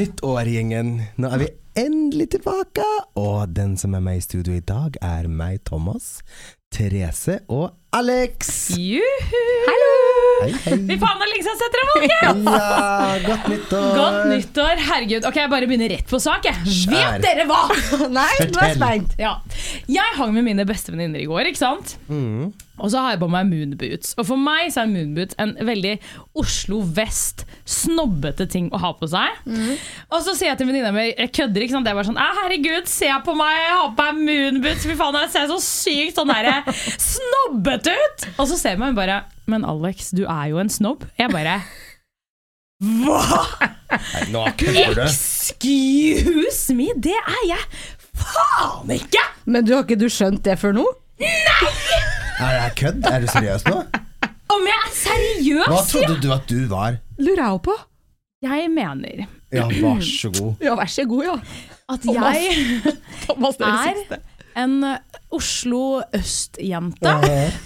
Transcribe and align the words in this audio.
og 0.00 0.06
godt 0.08 0.46
nytt 0.46 0.54
gjengen. 0.54 0.90
Nå 1.20 1.28
er 1.28 1.42
vi 1.42 1.48
endelig 1.76 2.30
tilbake. 2.32 2.84
Og 3.20 3.50
den 3.52 3.76
som 3.76 3.94
er 3.94 4.00
med 4.00 4.16
i 4.16 4.24
studio 4.24 4.54
i 4.56 4.62
dag, 4.64 4.96
er 5.02 5.28
meg, 5.28 5.60
Thomas, 5.68 6.22
Therese 6.72 7.40
og 7.48 7.74
Alex. 7.92 8.70
Juhu! 8.78 9.42
Hei, 10.40 10.52
hei. 10.64 10.76
Vi 10.88 10.96
faen, 10.96 11.20
har 11.20 11.28
liksom 11.34 11.58
sett 11.60 11.74
dere, 11.76 11.86
folkens! 11.90 12.48
Ja, 12.48 13.18
godt 13.26 13.48
nyttår. 13.52 13.88
Godt 13.98 14.20
nyttår. 14.30 14.82
Herregud. 14.88 15.26
Ok, 15.28 15.36
jeg 15.42 15.52
bare 15.52 15.68
begynner 15.68 15.92
rett 15.92 16.08
på 16.08 16.20
sak. 16.22 16.48
Jeg. 16.48 16.56
Vet 16.94 17.20
dere 17.26 17.44
hva? 17.50 17.60
Nei, 18.20 18.30
nå 18.46 18.62
er 18.62 18.70
jeg 18.70 18.78
spent. 18.78 19.16
Ja. 19.20 19.34
Jeg 19.90 20.16
hang 20.16 20.32
med 20.38 20.48
mine 20.48 20.64
beste 20.68 20.94
venninner 20.94 21.20
i 21.20 21.28
går, 21.28 21.50
ikke 21.50 21.60
sant? 21.60 21.98
Mm. 22.08 22.54
Og 22.80 22.90
så 22.92 23.02
har 23.04 23.14
jeg 23.14 23.20
på 23.22 23.28
meg 23.32 23.48
moonboots. 23.50 24.14
Og 24.18 24.26
for 24.28 24.40
meg 24.40 24.70
så 24.72 24.84
er 24.84 24.90
moonboots 24.92 25.36
en 25.42 25.54
veldig 25.68 25.94
Oslo 26.40 26.80
vest, 26.96 27.44
snobbete 27.68 28.46
ting 28.50 28.70
å 28.74 28.80
ha 28.82 28.92
på 28.96 29.08
seg. 29.10 29.40
Mm. 29.44 29.74
Og 30.10 30.24
så 30.26 30.34
sier 30.36 30.52
jeg 30.52 30.60
til 30.60 30.70
venninna 30.70 30.92
mi 30.94 31.08
Jeg 31.10 31.32
kødder, 31.36 31.64
ikke 31.64 31.76
sant? 31.76 31.88
Jeg 31.88 31.94
er 31.94 31.98
bare 32.00 32.08
sånn 32.10 32.20
Herregud, 32.20 32.90
se 32.90 33.10
på 33.26 33.36
meg, 33.38 33.58
jeg 33.60 33.76
har 33.76 33.92
på 33.98 34.08
meg 34.08 34.22
moonboots. 34.30 34.86
Fy 34.88 34.96
faen, 34.98 35.20
jeg 35.24 35.34
ser 35.34 35.50
så 35.50 35.60
sykt 35.64 36.20
sånn 36.20 36.32
der 36.32 36.50
snobbete 37.10 37.92
ut! 37.94 38.26
Og 38.36 38.48
så 38.50 38.56
ser 38.60 38.80
man 38.80 38.96
bare 38.98 39.22
Men 39.50 39.66
Alex, 39.68 40.10
du 40.16 40.24
er 40.26 40.50
jo 40.52 40.60
en 40.62 40.72
snobb. 40.72 41.06
Jeg 41.20 41.32
bare 41.34 41.60
Hva?! 42.80 43.44
Nei. 44.30 44.46
Excuse 45.02 46.74
me, 46.78 46.92
det 46.94 47.16
er 47.18 47.42
jeg 47.48 47.64
faen 48.20 48.94
ikke! 48.94 49.24
Men 49.50 49.66
du 49.66 49.74
har 49.76 49.84
ikke 49.86 49.98
du 50.00 50.08
skjønt 50.12 50.44
det 50.46 50.58
før 50.60 50.76
nå? 50.80 50.86
Er 52.40 52.64
det 52.64 52.76
kødd? 52.80 53.04
Er 53.04 53.20
du 53.20 53.26
seriøs 53.30 53.64
nå? 53.68 53.76
Om 54.50 54.66
jeg 54.66 54.78
er 54.86 54.92
seriøs? 54.96 55.66
Hva 55.68 55.82
trodde 55.90 56.16
du 56.22 56.32
at 56.34 56.48
du 56.50 56.58
var? 56.70 56.96
Lurer 57.20 57.42
jeg 57.44 57.52
jo 57.54 57.60
på. 57.68 57.76
Jeg 58.42 58.70
mener 58.72 59.26
Ja, 59.52 59.66
vær 59.68 60.00
så 60.00 60.30
god. 60.32 60.54
Ja, 60.62 60.74
vær 60.78 60.88
så 60.88 61.04
god, 61.10 61.24
ja. 61.26 61.34
at 61.92 62.00
Thomas. 62.00 62.36
jeg 62.36 62.94
Thomas, 63.26 63.56
det 63.56 63.66
er 63.66 63.72
det 63.72 63.90
er 63.90 63.96
siste. 63.98 64.20
En 64.58 64.80
Oslo 65.30 66.00
øst-jente 66.16 67.12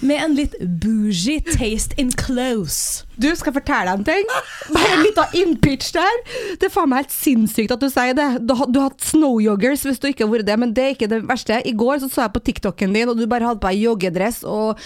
med 0.05 0.19
en 0.21 0.35
litt 0.37 0.53
bougie 0.83 1.41
taste 1.41 1.97
in 1.97 2.11
clothes. 2.13 3.05
Du, 3.17 3.31
skal 3.33 3.55
fortelle 3.55 3.89
deg 3.89 4.03
en 4.03 4.05
ting? 4.05 4.29
Bare 4.75 4.91
en 4.93 5.01
liten 5.01 5.37
innpitch 5.41 5.95
der. 5.95 6.19
Det 6.61 6.69
er 6.69 6.73
faen 6.73 6.91
meg 6.91 7.05
helt 7.05 7.15
sinnssykt 7.15 7.73
at 7.73 7.81
du 7.81 7.89
sier 7.89 8.13
det. 8.17 8.27
Du 8.45 8.53
har, 8.59 8.69
du 8.69 8.79
har 8.83 8.91
hatt 8.91 9.07
snowyoggers 9.07 9.85
hvis 9.87 10.01
du 10.03 10.11
ikke 10.11 10.27
har 10.27 10.33
vært 10.35 10.49
det, 10.51 10.59
men 10.61 10.75
det 10.77 10.85
er 10.85 10.93
ikke 10.93 11.09
det 11.09 11.23
verste. 11.25 11.57
I 11.65 11.73
går 11.73 12.03
så, 12.03 12.11
så 12.11 12.27
jeg 12.27 12.35
på 12.35 12.43
TikToken 12.51 12.93
din, 12.93 13.09
og 13.09 13.17
du 13.17 13.25
bare 13.31 13.49
hadde 13.49 13.63
på 13.63 13.71
deg 13.71 13.87
joggedress 13.87 14.43
og 14.45 14.77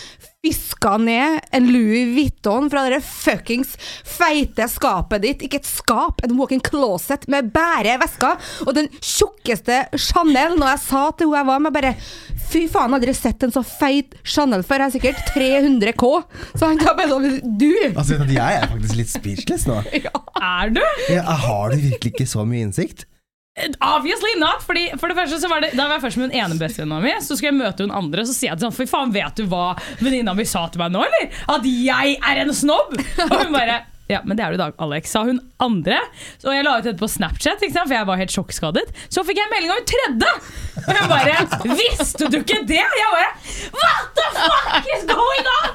fiska 0.46 0.98
ned 0.98 1.40
en 1.52 1.72
Louis 1.72 2.16
Vuitton 2.16 2.70
fra 2.70 2.86
det 2.90 3.02
fuckings 3.04 3.74
feite 4.08 4.68
skapet 4.72 5.22
ditt. 5.26 5.42
Ikke 5.44 5.60
et 5.60 5.68
skap, 5.68 6.24
en 6.24 6.38
walk-in 6.40 6.64
closet 6.64 7.28
med 7.32 7.52
bare 7.56 7.98
vesker. 8.00 8.40
Og 8.64 8.72
den 8.78 8.88
tjukkeste 9.04 9.82
Chanel, 10.00 10.56
når 10.60 10.74
jeg 10.74 10.84
sa 10.86 11.04
til 11.12 11.30
hun 11.30 11.40
jeg 11.40 11.50
var 11.52 11.64
med, 11.66 11.76
bare 11.76 11.96
Fy 12.50 12.64
faen, 12.72 12.96
hadde 12.96 13.06
dere 13.06 13.14
sett 13.14 13.44
en 13.46 13.52
så 13.54 13.62
feit 13.62 14.16
Chanel 14.26 14.64
før. 14.66 14.82
Jeg 14.82 14.88
er 14.88 14.96
sikkert 14.96 15.34
300 15.36 15.94
K. 16.00 16.08
Så 16.56 16.66
han 16.72 16.80
tar 16.82 16.96
bare 16.98 17.12
sånn 17.12 17.58
Du! 17.60 17.70
Altså, 17.92 18.18
jeg 18.24 18.40
er 18.64 18.66
faktisk 18.72 18.98
litt 18.98 19.12
speechless 19.12 19.68
nå. 19.70 19.84
Er 20.40 20.72
du? 20.72 20.82
Ja, 21.12 21.26
har 21.44 21.74
du 21.74 21.82
virkelig 21.84 22.14
ikke 22.16 22.30
så 22.32 22.48
mye 22.48 22.64
innsikt? 22.70 23.04
Obviously 23.84 24.34
not! 24.40 24.64
Fordi 24.66 24.88
for 25.00 25.12
det 25.12 25.18
første 25.20 25.40
så 25.42 25.50
var 25.52 25.64
det 25.66 25.74
Da 25.78 25.86
var 25.88 25.98
jeg 25.98 26.06
først 26.08 26.22
med 26.22 26.32
den 26.32 26.40
ene 26.42 26.58
bestevenninna 26.60 27.04
mi, 27.04 27.14
så 27.24 27.36
skulle 27.38 27.52
jeg 27.54 27.60
møte 27.60 27.86
hun 27.86 27.94
andre, 27.96 28.26
så 28.28 28.36
sier 28.36 28.54
jeg 28.54 28.60
til 28.62 28.70
sånn 28.70 28.78
Fy 28.80 28.90
faen, 28.90 29.14
vet 29.16 29.40
du 29.40 29.46
hva 29.52 29.74
venninna 30.02 30.36
mi 30.38 30.48
sa 30.50 30.66
til 30.72 30.84
meg 30.84 30.94
nå, 30.96 31.06
eller? 31.08 31.32
At 31.56 31.70
jeg 31.70 32.20
er 32.20 32.44
en 32.44 32.54
snobb! 32.56 32.98
Og 33.30 33.38
hun 33.38 33.56
bare 33.56 33.82
ja, 34.10 34.24
men 34.26 34.34
det 34.34 34.42
er 34.42 34.50
du 34.50 34.58
i 34.58 34.62
dag, 34.64 34.74
Alex, 34.82 35.12
sa 35.14 35.22
hun 35.22 35.38
andre. 35.62 36.00
Så 36.42 36.50
jeg 36.50 36.66
la 36.66 36.80
ut 36.80 36.88
dette 36.88 36.98
på 36.98 37.06
Snapchat, 37.06 37.62
ikke 37.62 37.76
sant? 37.76 37.92
for 37.92 37.94
jeg 37.94 38.08
var 38.10 38.18
helt 38.18 38.34
sjokkskadet. 38.34 38.82
Så 39.14 39.22
fikk 39.28 39.38
jeg 39.38 39.46
en 39.46 39.54
melding 39.54 39.74
av 39.76 39.78
hun 39.78 39.86
tredje! 39.92 40.32
Og 40.82 40.90
hun 40.98 41.12
bare 41.12 41.76
Visste 41.78 42.26
du 42.34 42.40
ikke 42.40 42.58
det? 42.66 42.82
Jeg 42.82 43.12
bare 43.14 43.30
What 43.78 44.10
the 44.18 44.26
fuck 44.40 44.90
is 44.96 45.06
going 45.12 45.52
on? 45.54 45.70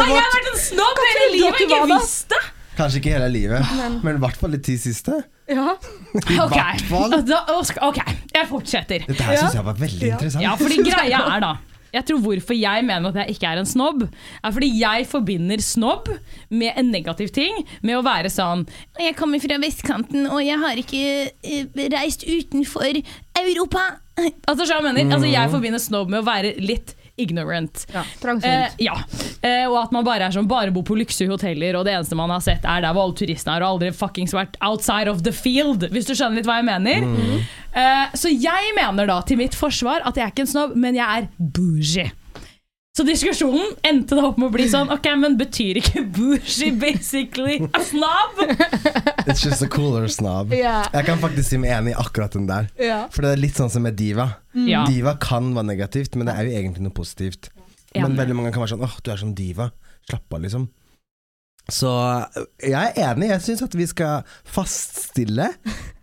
Har 0.00 0.14
jeg 0.14 0.32
vært 0.38 0.50
en 0.54 0.60
snobb 0.62 1.02
hele 1.04 1.28
livet 1.34 1.50
og 1.50 1.60
ikke 1.66 1.82
visst 1.92 2.32
det? 2.32 2.40
Kanskje 2.74 3.02
ikke 3.02 3.12
hele 3.18 3.28
livet, 3.30 3.74
men 4.02 4.16
i 4.16 4.20
hvert 4.24 4.40
fall 4.40 4.56
de 4.56 4.58
ti 4.64 4.78
siste. 4.80 5.20
Ja. 5.50 5.74
I 6.14 6.38
Ok, 6.44 6.54
hvert 6.56 6.84
fall. 6.88 7.14
da, 7.28 7.42
ok, 7.84 8.00
jeg 8.32 8.48
fortsetter. 8.48 9.04
Dette 9.08 9.26
her 9.26 9.36
syns 9.42 9.56
jeg 9.58 9.66
var 9.66 9.78
veldig 9.78 10.10
interessant. 10.14 10.44
Ja, 10.44 10.54
fordi 10.60 10.78
greia 10.86 11.20
er 11.36 11.42
da 11.44 11.52
Jeg 11.94 12.06
tror 12.08 12.22
hvorfor 12.24 12.56
jeg 12.58 12.84
mener 12.88 13.12
at 13.12 13.18
jeg 13.22 13.36
ikke 13.36 13.50
er 13.52 13.60
en 13.60 13.68
snobb, 13.70 14.00
er 14.42 14.54
fordi 14.56 14.70
jeg 14.80 15.04
forbinder 15.06 15.60
snobb 15.62 16.08
med 16.50 16.72
en 16.80 16.88
negativ 16.90 17.28
ting. 17.36 17.60
Med 17.86 18.00
å 18.00 18.02
være 18.06 18.32
sånn 18.34 18.64
Jeg 18.98 19.14
kommer 19.20 19.38
fra 19.44 19.60
vestkanten, 19.62 20.26
og 20.26 20.40
jeg 20.42 20.58
har 20.64 20.80
ikke 20.80 21.04
eh, 21.44 21.68
reist 21.94 22.24
utenfor 22.26 22.98
Europa. 23.38 23.84
Altså, 24.48 24.66
jeg 24.70 24.82
mener? 24.82 25.12
Altså, 25.14 25.28
jeg 25.30 25.50
forbinder 25.54 25.82
snobb 25.82 26.10
med 26.10 26.22
å 26.22 26.26
være 26.26 26.54
litt 26.62 26.96
ignorant. 27.16 27.86
ja 27.92 28.02
trangsynt. 28.20 28.74
Eh, 28.78 28.84
ja. 28.86 28.96
Eh, 29.40 29.66
og 29.68 29.76
at 29.84 29.92
man 29.94 30.06
bare 30.06 30.26
er 30.26 30.34
sånn 30.34 30.48
Bare 30.50 30.72
bor 30.74 30.84
på 30.86 30.96
luksushoteller, 30.98 31.76
og 31.78 31.86
det 31.86 31.94
eneste 31.94 32.18
man 32.18 32.32
har 32.32 32.42
sett, 32.44 32.64
er 32.64 32.82
der 32.84 32.94
hvor 32.96 33.08
alle 33.08 33.18
turistene 33.18 33.56
har, 33.56 33.66
og 33.66 33.76
aldri 33.76 33.92
fuckings 33.94 34.34
vært 34.34 34.58
outside 34.64 35.10
of 35.10 35.22
the 35.26 35.32
field, 35.34 35.86
hvis 35.94 36.08
du 36.08 36.14
skjønner 36.14 36.40
litt 36.40 36.48
hva 36.48 36.58
jeg 36.60 36.68
mener. 36.68 37.06
Eh, 37.74 38.18
så 38.18 38.30
jeg 38.32 38.74
mener 38.76 39.08
da, 39.10 39.20
til 39.26 39.40
mitt 39.40 39.56
forsvar, 39.58 40.04
at 40.06 40.18
jeg 40.18 40.26
er 40.26 40.34
ikke 40.34 40.46
en 40.46 40.52
snobb, 40.52 40.76
men 40.78 40.98
jeg 40.98 41.24
er 41.24 41.30
bougie. 41.38 42.10
Så 42.94 43.02
diskusjonen 43.02 43.72
endte 43.82 44.14
da 44.14 44.28
opp 44.28 44.36
med 44.38 44.52
å 44.52 44.54
bli 44.54 44.68
sånn 44.70 44.92
Ok, 44.94 45.08
men 45.18 45.34
betyr 45.34 45.80
ikke 45.80 46.04
bougie 46.14 46.70
basically 46.78 47.56
a 47.74 47.80
snob? 47.82 48.38
It's 49.26 49.42
just 49.44 49.62
a 49.64 49.68
cooler 49.68 50.08
snob. 50.12 50.52
Yeah. 50.52 50.86
Jeg 50.92 51.06
kan 51.08 51.20
faktisk 51.22 51.48
si 51.48 51.58
meg 51.60 51.72
enig 51.78 51.94
i 51.94 51.98
akkurat 52.00 52.34
den 52.36 52.46
der. 52.50 52.68
Yeah. 52.80 53.06
For 53.14 53.24
det 53.24 53.34
er 53.34 53.42
litt 53.42 53.58
sånn 53.58 53.72
som 53.72 53.84
med 53.86 53.96
diva. 53.98 54.28
Mm. 54.54 54.88
Diva 54.90 55.16
kan 55.22 55.52
være 55.56 55.70
negativt, 55.72 56.18
men 56.18 56.28
det 56.28 56.36
er 56.36 56.48
jo 56.48 56.56
egentlig 56.60 56.86
noe 56.86 56.96
positivt. 56.96 57.50
Men 57.94 58.16
veldig 58.18 58.34
mange 58.36 58.52
kan 58.54 58.64
være 58.64 58.74
sånn 58.74 58.84
åh, 58.84 58.96
du 59.02 59.12
er 59.14 59.20
sånn 59.22 59.36
diva. 59.38 59.70
Slapp 60.08 60.34
av, 60.34 60.42
liksom. 60.44 60.68
Så 61.72 61.88
øh, 61.88 62.46
jeg 62.60 62.92
er 62.92 63.14
enig. 63.14 63.30
Jeg 63.32 63.44
syns 63.46 63.62
at 63.64 63.76
vi 63.78 63.86
skal 63.88 64.26
faststille 64.44 65.48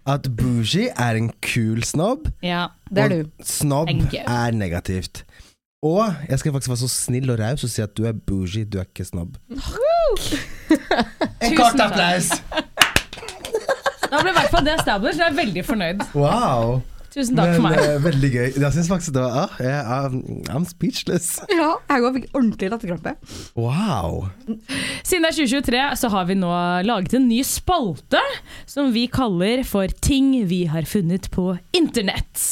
at 0.09 0.29
bougie 0.33 0.89
er 0.97 1.19
en 1.19 1.29
kul 1.45 1.83
snobb, 1.85 2.31
Ja. 2.41 2.69
Det 2.89 3.03
er 3.03 3.09
du. 3.13 3.29
snobb 3.45 3.91
Thank 3.91 4.15
er 4.23 4.55
negativt. 4.57 5.21
Og 5.85 6.13
jeg 6.29 6.39
skal 6.39 6.53
faktisk 6.53 6.69
være 6.69 6.81
så 6.83 6.89
snill 6.93 7.29
og 7.33 7.39
raus 7.39 7.63
og 7.65 7.69
si 7.73 7.81
at 7.81 7.93
du 7.97 8.05
er 8.05 8.13
bougie, 8.13 8.65
du 8.65 8.77
er 8.77 8.85
ikke 8.89 9.05
snobb. 9.05 9.37
En 11.41 11.55
kort 11.57 11.79
applaus! 11.81 12.31
Da 14.11 14.19
ble 14.21 14.31
i 14.33 14.35
hvert 14.35 14.51
fall 14.53 14.65
det 14.67 14.77
established. 14.79 15.21
Jeg 15.23 15.31
er 15.31 15.37
veldig 15.37 15.63
fornøyd. 15.67 16.01
Wow. 16.17 16.81
Tusen 17.11 17.35
takk 17.35 17.49
Men, 17.49 17.55
for 17.57 17.65
meg. 17.65 17.79
eh, 17.83 17.97
veldig 18.05 18.29
gøy. 18.31 18.45
Jeg 18.55 18.71
syns 18.75 18.87
faktisk 18.87 19.15
det 19.17 19.23
var 19.25 19.33
ah, 19.41 19.55
jeg, 19.59 19.79
I'm, 19.83 20.21
I'm 20.51 20.67
speechless. 20.67 21.41
Ja, 21.51 21.73
jeg 21.91 22.05
òg 22.07 22.15
fikk 22.19 22.27
ordentlig 22.31 22.69
latterkrampe. 22.71 23.15
Wow. 23.59 24.29
Siden 25.03 25.27
det 25.27 25.33
er 25.33 25.39
2023, 25.41 25.81
så 25.99 26.11
har 26.13 26.29
vi 26.31 26.39
nå 26.39 26.51
laget 26.87 27.17
en 27.19 27.27
ny 27.27 27.41
spalte 27.47 28.21
som 28.69 28.93
vi 28.95 29.09
kaller 29.11 29.65
for 29.67 29.91
Ting 30.03 30.31
vi 30.47 30.63
har 30.71 30.87
funnet 30.87 31.27
på 31.35 31.51
internett. 31.75 32.47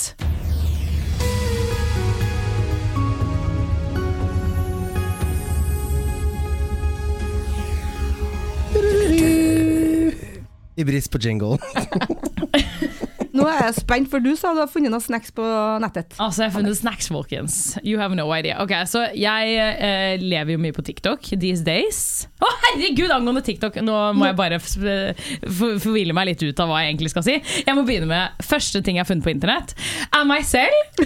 I 10.80 10.86
brist 10.88 11.12
på 11.12 11.20
jingle. 11.22 11.58
Nå 13.40 13.46
er 13.48 13.60
jeg 13.68 13.76
spent, 13.78 14.10
for 14.12 14.24
du 14.24 14.32
sa 14.36 14.52
du 14.56 14.62
har 14.64 14.70
funnet 14.72 14.92
noen 14.92 15.04
snacks 15.04 15.32
på 15.36 15.44
nettet. 15.84 16.16
Altså, 16.18 16.44
jeg 16.44 16.50
har 16.50 16.56
funnet 16.56 16.78
snacks, 16.80 17.10
folkens. 17.14 17.60
You 17.86 18.00
have 18.02 18.18
no 18.18 18.26
idea. 18.36 18.58
Ok, 18.64 18.74
Så 18.90 19.06
jeg 19.16 19.54
eh, 19.60 20.16
lever 20.20 20.56
jo 20.56 20.62
mye 20.64 20.76
på 20.76 20.84
TikTok 20.88 21.30
these 21.36 21.64
days. 21.68 22.02
Å, 22.42 22.50
herregud, 22.66 23.14
angående 23.14 23.44
TikTok! 23.46 23.80
Nå 23.86 23.98
må 24.18 24.32
jeg 24.32 24.40
bare 24.40 24.60
forville 24.64 26.16
meg 26.16 26.32
litt 26.34 26.44
ut 26.48 26.64
av 26.64 26.72
hva 26.72 26.82
jeg 26.84 26.96
egentlig 26.96 27.14
skal 27.14 27.28
si. 27.28 27.40
Jeg 27.68 27.78
må 27.78 27.86
begynne 27.88 28.10
med 28.10 28.46
første 28.46 28.82
ting 28.84 28.98
jeg 29.00 29.06
har 29.06 29.12
funnet 29.12 29.28
på 29.28 29.36
internett. 29.36 29.76
Er 30.10 30.28
meg 30.28 30.48
selv. 30.50 31.06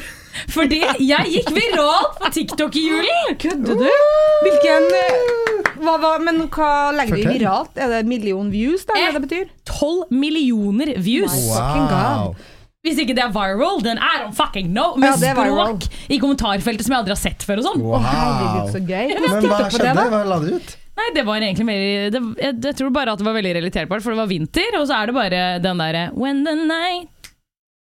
Fordi 0.54 0.82
jeg 1.04 1.34
gikk 1.38 1.52
viralt 1.56 2.18
på 2.22 2.32
TikTok 2.38 2.80
i 2.80 2.86
julen! 2.88 3.38
Kødder 3.42 3.84
du? 3.84 3.90
Hvilken 4.46 4.90
eh, 5.00 5.62
hva, 5.84 5.98
hva, 6.00 6.16
Men 6.24 6.46
hva 6.54 6.72
legger 6.96 7.20
du 7.20 7.24
i 7.24 7.38
viralt? 7.38 7.78
Er 7.78 7.92
det 7.98 8.04
million 8.10 8.50
views, 8.54 8.88
da? 8.90 8.98
Eh. 8.98 9.12
Hva 9.12 9.20
det 9.20 9.28
betyr? 9.28 9.54
12 9.70 10.14
millioner 10.14 10.94
views. 10.98 11.36
Wow. 11.52 12.36
Hvis 12.84 13.00
ikke 13.00 13.16
det 13.16 13.24
er 13.24 13.32
viral, 13.32 13.80
then 13.80 14.00
I 14.02 14.20
don't 14.20 14.36
fucking 14.36 14.74
know. 14.74 14.98
Med 15.00 15.14
Ja, 15.24 15.32
er 15.32 15.38
språk 15.40 15.86
i 16.12 16.20
kommentarfeltet 16.20 16.84
som 16.84 16.96
jeg 16.96 17.04
aldri 17.06 17.16
har 17.16 17.22
sett 17.22 17.46
før 17.48 17.62
og 17.62 17.68
sånn. 17.70 17.84
Herregud, 18.04 18.58
wow. 18.58 18.72
så 18.74 18.82
gøy. 18.84 19.14
Men 19.14 19.48
hva 19.48 19.60
skjedde? 19.70 19.94
det? 19.94 20.08
Hva 20.12 20.24
la 20.28 20.40
du 20.44 20.50
ut? 20.58 20.74
Nei, 20.94 21.08
det 21.16 21.24
var 21.26 21.42
egentlig 21.42 21.66
mer 21.66 21.80
det, 22.14 22.20
jeg, 22.38 22.58
jeg 22.68 22.78
tror 22.78 22.92
bare 22.94 23.16
at 23.16 23.22
det 23.22 23.26
var 23.26 23.34
veldig 23.34 23.56
relaterbart, 23.58 24.04
for 24.06 24.14
det 24.14 24.20
var 24.20 24.30
vinter, 24.30 24.76
og 24.78 24.86
så 24.90 25.00
er 25.00 25.10
det 25.10 25.16
bare 25.16 25.42
den 25.64 25.82
derre 25.82 26.04
When 26.14 26.44
the 26.46 26.54
night 26.60 27.13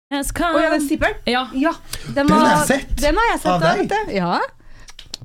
Å 0.06 0.22
ja, 0.62 0.68
den 0.70 0.84
skipperen? 0.86 1.16
Ja. 1.26 1.48
Ja. 1.58 1.72
Den, 2.14 2.28
Den 2.28 2.30
har 2.38 2.52
jeg 2.60 2.66
sett. 2.68 2.92
Den 3.02 3.16
har 3.18 3.26
jeg 3.32 3.40
sett, 3.42 3.50
Av 3.50 3.60
deg. 3.64 4.12
Ja. 4.14 4.38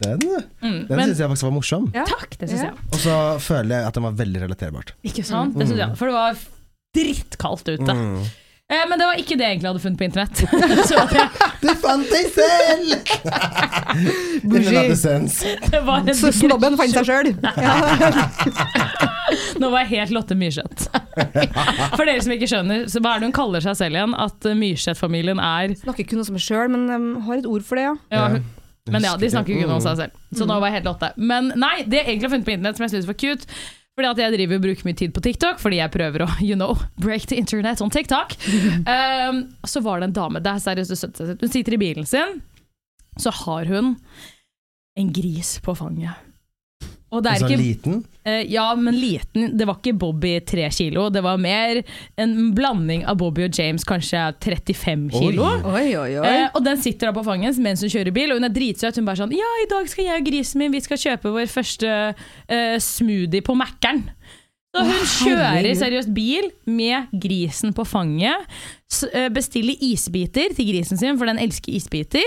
Den, 0.01 0.19
Mm, 0.61 0.87
den 0.87 0.97
men, 0.97 1.09
syns 1.11 1.19
jeg 1.19 1.29
faktisk 1.29 1.45
var 1.45 1.51
morsom. 1.53 1.83
Ja. 1.93 2.03
Takk, 2.09 2.33
det 2.39 2.49
synes 2.49 2.63
Ja. 2.63 2.71
jeg. 2.71 2.77
Og 2.93 2.99
så 3.03 3.15
føler 3.45 3.75
jeg 3.75 3.85
at 3.87 3.93
den 3.93 4.03
var 4.07 4.11
veldig 4.17 4.41
relaterbart. 4.41 4.93
Ikke 5.05 5.23
sant? 5.27 5.53
Det 5.57 5.67
synes 5.67 5.77
jeg. 5.83 5.97
For 5.99 6.05
det 6.09 6.15
var 6.15 6.33
drittkaldt 6.97 7.67
ute. 7.69 7.93
Mm. 7.93 8.25
Eh, 8.71 8.85
men 8.89 8.97
det 8.99 9.05
var 9.05 9.15
ikke 9.21 9.35
det 9.37 9.45
jeg 9.45 9.51
egentlig 9.59 9.69
hadde 9.69 9.83
funnet 9.83 9.99
på 9.99 10.07
internett. 10.07 10.35
så 10.89 11.05
det, 11.11 11.25
Du 11.61 11.73
fant 11.75 12.07
deg 12.09 12.25
selv! 12.33 12.87
Bougie. 14.47 14.95
Det 15.69 15.81
var 15.85 15.97
en 16.01 16.15
Så 16.15 16.31
snobben 16.33 16.77
fant 16.79 16.93
seg 16.95 17.05
sjøl. 17.05 17.35
Nå 19.61 19.69
var 19.73 19.83
jeg 19.85 19.91
helt 20.01 20.13
Lotte 20.15 20.35
Myrseth. 20.37 20.87
For 21.97 22.05
dere 22.07 22.21
som 22.23 22.33
ikke 22.35 22.49
skjønner, 22.51 22.85
så 22.91 23.01
hva 23.03 23.15
er 23.15 23.21
det 23.23 23.29
hun 23.31 23.35
kaller 23.35 23.63
seg 23.65 23.77
selv 23.79 23.97
igjen? 23.99 24.15
At 24.19 24.47
eh, 24.49 24.57
Myrseth-familien 24.57 25.41
er 25.43 25.75
Snakker 25.81 26.07
kun 26.09 26.23
om 26.23 26.33
meg 26.37 26.45
sjøl, 26.45 26.71
men 26.73 26.87
de 26.89 26.99
har 27.27 27.41
et 27.41 27.49
ord 27.51 27.65
for 27.67 27.79
det, 27.79 27.85
ja. 27.89 27.95
ja, 28.15 28.23
hun, 28.37 28.47
Men 28.91 29.05
ja, 29.07 29.13
de 29.19 29.29
snakker 29.33 29.53
ikke 29.55 29.67
kun 29.67 29.75
om 29.75 29.81
Mm. 29.81 29.85
seg 29.89 29.99
selv. 30.05 30.23
Så 30.37 30.47
nå 30.49 30.57
var 30.61 30.71
jeg 30.71 30.79
helt 30.79 30.89
Lotte. 30.89 31.11
Men 31.17 31.51
nei, 31.59 31.75
det 31.85 32.01
jeg 32.01 32.07
egentlig 32.09 32.27
har 32.29 32.35
funnet 32.35 32.49
på 32.49 32.55
internett 32.55 32.79
som 32.79 32.87
jeg 32.87 32.95
syns 32.95 33.09
var 33.11 33.19
cute 33.21 33.61
fordi 33.91 34.07
at 34.07 34.19
jeg 34.23 34.31
driver 34.33 34.55
og 34.55 34.61
bruker 34.63 34.87
mye 34.87 34.95
tid 34.97 35.11
på 35.13 35.21
TikTok, 35.21 35.57
fordi 35.59 35.77
jeg 35.81 35.91
prøver 35.93 36.23
å 36.23 36.27
you 36.41 36.55
know, 36.55 36.77
break 37.03 37.25
the 37.27 37.35
internet 37.37 37.81
on 37.83 37.91
TikTok. 37.91 38.31
Um, 38.87 39.41
så 39.71 39.81
var 39.83 39.99
det 39.99 40.07
en 40.07 40.15
dame, 40.15 40.39
det 40.41 40.47
er 40.53 40.61
seriøst 40.63 41.19
det. 41.19 41.35
Hun 41.43 41.51
sitter 41.51 41.75
i 41.75 41.79
bilen 41.81 42.07
sin, 42.07 42.37
så 43.19 43.33
har 43.43 43.67
hun 43.67 43.91
en 44.97 45.11
gris 45.13 45.57
på 45.61 45.75
fanget. 45.77 46.15
Og 47.11 47.19
det 47.25 47.33
er 47.35 47.43
Sånn 47.43 47.51
ikke 47.51 47.59
liten. 47.61 47.99
Eh, 48.23 48.53
ja, 48.53 48.75
men 48.75 48.99
liten. 48.99 49.57
Det 49.57 49.65
var 49.65 49.79
ikke 49.79 49.95
Bobby 49.97 50.35
tre 50.45 50.67
kilo. 50.73 51.07
Det 51.09 51.23
var 51.25 51.39
mer 51.41 51.81
en 52.21 52.35
blanding 52.55 53.05
av 53.09 53.17
Bobby 53.17 53.47
og 53.47 53.57
James, 53.57 53.85
kanskje 53.87 54.27
35 54.43 55.07
kilo. 55.15 55.47
Oi. 55.65 55.87
Oi, 55.97 56.13
oi. 56.19 56.27
Eh, 56.29 56.47
og 56.53 56.61
den 56.65 56.77
sitter 56.81 57.09
da 57.09 57.15
på 57.17 57.25
fanget 57.25 57.57
mens 57.61 57.81
hun 57.81 57.91
kjører 57.93 58.13
bil, 58.13 58.33
og 58.33 58.41
hun 58.41 58.49
er 58.49 58.53
dritsøt. 58.53 58.99
Hun 58.99 59.09
bare 59.09 59.23
sånn 59.23 59.33
Ja, 59.35 59.49
i 59.63 59.69
dag 59.71 59.89
skal 59.89 60.05
jeg 60.05 60.21
og 60.21 60.27
grisen 60.27 60.61
min 60.61 60.73
Vi 60.75 60.83
skal 60.85 60.99
kjøpe 61.01 61.31
vår 61.33 61.49
første 61.49 61.89
uh, 62.13 62.77
smoothie 62.81 63.45
på 63.45 63.55
Mækkern. 63.57 64.05
Så 64.71 64.85
hun 64.87 65.01
kjører 65.25 65.73
seriøst 65.75 66.13
bil 66.15 66.47
med 66.69 67.09
grisen 67.11 67.73
på 67.75 67.83
fanget. 67.83 68.45
Bestiller 69.35 69.81
isbiter 69.83 70.53
til 70.55 70.69
grisen 70.69 70.99
sin, 71.01 71.17
for 71.19 71.27
den 71.27 71.41
elsker 71.43 71.73
isbiter. 71.75 72.23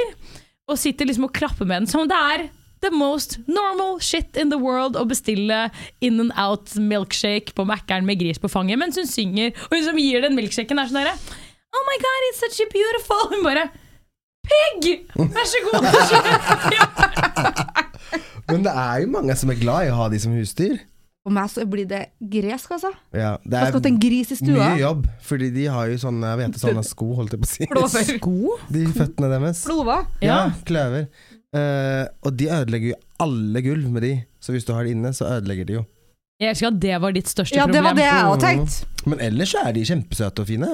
Og 0.69 0.77
sitter 0.81 1.09
liksom 1.09 1.31
og 1.31 1.33
klapper 1.37 1.69
med 1.69 1.85
den 1.85 1.89
som 1.89 2.05
det 2.11 2.19
er 2.35 2.45
the 2.83 2.91
most 2.91 3.39
normal 3.47 3.99
shit 4.01 4.37
in 4.37 4.51
the 4.51 4.59
world 4.59 4.97
å 4.97 5.05
bestille 5.09 5.71
in 6.05 6.21
and 6.21 6.33
out 6.37 6.75
milkshake 6.77 7.55
på 7.57 7.65
Mækkern 7.69 8.05
med 8.09 8.19
gris 8.21 8.39
på 8.43 8.49
fanget 8.53 8.79
mens 8.81 8.97
hun 9.01 9.07
synger. 9.09 9.53
Og 9.71 9.75
hun 9.79 9.85
som 9.87 9.97
gir 10.01 10.21
den 10.25 10.37
milkshaken, 10.37 10.79
er 10.83 10.87
sånn 10.91 11.01
derre 11.03 11.15
Oh 11.75 11.83
my 11.89 11.97
god, 11.99 12.21
it's 12.31 12.39
such 12.45 12.59
a 12.63 12.67
beautiful 12.71 13.23
Hun 13.33 13.43
bare 13.47 13.65
Pigg! 14.45 14.85
Vær 15.17 15.47
så 15.49 15.59
god. 15.65 15.83
Men 18.53 18.61
det 18.67 18.75
er 18.77 18.97
jo 19.05 19.09
mange 19.15 19.33
som 19.41 19.49
er 19.55 19.57
glad 19.57 19.87
i 19.87 19.89
å 19.93 19.97
ha 20.03 20.07
de 20.13 20.19
som 20.21 20.35
husdyr. 20.37 20.75
For 21.25 21.33
meg 21.33 21.49
så 21.49 21.65
blir 21.65 21.87
det 21.89 22.03
gresk, 22.21 22.69
altså. 22.77 22.91
Ja, 23.17 23.39
det 23.49 23.57
er 23.57 23.73
en 23.89 23.97
gris 24.03 24.29
i 24.35 24.37
stua. 24.37 24.67
mye 24.75 24.83
jobb, 24.83 25.07
fordi 25.25 25.49
de 25.55 25.65
har 25.73 25.89
jo 25.89 25.97
sånne, 26.03 26.29
jeg 26.35 26.39
vet, 26.43 26.59
sånne 26.61 26.83
sko, 26.85 27.07
holdt 27.17 27.33
jeg 27.33 27.41
på 27.41 27.47
å 27.81 27.89
si. 27.89 28.05
Sko? 28.19 28.37
De 28.77 28.83
føttene 28.93 29.29
deres. 29.33 29.65
Klover. 29.65 30.05
Ja, 30.21 30.29
Ja. 30.29 30.53
kløver. 30.69 31.09
Eh, 31.55 32.05
og 32.27 32.35
de 32.35 32.49
ødelegger 32.51 32.89
jo 32.95 33.01
alle 33.23 33.63
gulv 33.63 33.91
med 33.95 34.03
de, 34.03 34.15
så 34.43 34.55
hvis 34.55 34.67
du 34.67 34.73
har 34.75 34.87
det 34.87 34.95
inne, 34.97 35.13
så 35.15 35.29
ødelegger 35.37 35.69
de 35.69 35.77
jo. 35.79 35.85
Jeg 36.43 36.51
elsker 36.51 36.73
at 36.73 36.81
det 36.83 36.97
var 37.05 37.15
ditt 37.15 37.31
største 37.31 37.55
Ja, 37.61 37.67
det 37.71 37.83
var 37.85 37.95
det 37.95 38.09
jeg 38.09 38.25
hadde 38.27 38.43
tenkt. 38.43 38.81
Men 39.07 39.21
ellers 39.23 39.53
så 39.55 39.63
er 39.69 39.77
de 39.77 39.85
kjempesøte 39.87 40.43
og 40.43 40.49
fine. 40.51 40.73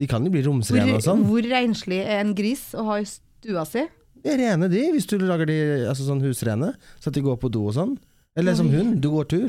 De 0.00 0.08
kan 0.10 0.24
jo 0.24 0.32
bli 0.32 0.42
romsrene 0.44 0.98
og 0.98 1.02
sånn. 1.04 1.24
hvor 1.28 1.44
renslig 1.48 2.02
er 2.04 2.20
en 2.20 2.34
gris 2.36 2.70
å 2.76 2.84
ha 2.88 3.00
i 3.00 3.08
stua 3.08 3.64
si? 3.68 3.86
Det 4.20 4.34
er 4.34 4.40
rene 4.42 4.68
de, 4.68 4.82
hvis 4.92 5.08
du 5.08 5.16
lager 5.24 5.48
de 5.48 5.56
altså 5.88 6.04
sånn 6.04 6.20
husrene, 6.24 6.74
så 7.00 7.08
at 7.08 7.16
de 7.16 7.24
går 7.24 7.40
på 7.40 7.48
do 7.52 7.64
og 7.70 7.76
sånn. 7.76 7.96
Eller 8.36 8.56
som 8.58 8.68
Oi. 8.68 8.76
hund, 8.76 9.00
du 9.00 9.08
går 9.14 9.28
tur. 9.32 9.48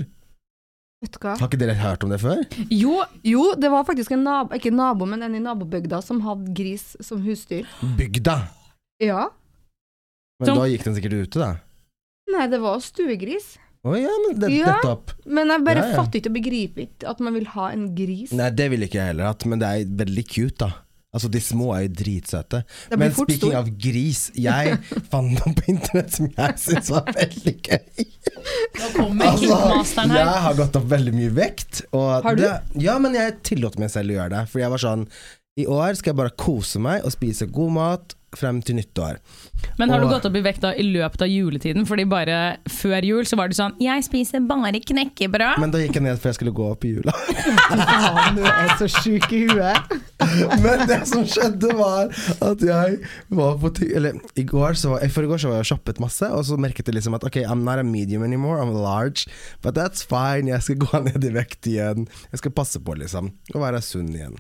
Vet 1.02 1.16
du 1.16 1.20
hva? 1.20 1.34
Har 1.36 1.50
ikke 1.50 1.60
dere 1.60 1.76
hørt 1.80 2.04
om 2.06 2.12
det 2.14 2.22
før? 2.22 2.44
Jo, 2.70 3.02
Jo, 3.28 3.52
det 3.60 3.72
var 3.74 3.84
faktisk 3.88 4.14
en 4.16 4.24
nabo, 4.24 4.56
ikke 4.56 4.72
nabo, 4.72 5.08
men 5.10 5.24
en 5.26 5.36
i 5.36 5.44
nabobygda 5.44 6.00
som 6.06 6.22
hadde 6.24 6.54
gris 6.56 6.94
som 7.04 7.20
husdyr. 7.26 7.68
Bygda! 7.98 8.38
Ja. 9.02 9.28
Men 10.42 10.50
Som- 10.52 10.58
da 10.58 10.68
gikk 10.72 10.84
den 10.90 10.96
sikkert 10.98 11.18
ute, 11.22 11.40
da. 11.40 11.52
Nei, 12.32 12.48
det 12.52 12.60
var 12.64 12.80
stuegris. 12.84 13.54
Å 13.86 13.96
ja, 13.98 14.12
men 14.28 14.40
det, 14.40 14.50
Ja. 14.54 14.76
nettopp. 14.78 15.12
Men 15.26 15.50
jeg 15.50 15.64
bare 15.66 15.82
Ja, 15.82 15.90
ja. 15.90 15.96
fatter 16.04 16.20
ikke 16.22 16.30
og 16.30 16.36
begriper 16.38 16.82
ikke 16.86 17.10
at 17.10 17.20
man 17.20 17.34
vil 17.34 17.46
ha 17.56 17.70
en 17.74 17.88
gris. 17.96 18.32
Nei, 18.32 18.50
det 18.52 18.70
ville 18.70 18.86
ikke 18.86 19.00
jeg 19.02 19.08
heller 19.14 19.26
hatt, 19.32 19.46
men 19.46 19.60
det 19.60 19.68
er 19.68 19.86
veldig 20.06 20.26
cute, 20.30 20.58
da. 20.58 20.72
Altså, 21.14 21.30
de 21.30 21.40
små 21.44 21.74
er 21.76 21.88
jo 21.90 21.94
dritsøte. 22.00 22.64
Det 22.90 22.96
blir 22.96 22.98
Men 23.00 23.12
fort 23.12 23.28
speaking 23.30 23.52
stor. 23.52 23.58
av 23.60 23.70
gris, 23.78 24.32
jeg 24.34 24.78
fant 25.12 25.32
noe 25.34 25.54
på 25.58 25.66
internett 25.68 26.10
som 26.14 26.28
jeg 26.30 26.54
syns 26.62 26.90
var 26.90 27.04
veldig 27.12 27.56
gøy. 27.62 28.06
nå 28.80 28.94
kommer 28.96 29.36
kickmasteren 29.38 30.14
jeg 30.16 30.26
her. 30.30 30.40
har 30.46 30.54
gått 30.56 30.76
opp 30.80 30.88
veldig 30.88 31.14
mye 31.18 31.30
vekt. 31.36 31.82
Og 31.92 32.24
Har 32.24 32.36
du? 32.36 32.44
Det, 32.44 32.62
ja, 32.86 32.98
men 33.00 33.14
jeg 33.14 33.42
tillot 33.44 33.78
meg 33.78 33.90
selv 33.92 34.10
å 34.10 34.16
gjøre 34.22 34.30
det. 34.38 34.44
For 34.54 34.60
jeg 34.64 34.70
var 34.70 34.78
sånn 34.78 35.08
I 35.60 35.66
år 35.68 35.98
skal 36.00 36.14
jeg 36.14 36.16
bare 36.22 36.32
kose 36.40 36.80
meg 36.80 37.04
og 37.04 37.12
spise 37.12 37.44
god 37.52 37.72
mat 37.76 38.14
frem 38.40 38.62
til 38.64 38.78
nyttår. 38.78 39.18
Men 39.76 39.92
har 39.92 40.00
du 40.00 40.06
gått 40.08 40.24
opp 40.30 40.36
i 40.40 40.42
vekt 40.46 40.62
da 40.64 40.70
i 40.80 40.86
løpet 40.88 41.26
av 41.26 41.28
juletiden? 41.28 41.84
Fordi 41.84 42.06
bare 42.08 42.38
før 42.72 43.04
jul 43.04 43.26
så 43.28 43.36
var 43.36 43.52
du 43.52 43.58
sånn 43.58 43.74
Jeg 43.84 44.06
spiser 44.08 44.46
bare 44.48 44.80
knekkebrød. 44.80 45.60
Men 45.60 45.74
da 45.74 45.82
gikk 45.82 45.98
jeg 46.00 46.06
ned 46.06 46.22
før 46.22 46.32
jeg 46.32 46.38
skulle 46.38 46.54
gå 46.56 46.70
opp 46.72 46.88
i 46.88 46.94
jula. 46.94 47.12
Faen, 47.68 48.40
du 48.40 48.46
er 48.48 48.72
så 48.80 48.88
sjuk 48.94 49.28
i 49.36 49.42
huet. 49.50 49.92
Men 50.64 50.86
det 50.88 51.02
som 51.12 51.28
skjedde 51.28 51.74
var 51.76 52.16
at 52.48 52.64
jeg 52.64 53.02
var 53.36 53.60
på 53.60 53.74
ty 53.76 53.90
Eller 53.98 54.22
i 54.40 54.48
går 54.48 54.80
så 54.80 54.94
var, 54.94 55.04
i 55.04 55.12
forrige 55.12 55.42
så 55.44 55.52
var 55.52 55.60
jeg 55.60 55.68
og 55.68 55.72
shoppet 55.74 56.00
masse, 56.00 56.32
og 56.32 56.48
så 56.48 56.56
merket 56.56 56.88
jeg 56.88 56.96
liksom 56.96 57.20
at 57.20 57.28
ok, 57.28 57.42
I'm 57.44 57.68
not 57.68 57.84
a 57.84 57.84
medium 57.84 58.24
anymore, 58.24 58.64
I'm 58.64 58.72
a 58.72 58.80
large. 58.80 59.28
But 59.60 59.76
that's 59.76 60.08
fine, 60.08 60.48
jeg 60.56 60.64
skal 60.64 60.80
gå 60.88 61.04
ned 61.12 61.28
i 61.28 61.36
vekt 61.36 61.68
igjen. 61.68 62.08
Jeg 62.32 62.46
skal 62.46 62.56
passe 62.56 62.80
på, 62.80 62.96
liksom. 63.04 63.34
Og 63.52 63.60
være 63.68 63.84
sunn 63.84 64.16
igjen. 64.16 64.40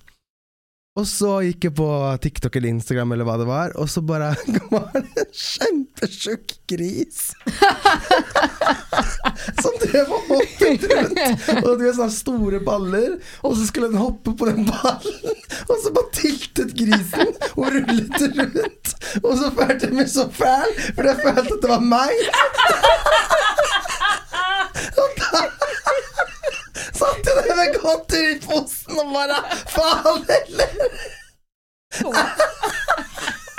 Og 0.99 1.05
så 1.07 1.37
gikk 1.45 1.69
jeg 1.69 1.71
på 1.77 1.85
TikTok 2.19 2.57
eller 2.59 2.67
Instagram 2.73 3.13
eller 3.15 3.23
hva 3.23 3.37
det 3.39 3.45
var, 3.47 3.71
og 3.79 3.87
så 3.87 4.01
bare 4.03 4.33
var 4.73 4.89
det 4.97 5.21
en 5.23 5.29
kjempetjukk 5.31 6.51
gris. 6.67 7.29
Som 9.63 9.71
drev 9.79 10.11
og 10.11 10.27
hoppet 10.33 10.83
rundt. 10.91 11.47
Og 11.61 11.79
du 11.79 11.85
har 11.85 11.95
sånne 11.95 12.11
store 12.11 12.59
baller, 12.65 13.15
og 13.39 13.55
så 13.55 13.69
skulle 13.69 13.87
den 13.93 14.01
hoppe 14.03 14.33
på 14.35 14.49
den 14.51 14.67
ballen. 14.67 15.39
Og 15.71 15.77
så 15.79 15.93
bare 15.95 16.11
tiltet 16.17 16.73
grisen 16.75 17.31
og 17.53 17.69
rullet 17.71 18.19
rundt. 18.35 18.91
Og 19.21 19.31
så 19.39 19.47
følte 19.55 19.87
jeg 19.87 19.95
meg 19.95 20.09
så 20.11 20.25
fæl, 20.35 20.67
for 20.97 21.07
jeg 21.07 21.15
følte 21.21 21.45
at 21.45 21.53
det 21.63 21.69
var 21.71 21.79
meg. 21.85 22.17
Og 24.99 25.07
da 25.21 25.39
satt 27.01 27.27
jo 27.31 27.33
der 27.41 27.55
med 27.59 27.75
godteri 27.81 28.35
i 28.35 28.39
posen 28.45 29.01
og 29.01 29.11
bare 29.17 29.41
Faen 29.75 30.23
heller! 30.29 30.71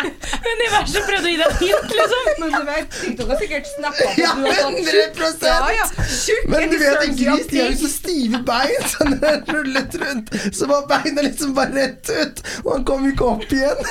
Universet 0.03 1.05
prøvde 1.07 1.29
å 1.29 1.31
gi 1.31 1.37
deg 1.39 1.53
et 1.53 1.61
hint, 1.63 1.93
liksom. 1.95 2.29
Men 2.41 2.55
du 2.57 2.63
vet, 2.67 2.95
TikTok 2.97 3.29
har 3.33 3.39
sikkert 3.43 3.69
snappa 3.71 4.07
på 4.09 4.15
Ja, 4.19 4.33
du 4.35 4.47
har 4.49 4.57
sånn 4.59 4.79
tjukk- 4.89 5.21
100%. 5.21 5.45
Ja, 5.47 5.69
ja. 5.77 5.87
Tjukk 6.11 6.49
Men 6.51 6.73
du 6.73 6.77
vet, 6.81 7.05
en 7.07 7.17
gris 7.21 7.47
de 7.53 7.61
har 7.61 7.71
jo 7.71 7.79
så 7.85 7.91
stive 7.93 8.41
bein, 8.49 8.87
så 8.93 9.07
når 9.09 9.21
den 9.23 9.45
rullet 9.57 9.99
rundt, 10.03 10.33
så 10.59 10.69
var 10.71 10.89
beina 10.91 11.27
liksom 11.29 11.55
bare 11.59 11.77
rett 11.77 12.11
ut, 12.11 12.43
og 12.65 12.71
han 12.75 12.87
kom 12.91 13.07
ikke 13.13 13.31
opp 13.37 13.47
igjen. 13.55 13.83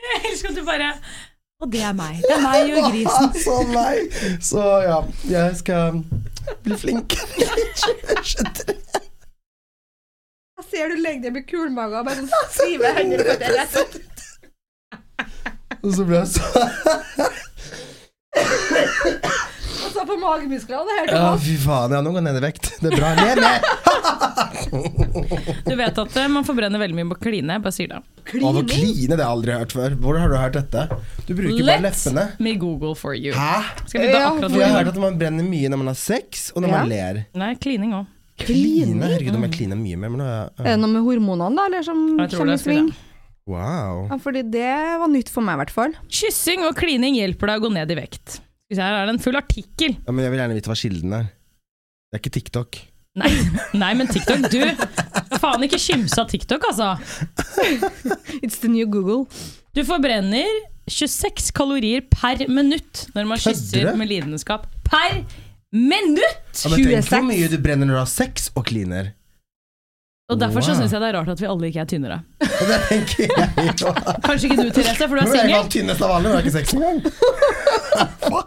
Jeg 0.00 0.22
elsker 0.32 0.50
at 0.50 0.56
du 0.58 0.64
bare 0.66 0.90
Og 1.62 1.68
det 1.70 1.82
er 1.86 1.92
meg. 1.94 2.22
Det 2.24 2.34
er 2.34 2.40
meg 2.42 2.70
og 2.80 2.86
grisen. 2.90 3.28
Så. 3.36 3.54
Så 4.48 4.62
ja, 4.88 4.98
jeg 5.28 5.58
skal 5.60 6.00
bli 6.64 6.76
flinkere 6.76 7.26
i 7.36 7.38
2023. 7.84 8.74
Jeg 10.60 10.64
ser 10.70 10.84
du 10.92 10.96
legger 11.00 11.22
deg 11.28 11.32
med 11.38 11.44
kulmage 11.50 11.94
og 12.00 12.04
bare 12.10 12.22
sånn 12.30 12.48
stive 12.54 12.86
hender 12.98 13.20
på 13.26 13.32
det 13.40 13.48
rette. 13.56 13.82
Og 15.80 15.90
så 15.96 16.02
blir 16.04 16.18
jeg 16.20 16.30
så 16.36 16.46
Og 20.00 20.06
på 20.08 20.16
magemusklene. 20.20 20.96
Det 21.08 21.14
Ja, 21.16 21.30
fy 21.40 21.56
faen. 21.60 21.90
Ja, 21.96 22.00
nå 22.04 22.10
går 22.14 22.20
jeg 22.20 22.26
ned 22.28 22.38
i 22.40 22.44
vekt. 22.46 22.70
Det 22.80 22.92
er 22.92 22.96
bra. 22.96 23.10
Ned, 23.18 23.36
ned! 23.40 23.60
Du 25.66 25.74
vet 25.76 25.98
at 25.98 26.16
eh, 26.16 26.28
man 26.30 26.44
forbrenner 26.46 26.80
veldig 26.80 26.96
mye 26.98 27.08
på 27.10 27.16
å 27.18 27.22
kline. 27.24 27.56
jeg 27.56 27.62
Bare 27.64 27.74
sier 27.74 27.90
det. 27.90 28.00
Av 28.46 28.58
å 28.60 28.62
kline, 28.68 29.10
det 29.10 29.18
har 29.18 29.24
jeg 29.24 29.30
aldri 29.34 29.56
hørt 29.56 29.74
før. 29.76 29.96
Hvor 30.04 30.18
har 30.20 30.28
du 30.32 30.36
hørt 30.38 30.56
dette? 30.58 30.84
Du 31.26 31.32
bruker 31.34 31.64
bare 31.66 31.84
leppene. 31.88 32.24
me 32.38 32.54
Google 32.60 32.94
for 32.98 33.14
you. 33.18 33.32
Hæ? 33.34 33.64
Skal 33.90 34.00
vi 34.06 34.12
ta 34.12 34.18
Ja, 34.20 34.30
akkurat 34.30 34.50
For 34.54 34.60
jeg 34.62 34.70
har 34.70 34.78
hørt 34.84 34.92
at 34.94 35.00
man 35.02 35.18
brenner 35.20 35.46
mye 35.46 35.68
når 35.72 35.82
man 35.82 35.92
har 35.92 35.98
sex, 35.98 36.50
og 36.54 36.62
når 36.64 36.68
Ja. 36.70 36.78
man 36.78 36.88
ler. 36.94 37.22
Nei, 37.34 37.54
klining 37.56 37.92
òg. 37.98 38.06
Kline? 38.40 39.02
Herregud, 39.04 39.34
om 39.36 39.42
jeg 39.44 39.52
kliner 39.58 39.76
mye 39.76 39.96
mer, 40.00 40.08
men 40.08 40.20
nå 40.22 40.26
er 40.26 40.50
Er 40.64 40.70
jeg 40.70 40.78
det 40.78 40.80
noe 40.80 40.92
med 40.94 41.02
hormonene 41.04 41.56
da, 41.56 41.66
eller 41.68 41.82
som 41.84 41.98
Jeg 42.18 42.30
tror 42.30 42.38
kommer 42.38 42.52
i 42.54 42.56
det, 42.56 42.64
sving? 42.64 42.92
Wow. 43.50 44.06
Ja, 44.10 44.16
fordi 44.22 44.42
det 44.50 44.70
var 45.00 45.08
nytt 45.08 45.28
for 45.28 45.42
meg 45.42 45.58
i 45.58 45.60
hvert 45.64 45.74
fall. 45.74 45.92
Kyssing 46.08 46.62
og 46.68 46.76
klining 46.78 47.16
hjelper 47.18 47.50
deg 47.50 47.60
å 47.60 47.64
gå 47.66 47.72
ned 47.74 47.90
i 47.90 47.94
vekt. 47.98 48.40
Se, 48.70 48.78
Her 48.78 49.00
er 49.02 49.06
det 49.10 49.14
en 49.16 49.22
full 49.22 49.36
artikkel. 49.38 49.96
Ja, 50.06 50.12
men 50.14 50.22
jeg 50.24 50.30
vil 50.34 50.40
gjerne 50.44 50.56
vite 50.58 50.70
hva 50.70 50.76
kilden 50.78 51.14
er. 51.16 51.24
Det 52.10 52.18
er 52.18 52.22
ikke 52.22 52.34
TikTok. 52.38 52.78
Nei, 53.20 53.30
nei 53.74 53.88
men 53.98 54.06
TikTok, 54.06 54.44
du 54.52 54.60
Faen 55.42 55.64
ikke 55.66 55.78
skimse 55.82 56.14
av 56.22 56.28
TikTok, 56.30 56.62
altså. 56.70 56.92
It's 58.42 58.60
the 58.62 58.68
new 58.70 58.86
Google. 58.86 59.24
Du 59.74 59.82
forbrenner 59.86 60.46
26 60.90 61.50
kalorier 61.54 62.04
per 62.10 62.44
minutt 62.50 63.08
når 63.16 63.26
man 63.30 63.42
kysser 63.42 63.90
med 63.98 64.10
lidenskap. 64.10 64.66
Per 64.86 65.20
minutt! 65.74 66.62
Ja, 66.64 66.70
men 66.70 66.82
tenk 66.82 67.06
26. 67.06 67.10
hvor 67.14 67.26
mye 67.30 67.50
du 67.52 67.58
brenner 67.62 67.86
når 67.90 67.98
du 67.98 68.02
har 68.04 68.10
sex 68.10 68.50
og 68.58 68.66
kliner. 68.70 69.12
Og 70.30 70.38
Derfor 70.38 70.62
så 70.62 70.76
Wow. 70.76 70.78
syns 70.84 70.92
jeg 70.94 71.00
det 71.02 71.08
er 71.10 71.16
rart 71.18 71.28
at 71.32 71.40
vi 71.42 71.46
alle 71.50 71.66
ikke 71.72 71.80
er 71.82 71.88
tynnere. 71.90 72.20
Og 72.46 72.66
det 72.70 72.76
tenker 72.86 73.22
jeg 73.26 73.72
jo. 73.82 73.90
Kanskje 74.22 74.46
ikke 74.50 74.62
du, 74.62 74.68
Therese, 74.76 75.08
for 75.08 75.16
du 75.18 75.22
er 75.22 75.24
er 75.24 75.26
jeg 75.26 75.40
singel. 75.40 75.56
kalt 75.58 75.72
tynnest 75.74 76.04
av 76.06 76.12
alle, 76.14 76.28
du 76.30 76.36
har 76.36 76.44
ikke 76.44 76.54
sex 76.54 76.74
engang. 76.78 77.00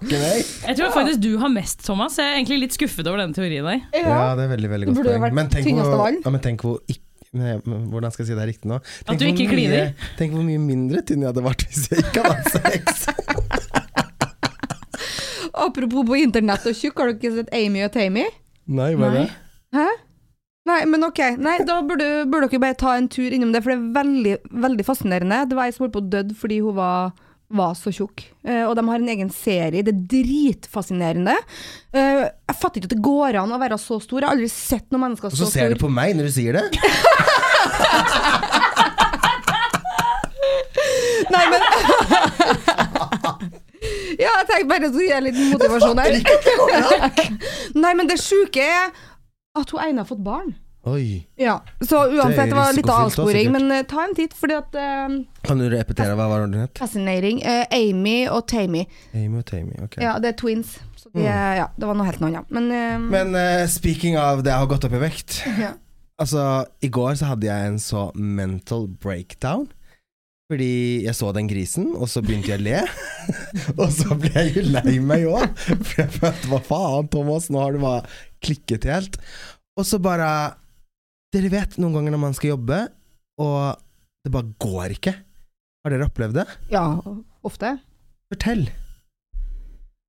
Jeg 0.10 0.76
tror 0.78 0.90
faktisk 0.96 1.20
du 1.24 1.32
har 1.42 1.50
mest, 1.54 1.78
Thomas. 1.86 2.18
Jeg 2.20 2.26
er 2.32 2.36
egentlig 2.40 2.60
litt 2.66 2.76
skuffet 2.78 3.06
over 3.10 3.18
denne 3.24 3.36
teorien 3.38 3.66
der. 3.68 3.80
Ja, 3.98 4.20
det 4.38 4.44
er 4.48 4.52
veldig, 4.56 4.70
veldig 4.76 4.88
godt 4.92 5.02
poeng. 5.08 5.22
Men 5.40 5.48
tenk 5.54 5.66
hvor, 5.80 5.90
ja, 6.20 6.30
men 6.38 6.42
tenk 6.46 6.60
hvor 6.68 6.78
ikke 6.88 7.02
Nei, 7.34 7.56
Hvordan 7.66 8.12
skal 8.14 8.22
jeg 8.22 8.28
si 8.30 8.36
det 8.38 8.44
riktig 8.46 8.68
nå? 8.70 8.76
Tenk 9.08 9.18
du 9.18 9.24
hvor 9.26 9.32
ikke 9.34 9.46
mye- 9.48 9.54
kliner. 9.56 9.88
Tenk 10.20 10.30
hvor 10.36 10.44
mye 10.46 10.62
mindre 10.62 11.00
tynn 11.02 11.24
jeg 11.26 11.32
hadde 11.32 11.42
vært 11.48 11.64
hvis 11.66 11.88
jeg 11.90 11.98
ikke 12.04 12.22
hadde 12.22 12.38
hatt 12.38 12.54
sex. 12.54 13.10
Apropos 15.66 16.06
på 16.08 16.16
internett 16.22 16.66
og 16.70 16.76
tjukk, 16.78 16.98
har 17.02 17.10
dere 17.10 17.18
ikke 17.18 17.32
sett 17.40 17.50
Amy 17.58 17.82
og 17.86 17.92
Tamy? 17.94 18.26
Nei, 18.74 18.92
hva 18.98 19.06
er 19.10 19.14
det? 19.18 19.26
Hæ? 19.78 19.88
Nei, 20.70 20.78
men 20.88 21.04
ok. 21.10 21.20
Nei, 21.44 21.58
da 21.68 21.76
burde, 21.84 22.08
burde 22.32 22.48
dere 22.54 22.62
bare 22.64 22.78
ta 22.80 22.92
en 23.02 23.10
tur 23.12 23.32
innom 23.36 23.52
det, 23.54 23.62
for 23.66 23.70
det 23.74 23.80
er 23.82 23.98
veldig, 23.98 24.36
veldig 24.68 24.86
fascinerende. 24.88 25.42
Det 25.50 25.56
var 25.58 25.66
ei 25.68 25.74
som 25.76 25.84
holdt 25.88 25.96
på 25.98 26.04
å 26.06 26.10
dø 26.14 26.22
fordi 26.40 26.58
hun 26.64 26.76
var, 26.78 26.98
var 27.54 27.74
så 27.78 27.92
tjukk. 27.94 28.24
Uh, 28.48 28.66
og 28.68 28.76
de 28.78 28.84
har 28.88 29.00
en 29.02 29.10
egen 29.14 29.30
serie. 29.34 29.84
Det 29.86 29.94
er 29.94 30.02
dritfascinerende. 30.16 31.36
Uh, 31.96 32.24
jeg 32.26 32.56
fatter 32.60 32.78
ikke 32.82 32.90
at 32.92 32.96
det 32.96 33.06
går 33.06 33.32
an 33.44 33.54
å 33.54 33.62
være 33.62 33.78
så 33.82 33.96
stor. 34.04 34.20
Jeg 34.22 34.28
har 34.28 34.36
aldri 34.36 34.50
sett 34.52 34.88
noen 34.94 35.04
mennesker 35.08 35.28
Og 35.30 35.34
så 35.38 35.46
så 35.46 35.52
ser 35.56 35.68
du 35.74 35.78
på 35.82 35.90
meg 35.92 36.10
når 36.18 36.26
du 36.30 36.34
sier 36.38 36.54
det. 36.58 36.66
Nei, 41.34 41.46
men 41.50 41.60
Ja, 44.22 44.30
jeg 44.40 44.48
tenkte 44.50 44.70
bare 44.70 44.90
å 44.90 45.02
gi 45.02 45.22
litt 45.26 45.40
motivasjon 45.52 46.00
her. 46.00 46.12
Nei, 47.84 47.94
men 47.98 48.10
det 48.10 48.18
sjuke 48.22 48.62
er 48.64 48.86
at 49.60 49.74
hun 49.74 49.82
ene 49.84 50.02
har 50.04 50.10
fått 50.10 50.24
barn. 50.24 50.54
Oi. 50.84 51.24
Ja, 51.40 51.62
Så 51.80 52.02
uansett, 52.12 52.50
det 52.52 52.56
var 52.58 52.74
litt 52.76 52.90
av 52.92 53.06
avsporing, 53.06 53.54
men 53.56 53.72
uh, 53.72 53.84
ta 53.88 54.04
en 54.04 54.16
titt, 54.18 54.34
fordi 54.36 54.58
at 54.60 54.74
uh, 54.76 55.14
Kan 55.48 55.62
du 55.62 55.70
repetere 55.72 56.18
hva 56.20 56.26
var 56.28 56.44
det 56.52 56.66
het? 56.66 56.82
Fascinating. 56.82 57.40
Uh, 57.40 57.64
Amy 57.72 58.26
og 58.28 58.44
Tamy. 58.52 58.84
Amy 59.16 59.40
og 59.40 59.46
Tamy, 59.48 59.78
ok. 59.86 60.02
Ja, 60.04 60.18
det 60.20 60.34
er 60.34 60.42
twins. 60.42 60.82
Så 61.04 61.10
de, 61.14 61.20
mm. 61.20 61.28
ja, 61.60 61.70
det 61.76 61.88
var 61.88 61.98
noe 62.00 62.08
helt 62.08 62.22
annet. 62.24 62.52
Men, 62.56 62.68
eh, 62.72 63.00
Men 63.12 63.36
eh, 63.36 63.66
speaking 63.68 64.16
av 64.16 64.40
det 64.44 64.54
jeg 64.54 64.64
har 64.64 64.70
gått 64.72 64.86
opp 64.88 64.94
i 64.96 65.02
vekt. 65.02 65.42
ja. 65.66 65.74
Altså, 66.22 66.44
i 66.80 66.88
går 66.94 67.18
så 67.20 67.34
hadde 67.34 67.50
jeg 67.50 67.72
en 67.72 67.80
så 67.82 68.06
mental 68.16 68.88
breakdown. 69.04 69.66
Fordi 70.52 71.04
jeg 71.04 71.16
så 71.18 71.32
den 71.36 71.48
grisen, 71.50 71.90
og 71.96 72.08
så 72.12 72.22
begynte 72.24 72.54
jeg 72.54 72.62
å 72.62 72.64
le. 72.64 72.82
og 73.82 73.88
så 73.92 74.16
ble 74.20 74.32
jeg 74.36 74.54
jo 74.58 74.66
lei 74.76 74.98
meg 75.04 75.28
òg. 75.28 75.60
For 75.88 76.04
jeg 76.06 76.16
følte 76.16 76.52
hva 76.52 76.62
faen, 76.68 77.12
Thomas, 77.12 77.50
nå 77.52 77.64
har 77.64 77.76
du 77.76 77.84
bare 77.84 78.04
klikket 78.44 78.88
helt. 78.88 79.20
Og 79.80 79.88
så 79.90 80.00
bare 80.04 80.30
Dere 81.34 81.50
vet 81.50 81.80
noen 81.82 81.96
ganger 81.98 82.14
når 82.14 82.22
man 82.22 82.36
skal 82.38 82.54
jobbe, 82.54 82.78
og 83.42 83.82
det 84.22 84.32
bare 84.34 84.54
går 84.62 84.94
ikke. 85.00 85.16
Har 85.84 85.94
dere 85.94 86.06
opplevd 86.06 86.38
det? 86.38 86.48
ja, 86.72 86.86
ofte. 87.44 87.76
Fortell. 88.32 88.68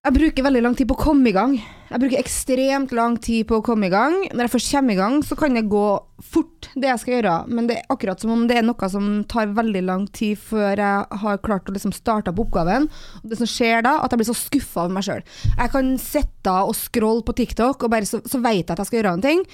Jeg 0.04 0.12
bruker 0.18 0.44
veldig 0.44 0.60
lang 0.60 0.74
tid 0.76 0.84
på 0.90 0.98
å 0.98 1.00
komme 1.00 1.30
i 1.30 1.32
gang. 1.32 1.54
Jeg 1.88 2.00
bruker 2.02 2.20
ekstremt 2.20 2.90
lang 2.92 3.14
tid 3.24 3.46
på 3.48 3.56
å 3.56 3.62
komme 3.64 3.88
i 3.88 3.92
gang. 3.92 4.18
Når 4.34 4.44
jeg 4.44 4.52
først 4.52 4.72
kommer 4.74 4.92
i 4.92 4.98
gang, 4.98 5.14
så 5.24 5.36
kan 5.40 5.56
det 5.56 5.62
gå 5.72 5.84
fort, 6.20 6.68
det 6.76 6.90
jeg 6.90 7.00
skal 7.00 7.14
gjøre. 7.14 7.36
Men 7.48 7.70
det 7.70 7.78
er 7.78 7.94
akkurat 7.94 8.20
som 8.20 8.34
om 8.34 8.42
det 8.50 8.58
er 8.60 8.66
noe 8.68 8.90
som 8.92 9.06
tar 9.32 9.54
veldig 9.56 9.82
lang 9.88 10.04
tid 10.12 10.36
før 10.36 10.76
jeg 10.76 11.22
har 11.22 11.40
klart 11.46 11.72
å 11.72 11.76
liksom 11.78 11.94
starte 11.96 12.34
på 12.36 12.44
oppgaven. 12.44 12.90
Og 13.22 13.32
det 13.32 13.40
som 13.40 13.48
skjer 13.48 13.80
da, 13.88 13.94
at 14.04 14.12
jeg 14.12 14.20
blir 14.20 14.28
så 14.28 14.36
skuffa 14.36 14.84
over 14.84 14.98
meg 14.98 15.08
sjøl. 15.08 15.24
Jeg 15.54 15.72
kan 15.72 15.88
sitte 16.04 16.58
og 16.68 16.76
scrolle 16.76 17.24
på 17.24 17.36
TikTok, 17.40 17.88
og 17.88 17.96
bare 17.96 18.10
så, 18.10 18.20
så 18.28 18.42
vet 18.44 18.60
jeg 18.60 18.74
at 18.76 18.84
jeg 18.84 18.90
skal 18.92 19.00
gjøre 19.00 19.16
en 19.16 19.24
ting. 19.24 19.46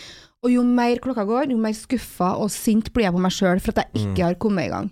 Og 0.45 0.51
jo 0.55 0.63
mer 0.65 0.97
klokka 1.05 1.27
går, 1.29 1.51
jo 1.53 1.59
mer 1.61 1.75
skuffa 1.77 2.31
og 2.41 2.49
sint 2.53 2.89
blir 2.95 3.05
jeg 3.09 3.13
på 3.17 3.21
meg 3.21 3.35
sjøl 3.37 3.61
for 3.61 3.75
at 3.77 3.83
jeg 3.95 4.07
ikke 4.09 4.25
har 4.25 4.39
kommet 4.41 4.69
i 4.69 4.73
gang. 4.73 4.89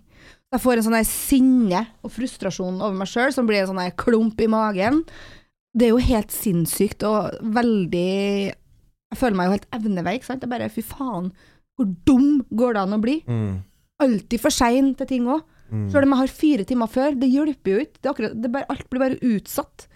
Jeg 0.53 0.61
får 0.65 0.81
en 0.81 0.87
sånn 0.87 1.05
sinne 1.09 1.81
og 2.05 2.13
frustrasjon 2.13 2.81
over 2.81 2.97
meg 2.97 3.09
sjøl 3.09 3.33
som 3.33 3.49
blir 3.49 3.63
en 3.63 3.71
sånn 3.71 3.97
klump 4.01 4.41
i 4.45 4.49
magen. 4.49 5.03
Det 5.77 5.89
er 5.89 5.93
jo 5.95 6.01
helt 6.05 6.33
sinnssykt 6.33 7.05
og 7.09 7.37
veldig 7.55 8.53
Jeg 9.09 9.17
føler 9.17 9.37
meg 9.39 9.47
jo 9.49 9.55
helt 9.57 9.69
evneveik, 9.73 10.25
sant. 10.25 10.43
Jeg 10.45 10.51
bare 10.53 10.69
fy 10.73 10.83
faen, 10.85 11.31
hvor 11.79 11.87
dum 12.05 12.43
går 12.53 12.75
det 12.77 12.81
an 12.83 12.97
å 12.97 13.01
bli? 13.01 13.15
Mm. 13.25 13.63
Alltid 14.05 14.41
for 14.43 14.53
sein 14.53 14.91
til 14.99 15.09
ting 15.09 15.29
òg. 15.33 15.41
Mm. 15.73 15.87
Sjøl 15.93 16.05
om 16.05 16.13
jeg 16.13 16.21
har 16.23 16.33
fire 16.41 16.65
timer 16.69 16.91
før, 16.93 17.17
det 17.17 17.29
hjelper 17.33 17.73
jo 17.73 17.85
ikke. 17.87 18.01
Det 18.05 18.11
akkurat, 18.13 18.37
bare, 18.53 18.69
alt 18.69 18.89
blir 18.93 19.01
bare 19.05 19.21
utsatt. 19.33 19.87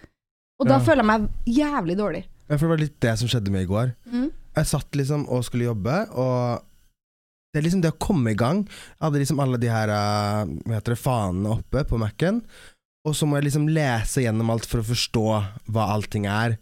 Og 0.61 0.67
da 0.69 0.79
Ja. 0.79 0.85
føler 0.85 1.01
jeg 1.03 1.09
meg 1.11 1.29
jævlig 1.45 1.97
dårlig. 1.97 2.23
Ja, 2.49 2.57
for 2.57 2.65
det 2.65 2.69
var 2.73 2.77
litt 2.81 2.99
det 2.99 3.13
som 3.19 3.27
skjedde 3.27 3.51
med 3.53 3.61
i 3.63 3.69
går. 3.69 3.93
Mm. 4.11 4.31
Jeg 4.53 4.69
satt 4.69 4.99
liksom 4.99 5.25
og 5.33 5.45
skulle 5.47 5.71
jobbe, 5.71 5.97
og 6.13 6.63
det 7.53 7.61
er 7.61 7.67
liksom 7.67 7.83
det 7.83 7.93
å 7.93 8.01
komme 8.01 8.33
i 8.33 8.37
gang. 8.37 8.63
Jeg 8.65 9.05
hadde 9.05 9.21
liksom 9.21 9.41
alle 9.43 9.59
de 9.61 9.69
her 9.69 9.91
eh, 9.93 10.53
hva 10.65 10.77
heter 10.79 10.95
det, 10.95 11.01
fanene 11.01 11.57
oppe 11.59 11.83
på 11.89 11.99
Mac-en, 12.01 12.41
og 13.03 13.17
så 13.17 13.27
må 13.27 13.37
jeg 13.37 13.49
liksom 13.49 13.67
lese 13.73 14.23
gjennom 14.23 14.49
alt 14.53 14.65
for 14.69 14.81
å 14.81 14.87
forstå 14.87 15.27
hva 15.75 15.91
allting 15.93 16.25
er. 16.29 16.57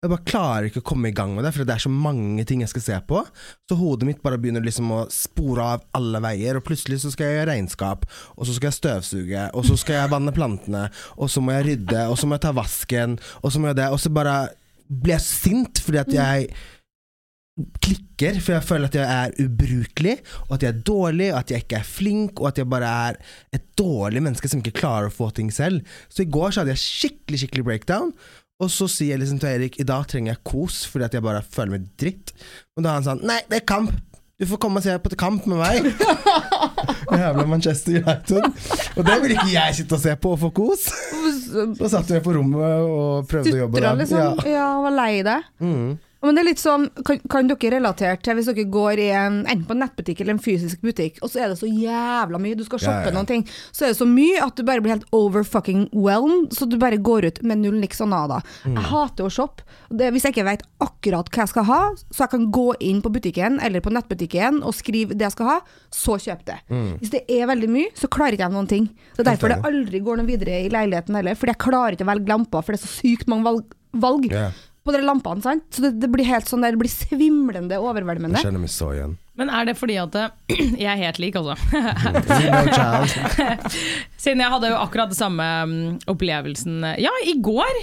Jeg 0.00 0.08
bare 0.14 0.24
klarer 0.24 0.66
ikke 0.70 0.80
å 0.80 0.86
komme 0.88 1.10
i 1.10 1.12
gang 1.16 1.34
med 1.36 1.44
det, 1.44 1.50
for 1.52 1.68
det 1.68 1.74
er 1.74 1.82
så 1.84 1.90
mange 1.92 2.46
ting 2.48 2.62
jeg 2.64 2.70
skal 2.72 2.84
se 2.86 3.00
på. 3.10 3.20
Så 3.68 3.76
hodet 3.76 4.08
mitt 4.08 4.22
bare 4.24 4.38
begynner 4.40 4.64
liksom 4.64 4.88
å 4.96 5.02
spore 5.12 5.66
av 5.74 5.84
alle 5.98 6.22
veier, 6.24 6.56
og 6.56 6.64
plutselig 6.64 7.02
så 7.02 7.12
skal 7.12 7.28
jeg 7.28 7.36
gjøre 7.36 7.50
regnskap, 7.50 8.06
og 8.32 8.48
så 8.48 8.56
skal 8.56 8.70
jeg 8.70 8.78
støvsuge, 8.78 9.44
og 9.52 9.68
så 9.68 9.76
skal 9.82 9.98
jeg 9.98 10.12
vanne 10.14 10.32
plantene, 10.32 10.86
og 11.20 11.28
så 11.28 11.44
må 11.44 11.52
jeg 11.58 11.66
rydde, 11.68 12.06
og 12.08 12.16
så 12.16 12.30
må 12.30 12.38
jeg 12.38 12.46
ta 12.46 12.56
vasken, 12.56 13.18
og 13.42 13.52
så 13.52 13.60
må 13.60 13.68
jeg 13.68 13.80
det, 13.82 13.90
og 13.92 14.00
så 14.00 14.14
bare 14.16 14.38
blir 14.88 15.18
jeg 15.18 15.26
sint 15.26 15.84
fordi 15.84 16.00
at 16.00 16.16
jeg 16.16 16.48
klikker, 17.84 18.38
for 18.40 18.54
jeg 18.56 18.66
føler 18.66 18.90
at 18.90 18.96
jeg 18.96 19.04
er 19.24 19.34
ubrukelig, 19.44 20.16
og 20.48 20.54
at 20.56 20.64
jeg 20.64 20.74
er 20.74 20.82
dårlig, 20.86 21.30
og 21.32 21.38
at 21.42 21.50
jeg 21.52 21.64
ikke 21.64 21.80
er 21.80 21.88
flink, 21.88 22.40
og 22.40 22.50
at 22.50 22.60
jeg 22.60 22.68
bare 22.70 22.92
er 23.10 23.18
et 23.56 23.64
dårlig 23.78 24.22
menneske 24.24 24.48
som 24.50 24.62
ikke 24.62 24.78
klarer 24.80 25.10
å 25.10 25.14
få 25.14 25.30
ting 25.36 25.50
selv. 25.54 25.82
Så 26.08 26.24
i 26.24 26.30
går 26.30 26.54
så 26.54 26.62
hadde 26.62 26.74
jeg 26.76 26.84
skikkelig, 26.84 27.42
skikkelig 27.44 27.66
breakdown. 27.66 28.14
Og 28.60 28.68
så 28.72 28.84
sier 28.92 29.14
jeg 29.14 29.22
liksom 29.22 29.40
til 29.40 29.54
Erik 29.54 29.78
i 29.80 29.86
dag 29.88 30.04
trenger 30.08 30.34
jeg 30.34 30.42
kos 30.44 30.82
fordi 30.84 31.06
at 31.06 31.14
jeg 31.16 31.24
bare 31.24 31.40
føler 31.40 31.78
meg 31.78 31.86
dritt. 32.00 32.32
Og 32.76 32.84
da 32.84 32.90
er 32.92 32.98
han 32.98 33.06
sånn 33.06 33.22
Nei, 33.24 33.38
det 33.48 33.62
er 33.62 33.68
kamp! 33.68 33.94
Du 34.40 34.46
får 34.48 34.60
komme 34.60 34.80
og 34.80 34.84
se 34.84 34.92
på 35.04 35.12
kamp 35.20 35.44
med 35.48 35.58
meg! 35.60 35.88
Jævla 37.20 37.44
Manchester 37.48 37.98
United. 37.98 38.46
Og 38.96 39.02
det 39.04 39.16
vil 39.24 39.34
ikke 39.34 39.48
jeg 39.52 39.76
sitte 39.80 39.96
og 39.96 40.00
se 40.04 40.14
på 40.16 40.32
og 40.32 40.38
få 40.44 40.50
kos. 40.56 40.86
Da 41.76 41.90
satt 41.92 42.12
jeg 42.12 42.24
på 42.24 42.32
rommet 42.36 42.84
og 42.86 43.26
prøvde 43.28 43.52
å 43.56 43.60
jobbe. 43.64 43.82
Da. 43.84 43.92
liksom. 43.98 44.20
Ja. 44.20 44.52
Ja, 44.54 44.68
var 44.84 44.96
lei 44.96 45.10
deg. 45.26 45.50
Mm. 45.60 45.90
Men 46.20 46.36
det 46.36 46.42
er 46.42 46.48
litt 46.50 46.60
sånn, 46.60 46.82
kan, 47.06 47.20
kan 47.32 47.48
dere 47.48 47.70
relatere 47.78 48.18
til 48.20 48.36
hvis 48.36 48.48
dere 48.50 48.66
går 48.68 49.00
i 49.00 49.06
en, 49.16 49.38
enten 49.48 49.64
på 49.64 49.72
en 49.72 49.80
nettbutikk 49.80 50.20
eller 50.20 50.34
en 50.36 50.42
fysisk 50.42 50.82
butikk, 50.84 51.16
og 51.24 51.30
så 51.32 51.40
er 51.40 51.52
det 51.52 51.56
så 51.60 51.68
jævla 51.70 52.40
mye, 52.42 52.58
du 52.58 52.64
skal 52.66 52.80
Ja, 52.82 52.84
shoppe 52.90 53.08
ja. 53.08 53.14
noen 53.16 53.28
ting, 53.30 53.44
så 53.72 53.86
er 53.86 53.94
det 53.94 53.98
så 54.00 54.08
mye 54.08 54.42
at 54.44 54.58
du 54.58 54.64
bare 54.68 54.84
blir 54.84 54.92
helt 54.98 55.08
over 55.16 55.46
fucking 55.48 55.86
whelmed, 55.96 56.52
så 56.52 56.68
du 56.68 56.76
bare 56.80 57.00
går 57.00 57.24
ut 57.30 57.40
med 57.42 57.62
null 57.62 57.78
niks 57.80 58.02
og 58.04 58.10
nada. 58.12 58.42
Mm. 58.68 58.76
Jeg 58.76 58.86
hater 58.90 59.26
å 59.30 59.32
shoppe. 59.32 59.64
Det, 59.88 60.10
hvis 60.12 60.28
jeg 60.28 60.36
ikke 60.36 60.46
vet 60.50 60.66
akkurat 60.84 61.32
hva 61.32 61.42
jeg 61.46 61.52
skal 61.54 61.68
ha, 61.70 61.80
så 62.12 62.24
jeg 62.26 62.34
kan 62.36 62.46
gå 62.52 62.66
inn 62.90 63.00
på 63.02 63.12
butikken 63.16 63.56
eller 63.64 63.80
på 63.80 63.92
nettbutikken 63.96 64.60
og 64.60 64.76
skrive 64.76 65.16
det 65.16 65.24
jeg 65.30 65.38
skal 65.38 65.52
ha, 65.54 65.58
så 65.94 66.20
kjøp 66.20 66.44
det. 66.52 66.60
Hvis 67.00 67.14
det 67.16 67.24
er 67.32 67.48
veldig 67.50 67.72
mye, 67.72 67.90
så 67.96 68.12
klarer 68.12 68.36
ikke 68.36 68.44
jeg 68.46 68.58
noen 68.58 68.68
ting. 68.70 68.90
Det 69.16 69.24
er 69.24 69.32
derfor 69.32 69.54
det 69.54 69.62
aldri 69.66 70.04
går 70.04 70.20
noe 70.20 70.28
videre 70.28 70.60
i 70.66 70.70
leiligheten 70.72 71.16
heller, 71.16 71.38
fordi 71.38 71.56
jeg 71.56 71.64
klarer 71.64 71.96
ikke 71.96 72.06
å 72.06 72.12
velge 72.12 72.32
lamper, 72.34 72.64
for 72.66 72.76
det 72.76 72.82
er 72.82 72.86
så 72.86 72.92
sykt 73.00 73.30
mange 73.32 73.48
valg. 73.48 73.76
valg 74.04 74.28
Ja. 74.30 74.50
På 74.84 74.92
de 74.94 75.00
lampene, 75.04 75.42
sant? 75.44 75.64
Så 75.74 75.82
det, 75.84 75.90
det 76.00 76.08
blir 76.12 76.26
helt 76.28 76.48
sånn 76.48 76.62
der, 76.64 76.72
det 76.76 76.80
blir 76.82 76.92
svimlende 76.92 77.76
overveldende. 77.80 78.38
Jeg 78.40 78.46
kjenner 78.48 78.62
meg 78.64 78.72
så 78.72 78.88
igjen. 78.96 79.14
Men 79.40 79.52
er 79.56 79.68
det 79.70 79.76
fordi 79.80 79.96
at 80.00 80.16
eh, 80.20 80.28
Jeg 80.82 80.88
er 80.90 81.00
helt 81.00 81.20
lik, 81.22 81.34
altså. 81.40 81.54
Siden 84.20 84.42
jeg 84.44 84.52
hadde 84.52 84.72
jo 84.72 84.80
akkurat 84.80 85.12
det 85.12 85.18
samme 85.20 85.46
mm, 85.70 85.86
opplevelsen 86.12 86.74
Ja, 87.00 87.12
i 87.28 87.36
går. 87.40 87.74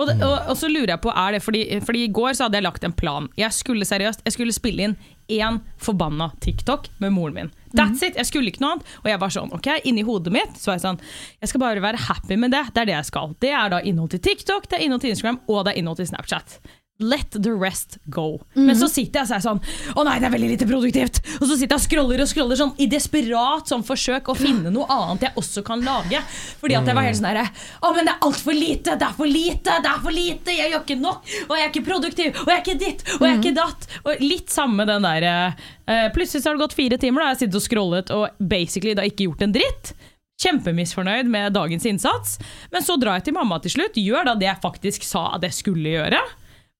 Og, 0.00 0.08
det, 0.08 0.16
og, 0.24 0.36
og 0.48 0.56
så 0.56 0.68
lurer 0.70 0.94
jeg 0.94 1.02
på, 1.04 1.12
er 1.12 1.36
det 1.36 1.42
fordi, 1.44 1.62
fordi 1.84 2.04
i 2.06 2.12
går 2.16 2.32
så 2.36 2.46
hadde 2.46 2.56
jeg 2.56 2.64
lagt 2.64 2.84
en 2.88 2.94
plan. 2.96 3.26
Jeg 3.36 3.52
skulle 3.52 3.84
seriøst, 3.84 4.22
jeg 4.24 4.32
skulle 4.32 4.54
spille 4.56 4.86
inn 4.88 4.94
én 5.30 5.60
forbanna 5.78 6.30
TikTok 6.40 6.88
med 7.04 7.12
moren 7.14 7.36
min. 7.36 7.50
That's 7.76 8.02
it! 8.02 8.16
Jeg 8.18 8.26
skulle 8.26 8.50
ikke 8.50 8.64
noe 8.64 8.78
annet. 8.78 8.88
Og 9.04 9.10
jeg 9.12 9.20
var 9.22 9.34
sånn, 9.34 9.52
ok, 9.54 9.68
inni 9.86 10.02
hodet 10.06 10.32
mitt 10.34 10.56
så 10.58 10.72
var 10.72 10.78
jeg 10.80 10.86
sånn 10.88 11.02
Jeg 11.38 11.52
skal 11.52 11.62
bare 11.62 11.84
være 11.84 12.00
happy 12.08 12.40
med 12.40 12.54
det. 12.56 12.64
Det 12.74 12.82
er 12.82 12.90
det 12.90 12.96
jeg 12.96 13.10
skal. 13.12 13.36
Det 13.44 13.52
er 13.54 13.70
da 13.76 13.82
innhold 13.86 14.10
til 14.16 14.24
TikTok, 14.24 14.66
det 14.70 14.80
er 14.80 14.86
innhold 14.88 15.04
til 15.04 15.14
Instagram, 15.14 15.42
og 15.46 15.66
det 15.66 15.74
er 15.74 15.82
innhold 15.82 16.00
til 16.00 16.10
Snapchat. 16.10 16.58
Let 17.00 17.32
the 17.32 17.52
rest 17.56 17.98
go. 18.12 18.40
Men 18.54 18.76
så 18.76 18.88
sitter 18.90 19.22
jeg 19.22 19.24
og 19.24 19.30
så 19.30 19.36
er 19.38 19.44
sånn 19.44 19.60
Å 19.96 20.04
nei, 20.04 20.18
det 20.20 20.28
er 20.28 20.34
veldig 20.34 20.50
lite 20.52 20.68
produktivt. 20.68 21.20
Og 21.38 21.46
så 21.48 21.56
sitter 21.56 21.72
jeg 21.72 21.80
og 21.80 21.84
scroller 21.86 22.22
og 22.24 22.28
scroller 22.28 22.60
sånn 22.60 22.74
i 22.76 22.88
desperat 22.92 23.70
sånn 23.70 23.84
forsøk 23.86 24.28
å 24.28 24.36
finne 24.36 24.72
noe 24.74 24.84
annet 24.92 25.28
jeg 25.28 25.36
også 25.40 25.64
kan 25.66 25.80
lage. 25.84 26.20
Fordi 26.60 26.76
at 26.76 26.90
jeg 26.90 26.98
var 26.98 27.08
helt 27.08 27.20
sånn 27.20 27.30
herre 27.30 27.46
Å, 27.48 27.92
men 27.96 28.04
det 28.04 28.14
er 28.14 28.28
altfor 28.28 28.56
lite! 28.56 28.98
Det 29.00 29.08
er 29.08 29.16
for 29.16 29.32
lite! 29.32 29.78
Det 29.80 29.92
er 29.94 30.04
for 30.04 30.16
lite! 30.16 30.56
Jeg 30.58 30.74
gjør 30.74 30.84
ikke 30.84 30.98
nok! 31.00 31.34
Og 31.48 31.56
jeg 31.56 31.64
er 31.64 31.72
ikke 31.72 31.86
produktiv! 31.88 32.42
Og 32.44 32.52
jeg 32.52 32.58
er 32.58 32.64
ikke 32.64 32.78
ditt! 32.84 33.04
Og 33.16 33.26
jeg 33.26 33.32
er 33.32 33.40
ikke 33.40 33.56
datt! 33.56 33.88
Og 34.04 34.24
litt 34.24 34.52
samme 34.52 34.86
den 34.88 35.08
der 35.08 35.28
uh, 35.32 36.06
Plutselig 36.14 36.44
så 36.44 36.50
har 36.50 36.58
det 36.58 36.66
gått 36.66 36.78
fire 36.78 37.00
timer, 37.00 37.22
da 37.22 37.30
jeg 37.30 37.36
har 37.36 37.42
sittet 37.44 37.60
og 37.60 37.64
scrollet 37.64 38.12
og 38.14 38.44
basically 38.52 38.94
da 38.98 39.06
ikke 39.08 39.26
gjort 39.26 39.46
en 39.46 39.54
dritt. 39.56 39.94
Kjempemisfornøyd 40.40 41.28
med 41.30 41.52
dagens 41.56 41.86
innsats. 41.88 42.38
Men 42.72 42.84
så 42.84 42.96
drar 43.00 43.18
jeg 43.18 43.28
til 43.28 43.36
mamma 43.36 43.60
til 43.60 43.74
slutt, 43.74 43.98
gjør 44.00 44.30
da 44.30 44.36
det 44.40 44.48
jeg 44.48 44.62
faktisk 44.62 45.04
sa 45.04 45.26
at 45.36 45.44
jeg 45.44 45.56
skulle 45.56 45.96
gjøre. 45.98 46.20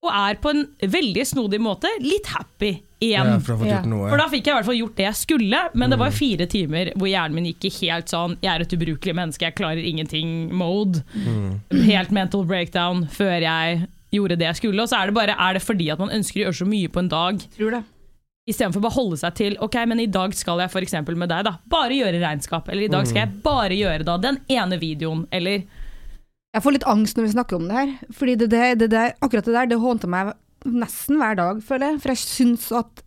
Og 0.00 0.08
er 0.16 0.38
på 0.40 0.48
en 0.54 0.62
veldig 0.80 1.24
snodig 1.28 1.58
måte 1.60 1.90
litt 2.00 2.26
happy 2.32 2.70
igjen. 3.04 3.34
Ja, 3.34 3.38
for 3.44 3.66
Ja. 3.68 3.82
For 3.84 4.16
da 4.16 4.28
fikk 4.32 4.46
jeg 4.48 4.54
i 4.54 4.56
hvert 4.56 4.64
fall 4.70 4.78
gjort 4.78 4.96
det 4.96 5.04
jeg 5.04 5.18
skulle, 5.18 5.60
men 5.74 5.90
det 5.92 5.98
var 6.00 6.10
fire 6.10 6.46
timer 6.48 6.92
hvor 6.96 7.08
hjernen 7.08 7.34
min 7.36 7.48
gikk 7.50 7.66
i 7.68 7.72
helt 7.86 8.08
sånn 8.08 8.38
'jeg 8.40 8.48
er 8.54 8.60
et 8.62 8.72
ubrukelig 8.72 9.14
menneske, 9.14 9.44
jeg 9.44 9.54
klarer 9.56 9.84
ingenting'-mode. 9.84 11.02
Helt 11.84 12.10
mental 12.10 12.44
breakdown 12.44 13.06
før 13.08 13.40
jeg 13.42 13.88
gjorde 14.12 14.36
det 14.38 14.46
jeg 14.48 14.56
skulle. 14.56 14.82
Og 14.82 14.88
så 14.88 15.02
er 15.02 15.06
det 15.06 15.14
bare 15.14 15.36
er 15.38 15.52
det 15.54 15.62
fordi 15.62 15.90
at 15.92 15.98
man 15.98 16.08
ønsker 16.10 16.40
å 16.40 16.44
gjøre 16.48 16.60
så 16.60 16.66
mye 16.66 16.88
på 16.88 16.98
en 16.98 17.08
dag, 17.08 17.38
Tror 17.58 17.70
det. 17.70 17.84
istedenfor 18.48 18.80
bare 18.80 18.96
holde 18.96 19.16
seg 19.18 19.34
til 19.34 19.56
'ok, 19.60 19.86
men 19.86 20.00
i 20.00 20.06
dag 20.06 20.32
skal 20.34 20.58
jeg 20.58 20.70
f.eks. 20.70 20.92
med 21.14 21.28
deg, 21.28 21.44
da, 21.44 21.58
bare 21.68 21.90
gjøre 21.92 22.20
regnskap', 22.20 22.68
eller 22.68 22.84
'i 22.84 22.88
dag 22.90 23.06
skal 23.06 23.26
jeg 23.28 23.42
bare 23.42 23.76
gjøre 23.76 24.04
da 24.04 24.16
den 24.16 24.38
ene 24.48 24.80
videoen', 24.80 25.26
eller 25.30 25.62
Jeg 26.50 26.64
får 26.64 26.74
litt 26.74 26.88
angst 26.90 27.18
når 27.18 27.28
vi 27.28 27.34
snakker 27.34 27.58
om 27.58 27.68
det 27.68 27.76
her. 27.76 27.92
Fordi 28.16 28.38
det, 28.40 28.50
det, 28.52 28.64
det 28.80 28.90
det 28.94 29.04
akkurat 29.20 29.46
det 29.46 29.54
der 29.54 29.70
det 29.70 29.82
håndter 29.82 30.10
meg 30.10 30.34
nesten 30.66 31.20
hver 31.20 31.38
dag, 31.38 31.62
føler 31.64 31.92
jeg. 31.92 32.02
For 32.02 32.12
jeg 32.12 32.22
syns 32.24 32.66
at 32.76 33.04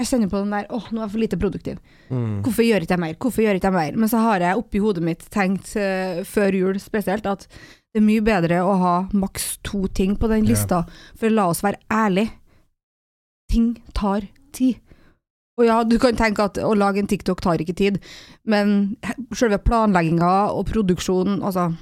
jeg 0.00 0.08
kjenner 0.08 0.30
på 0.32 0.40
den 0.40 0.54
der 0.54 0.70
åh, 0.72 0.86
nå 0.90 1.02
er 1.02 1.04
jeg 1.04 1.12
for 1.12 1.22
lite 1.22 1.38
produktiv. 1.38 1.80
Mm. 2.08 2.40
Hvorfor 2.42 2.66
gjør 2.66 2.84
ikke 2.84 2.96
jeg 2.96 3.02
mer? 3.04 3.18
Hvorfor 3.20 3.44
gjør 3.44 3.58
ikke 3.58 3.68
jeg 3.68 3.76
mer? 3.76 3.98
Men 4.00 4.10
så 4.10 4.22
har 4.24 4.42
jeg 4.42 4.58
oppi 4.58 4.80
hodet 4.82 5.04
mitt 5.04 5.26
tenkt, 5.34 5.74
uh, 5.76 6.22
før 6.26 6.56
jul 6.58 6.80
spesielt, 6.82 7.28
at 7.28 7.44
det 7.92 8.00
er 8.00 8.06
mye 8.06 8.24
bedre 8.24 8.62
å 8.64 8.72
ha 8.80 8.94
maks 9.12 9.58
to 9.68 9.84
ting 9.92 10.16
på 10.18 10.30
den 10.32 10.48
lista, 10.48 10.82
lista. 10.86 11.12
For 11.20 11.34
la 11.34 11.50
oss 11.52 11.60
være 11.62 11.82
ærlige. 11.92 12.32
Ting 13.52 13.74
tar 13.92 14.24
tid. 14.56 14.80
Og 15.60 15.66
ja, 15.68 15.82
du 15.84 15.98
kan 16.00 16.16
tenke 16.16 16.48
at 16.48 16.56
å 16.64 16.72
lage 16.72 17.02
en 17.02 17.10
TikTok 17.10 17.42
tar 17.44 17.60
ikke 17.60 17.76
tid, 17.76 17.98
men 18.48 18.94
selve 19.36 19.60
planlegginga 19.60 20.32
og 20.56 20.64
produksjonen, 20.70 21.42
altså 21.44 21.74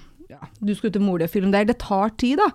du 0.60 0.72
skulle 0.76 0.94
til 0.94 1.04
Molia-film 1.04 1.50
der, 1.54 1.66
det 1.68 1.78
tar 1.82 2.14
tid, 2.20 2.40
da. 2.40 2.48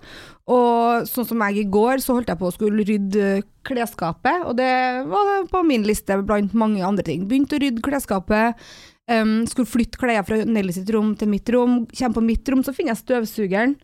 Og 0.52 1.06
sånn 1.10 1.28
som 1.28 1.46
jeg 1.46 1.62
i 1.62 1.68
går, 1.76 2.02
så 2.04 2.16
holdt 2.16 2.32
jeg 2.32 2.40
på 2.40 2.48
å 2.48 2.54
skulle 2.54 2.86
rydde 2.88 3.30
klesskapet, 3.66 4.44
og 4.46 4.56
det 4.58 4.72
var 5.10 5.48
på 5.50 5.62
min 5.66 5.86
liste 5.86 6.16
blant 6.22 6.54
mange 6.56 6.84
andre 6.86 7.04
ting. 7.06 7.26
Begynte 7.28 7.58
å 7.58 7.64
rydde 7.64 7.84
klesskapet, 7.84 8.68
Um, 9.06 9.44
skulle 9.46 9.70
flytte 9.70 10.00
klær 10.02 10.24
fra 10.26 10.40
Nelly 10.42 10.72
sitt 10.74 10.88
rom 10.90 11.12
til 11.14 11.28
mitt 11.30 11.46
rom. 11.54 11.84
Kommer 11.94 12.16
på 12.16 12.24
mitt 12.26 12.48
rom, 12.50 12.64
så 12.66 12.72
finner 12.74 12.90
jeg 12.90 13.04
støvsugeren. 13.04 13.76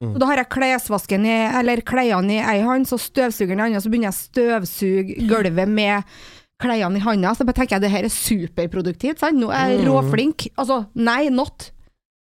Og 0.00 0.14
da 0.16 0.30
har 0.30 0.40
jeg 0.40 0.48
klesvasken 0.54 1.26
i, 1.28 1.34
eller 1.60 1.82
klærne 1.84 2.38
i 2.38 2.40
ei 2.40 2.62
hånd, 2.64 2.88
så 2.88 2.96
støvsugeren 2.96 3.60
i 3.60 3.64
andre, 3.66 3.82
så 3.84 3.90
begynner 3.92 4.08
jeg 4.08 4.16
å 4.16 4.20
støvsuge 4.22 5.16
gulvet 5.28 5.68
med 5.68 6.14
klærne 6.60 6.96
i 6.96 7.04
handa. 7.04 7.34
Så 7.36 7.44
bare 7.44 7.58
tenker 7.58 7.76
jeg 7.76 7.84
det 7.84 7.92
her 7.92 8.08
er 8.08 8.14
superproduktivt, 8.14 9.20
sant? 9.20 9.36
Nå 9.36 9.50
er 9.52 9.74
jeg 9.74 9.84
råflink. 9.90 10.48
Altså, 10.56 10.86
nei, 10.96 11.26
not. 11.34 11.68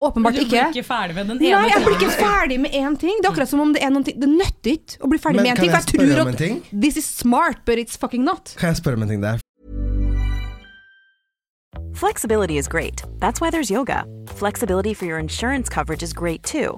Åpenbart 0.03 0.35
ikke. 0.35 0.43
Du 0.43 0.49
blir 0.49 0.81
ikke. 0.81 0.83
ferdig 0.83 1.15
med 1.15 1.27
den 1.29 1.37
ene 1.39 1.55
Nei, 1.55 1.69
jeg 1.71 1.83
blir 1.85 1.95
ikke 1.95 2.11
ferdig 2.19 2.59
med 2.59 2.71
én 2.75 2.97
ting. 2.99 3.15
Det 3.21 3.25
er 3.25 3.31
akkurat 3.31 3.49
som 3.49 3.59
om 3.63 3.71
det 3.73 3.81
er 3.83 3.89
noen 3.95 4.03
ting 4.03 4.19
Det 4.19 4.27
nytter 4.29 4.71
ikke 4.75 4.99
å 4.99 5.07
bli 5.09 5.17
ferdig 5.23 5.35
Men 5.39 5.43
med 5.43 5.51
én 5.51 5.61
ting. 5.61 5.71
jeg 5.71 5.71
For 5.71 5.79
jeg 5.79 5.87
spørre 5.95 6.15
tror 6.19 6.31
at 6.33 6.37
ting? 6.37 6.63
this 6.81 6.97
is 6.97 7.05
smart, 7.05 7.63
but 7.65 7.77
it's 7.79 7.95
fucking 7.97 8.23
not. 8.23 8.53
Kan 8.59 8.67
jeg 8.73 8.77
spørre 8.83 8.95
om 8.99 9.03
en 9.03 9.09
ting 9.09 9.21
der? 9.23 9.39
Flexibility 11.93 12.57
is 12.57 12.67
great. 12.67 13.03
That's 13.19 13.39
why 13.39 13.49
there's 13.49 13.71
yoga. 13.71 14.05
Flexibility 14.27 14.93
for 14.93 15.05
your 15.05 15.17
insurance 15.19 15.69
coverage 15.69 16.03
is 16.03 16.11
great 16.13 16.43
too. 16.43 16.77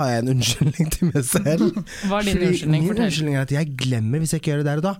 har 0.00 0.08
jeg 0.10 0.22
en 0.24 0.30
unnskyldning 0.34 0.88
til 0.94 1.10
meg 1.12 1.24
selv. 1.28 1.66
Hva 2.08 2.20
er 2.20 2.26
din 2.26 2.36
Fordi 2.38 2.46
unnskyldning? 2.50 2.82
Min 2.84 2.88
Fortell. 2.90 3.04
unnskyldning 3.08 3.36
er 3.38 3.44
at 3.46 3.52
jeg 3.54 3.74
glemmer 3.78 4.22
hvis 4.24 4.32
jeg 4.34 4.42
ikke 4.42 4.50
gjør 4.54 4.62
det 4.64 4.68
der 4.70 4.82
og 4.82 4.86
da. 4.88 4.94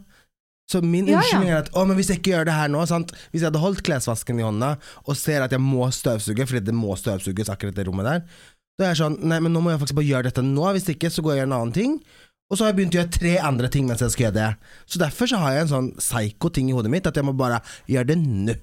Så 0.70 0.80
min 0.80 1.08
Ja, 1.10 1.16
ja. 1.16 1.20
unnskyldning 1.20 1.50
er 1.52 1.58
at 1.64 1.70
å, 1.76 1.82
men 1.88 1.98
hvis 1.98 2.08
jeg 2.12 2.20
ikke 2.22 2.30
gjør 2.34 2.46
det 2.48 2.56
her 2.56 2.70
nå 2.72 2.84
sant? 2.88 3.10
Hvis 3.32 3.42
jeg 3.42 3.48
hadde 3.50 3.60
holdt 3.64 3.82
klesvasken 3.84 4.38
i 4.40 4.46
hånda 4.46 4.70
og 5.04 5.16
ser 5.20 5.44
at 5.44 5.52
jeg 5.52 5.60
må 5.60 5.88
støvsuge, 5.92 6.46
fordi 6.48 6.62
det 6.70 6.76
må 6.78 6.94
støvsuges 6.96 7.50
akkurat 7.52 7.76
det 7.76 7.84
rommet 7.88 8.06
der, 8.08 8.22
da 8.78 8.86
er 8.88 8.94
jeg 8.94 9.02
sånn 9.02 9.18
Nei, 9.28 9.40
men 9.44 9.52
nå 9.54 9.60
må 9.62 9.70
jeg 9.74 9.82
faktisk 9.82 9.98
bare 10.00 10.08
gjøre 10.08 10.28
dette 10.30 10.42
nå, 10.46 10.64
hvis 10.74 10.88
ikke 10.94 11.10
så 11.12 11.22
går 11.26 11.36
jeg 11.36 11.42
og 11.42 11.42
gjør 11.44 11.50
en 11.50 11.56
annen 11.58 11.74
ting. 11.76 11.98
Og 12.52 12.56
så 12.58 12.64
har 12.64 12.72
jeg 12.72 12.78
begynt 12.78 12.94
å 12.96 12.98
gjøre 13.00 13.12
tre 13.18 13.34
andre 13.50 13.68
ting 13.72 13.86
mens 13.88 14.02
jeg 14.04 14.14
skal 14.14 14.26
gjøre 14.28 14.38
det. 14.38 14.48
Så 14.90 15.00
derfor 15.02 15.28
så 15.30 15.38
har 15.42 15.52
jeg 15.58 15.66
en 15.66 15.70
sånn 15.74 15.90
psyko-ting 15.98 16.70
i 16.70 16.74
hodet 16.76 16.90
mitt, 16.92 17.06
at 17.10 17.16
jeg 17.18 17.26
må 17.28 17.32
bare 17.38 17.60
gjøre 17.90 18.08
det 18.12 18.16
nå. 18.22 18.56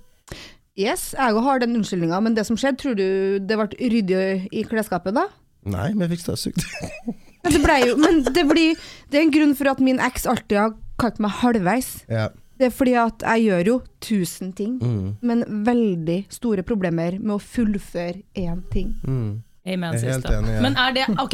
Yes, 0.79 1.09
jeg 1.17 1.35
òg 1.35 1.43
har 1.45 1.59
den 1.61 1.75
unnskyldninga, 1.79 2.19
men 2.23 2.35
det 2.37 2.45
som 2.47 2.57
skjedde, 2.59 2.79
tror 2.81 2.95
du 2.97 3.05
det 3.43 3.57
ble 3.59 3.67
ryddig 3.91 4.21
i 4.55 4.63
klesskapet 4.69 5.13
da? 5.17 5.25
Nei, 5.65 5.91
men 5.93 6.07
jeg 6.07 6.17
fikk 6.17 6.23
støvsugd. 6.25 6.63
Men 7.43 7.53
det, 7.55 7.59
ble 7.63 7.75
jo, 7.87 7.93
men 7.97 8.19
det, 8.35 8.41
blir, 8.45 8.75
det 9.09 9.17
er 9.17 9.23
en 9.25 9.31
grunn 9.33 9.55
for 9.57 9.65
at 9.71 9.79
min 9.81 9.97
eks 10.05 10.27
alltid 10.29 10.57
har 10.59 10.75
kalt 11.01 11.17
meg 11.23 11.31
halvveis. 11.41 12.03
ja. 12.09 12.27
Det 12.61 12.67
er 12.67 12.73
fordi 12.77 12.91
at 13.01 13.23
jeg 13.25 13.47
gjør 13.47 13.65
jo 13.65 13.75
tusen 14.05 14.51
ting, 14.53 14.75
Mm. 14.77 15.15
men 15.25 15.39
veldig 15.65 16.19
store 16.29 16.61
problemer 16.61 17.15
med 17.17 17.31
å 17.33 17.39
fullføre 17.41 18.21
én 18.37 18.59
ting. 18.69 18.91
Mm. 19.01 19.39
Amen, 19.65 19.93
Jeg 19.97 20.03
er 20.05 20.11
helt 20.19 20.25
enig, 20.29 20.53
ja. 20.53 20.61
Men 20.61 20.77
er 20.77 20.93
det 20.93 21.07
Ok, 21.17 21.33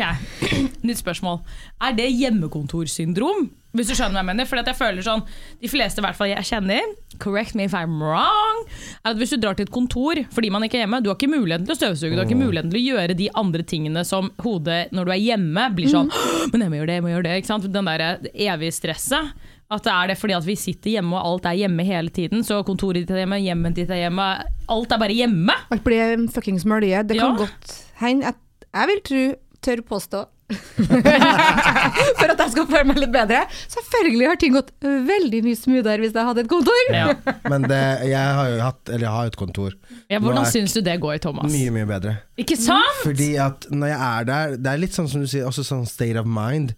nytt 0.88 1.02
spørsmål. 1.04 1.42
Er 1.84 1.92
det 2.00 2.08
hjemmekontorsyndrom? 2.14 3.50
Hvis 3.78 3.92
du 3.92 3.96
skjønner 3.96 4.18
hva 4.18 4.24
jeg 4.24 4.30
mener? 4.32 4.48
For 4.50 4.60
jeg 4.60 4.76
føler 4.78 5.06
sånn 5.06 5.22
De 5.62 5.70
fleste 5.72 6.02
hvert 6.04 6.18
fall 6.18 6.32
jeg 6.32 6.48
kjenner, 6.50 6.82
correct 7.24 7.56
me 7.58 7.66
if 7.70 7.74
I'm 7.78 7.98
wrong, 8.02 8.64
er 9.06 9.12
at 9.14 9.18
hvis 9.22 9.32
du 9.36 9.38
drar 9.42 9.56
til 9.58 9.68
et 9.68 9.74
kontor 9.74 10.20
fordi 10.34 10.50
man 10.54 10.66
ikke 10.66 10.80
er 10.82 10.86
hjemme, 10.86 11.00
du 11.06 11.10
har 11.12 11.18
ikke 11.20 11.30
muligheten 11.32 11.66
til 11.70 11.76
å 11.76 11.80
støvsuge, 11.80 12.14
du 12.16 12.22
har 12.22 12.28
ikke 12.30 12.40
muligheten 12.42 12.72
til 12.74 12.82
å 12.82 12.86
gjøre 12.92 13.16
de 13.18 13.30
andre 13.38 13.64
tingene 13.68 14.04
som 14.08 14.32
hodet 14.44 14.92
når 14.96 15.06
du 15.10 15.14
er 15.16 15.22
hjemme 15.24 15.68
blir 15.78 15.92
sånn 15.92 16.10
Men 16.52 16.64
jeg 16.66 16.72
må 16.74 16.78
gjøre 16.82 16.90
det, 16.92 16.98
jeg 17.00 17.04
må 17.06 17.10
gjøre 17.12 17.26
det. 17.28 17.36
Ikke 17.42 17.50
sant? 17.54 17.66
Den 17.74 17.88
der 17.90 18.04
evige 18.34 18.72
stresset. 18.76 19.32
At 19.68 19.84
det 19.84 19.92
er 19.92 20.08
det 20.08 20.16
fordi 20.16 20.36
at 20.38 20.46
vi 20.48 20.56
sitter 20.56 20.94
hjemme 20.94 21.18
og 21.18 21.26
alt 21.28 21.48
er 21.50 21.58
hjemme 21.60 21.84
hele 21.84 22.08
tiden. 22.14 22.40
Så 22.48 22.62
kontoret 22.68 23.02
ditt 23.04 23.12
er 23.12 23.26
hjemme, 23.26 23.40
hjemmet 23.44 23.76
ditt 23.76 23.90
er 23.92 24.00
hjemme. 24.06 24.28
Alt 24.72 24.94
er 24.96 25.02
bare 25.02 25.18
hjemme. 25.18 25.56
Alt 25.76 25.84
blir 25.84 26.24
fuckings 26.32 26.64
mølje. 26.70 27.02
Det 27.10 27.18
kan 27.20 27.36
Ja. 27.36 27.44
godt 27.44 27.74
hende. 28.00 28.32
Jeg 28.72 28.88
vil 28.94 29.02
tro, 29.10 29.24
tør 29.68 29.82
påstå 29.92 30.24
For 32.18 32.32
at 32.32 32.40
jeg 32.40 32.52
skal 32.54 32.68
føle 32.70 32.84
meg 32.88 33.00
litt 33.02 33.12
bedre. 33.12 33.42
Selvfølgelig 33.74 34.30
har 34.30 34.40
ting 34.40 34.56
gått 34.56 34.70
veldig 34.84 35.42
mye 35.44 35.60
smoothere 35.60 36.04
hvis 36.04 36.14
jeg 36.16 36.30
hadde 36.30 36.46
et 36.46 36.52
kontor. 36.52 36.92
Ja. 36.94 37.10
Men 37.52 37.68
det, 37.68 37.82
jeg 38.08 38.38
har 38.40 38.52
jo 38.54 38.62
hatt, 38.64 38.82
eller 38.88 39.08
jeg 39.08 39.16
har 39.18 39.32
et 39.32 39.40
kontor. 39.40 39.76
Ja, 40.12 40.22
hvordan 40.24 40.48
syns 40.50 40.78
du 40.78 40.82
det 40.86 40.96
går, 41.04 41.20
Thomas? 41.24 41.52
Mye, 41.52 41.74
mye 41.76 41.90
bedre. 41.90 42.18
Ikke 42.40 42.60
sant? 42.60 43.04
Fordi 43.04 43.34
at 43.44 43.68
når 43.74 43.92
jeg 43.92 44.00
er 44.08 44.30
der, 44.32 44.56
det 44.62 44.72
er 44.72 44.84
litt 44.86 44.96
sånn 44.96 45.12
som 45.12 45.24
du 45.26 45.30
sier, 45.30 45.48
også 45.50 45.68
sånn 45.68 45.88
state 45.90 46.20
of 46.22 46.30
mind. 46.30 46.76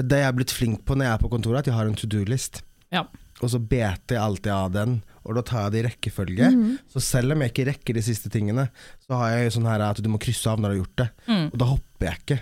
Det 0.00 0.22
jeg 0.22 0.30
er 0.30 0.36
blitt 0.36 0.54
flink 0.54 0.86
på 0.88 0.96
når 0.96 1.10
jeg 1.10 1.18
er 1.18 1.24
på 1.26 1.32
kontoret, 1.32 1.60
er 1.60 1.64
at 1.66 1.72
jeg 1.72 1.76
har 1.76 1.90
en 1.90 1.98
to 1.98 2.08
do-list. 2.08 2.62
Ja. 2.94 3.04
Og 3.40 3.52
så 3.52 3.60
beter 3.60 4.16
jeg 4.16 4.22
alltid 4.22 4.52
av 4.52 4.72
den, 4.74 4.98
og 5.24 5.36
da 5.36 5.42
tar 5.46 5.66
jeg 5.66 5.72
det 5.72 5.80
i 5.80 5.84
rekkefølge. 5.88 6.50
Mm. 6.56 6.72
Så 6.92 7.02
selv 7.04 7.34
om 7.34 7.42
jeg 7.44 7.52
ikke 7.52 7.68
rekker 7.70 7.96
de 7.96 8.04
siste 8.04 8.32
tingene, 8.32 8.66
så 9.04 9.20
har 9.20 9.34
jeg 9.36 9.54
sånn 9.56 9.68
her 9.68 9.84
at 9.84 10.00
du 10.00 10.08
må 10.12 10.20
krysse 10.20 10.48
av 10.48 10.60
når 10.60 10.68
du 10.68 10.74
har 10.74 10.80
gjort 10.82 11.02
det. 11.02 11.08
Mm. 11.28 11.46
Og 11.48 11.60
da 11.62 11.68
hopper 11.72 12.08
jeg 12.10 12.22
ikke. 12.24 12.38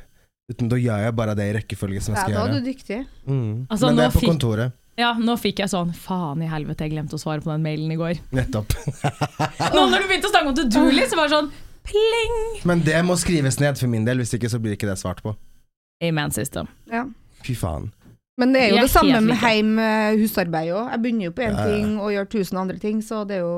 Uten 0.49 0.69
da 0.73 0.77
gjør 0.81 1.03
jeg 1.05 1.15
bare 1.19 1.35
det 1.37 1.47
i 1.51 1.55
rekkefølge 1.59 2.01
som 2.03 2.15
jeg 2.17 2.23
Ja, 2.23 2.29
gjøre. 2.33 2.45
da 2.49 2.57
er 2.57 2.61
du 2.63 2.69
dyktig. 2.71 3.01
Mm. 3.29 3.67
Altså, 3.69 3.87
Men 3.91 3.97
det 3.97 4.05
er 4.07 4.15
på 4.17 4.23
kontoret. 4.25 4.73
Ja, 4.99 5.13
nå 5.15 5.35
fikk 5.39 5.61
jeg 5.63 5.71
sånn 5.71 5.93
Faen 5.95 6.41
i 6.43 6.49
helvete, 6.51 6.87
jeg 6.89 6.91
glemte 6.97 7.15
å 7.15 7.21
svare 7.23 7.41
på 7.45 7.53
den 7.53 7.63
mailen 7.63 7.93
i 7.93 7.99
går. 8.01 8.19
Nettopp. 8.35 8.73
Nå 9.77 9.85
når 9.93 10.03
du 10.03 10.09
begynte 10.09 10.27
å 10.27 10.33
snakke 10.33 10.49
om 10.51 10.57
to 10.59 10.65
do-list, 10.73 11.13
så 11.13 11.19
var 11.21 11.29
det 11.29 11.37
sånn 11.37 11.51
pling! 11.87 12.39
Men 12.67 12.83
det 12.83 12.99
må 13.07 13.15
skrives 13.21 13.61
ned 13.61 13.79
for 13.79 13.87
min 13.93 14.05
del, 14.09 14.19
hvis 14.25 14.35
ikke 14.35 14.51
så 14.51 14.59
blir 14.59 14.75
ikke 14.75 14.89
det 14.91 14.97
svart 14.99 15.23
på. 15.23 15.37
Amen 16.03 16.33
system. 16.35 16.67
Ja. 16.91 17.05
Fy 17.47 17.55
faen. 17.59 17.91
Men 18.39 18.53
det 18.55 18.61
er 18.65 18.69
jo 18.73 18.77
er 18.81 18.87
det 18.89 18.93
samme 18.95 19.21
med 19.29 19.39
heim 19.43 19.79
eh, 19.83 20.17
husarbeid 20.19 20.73
òg. 20.73 20.91
Jeg 20.95 21.03
begynner 21.05 21.29
jo 21.29 21.37
på 21.37 21.43
én 21.47 21.55
Ja, 21.55 21.63
ja. 21.63 21.77
ting 21.77 21.95
og 22.01 22.13
gjør 22.15 22.29
tusen 22.35 22.59
andre 22.61 22.79
ting, 22.83 23.01
så 23.03 23.23
det 23.27 23.39
er 23.39 23.45
jo 23.47 23.55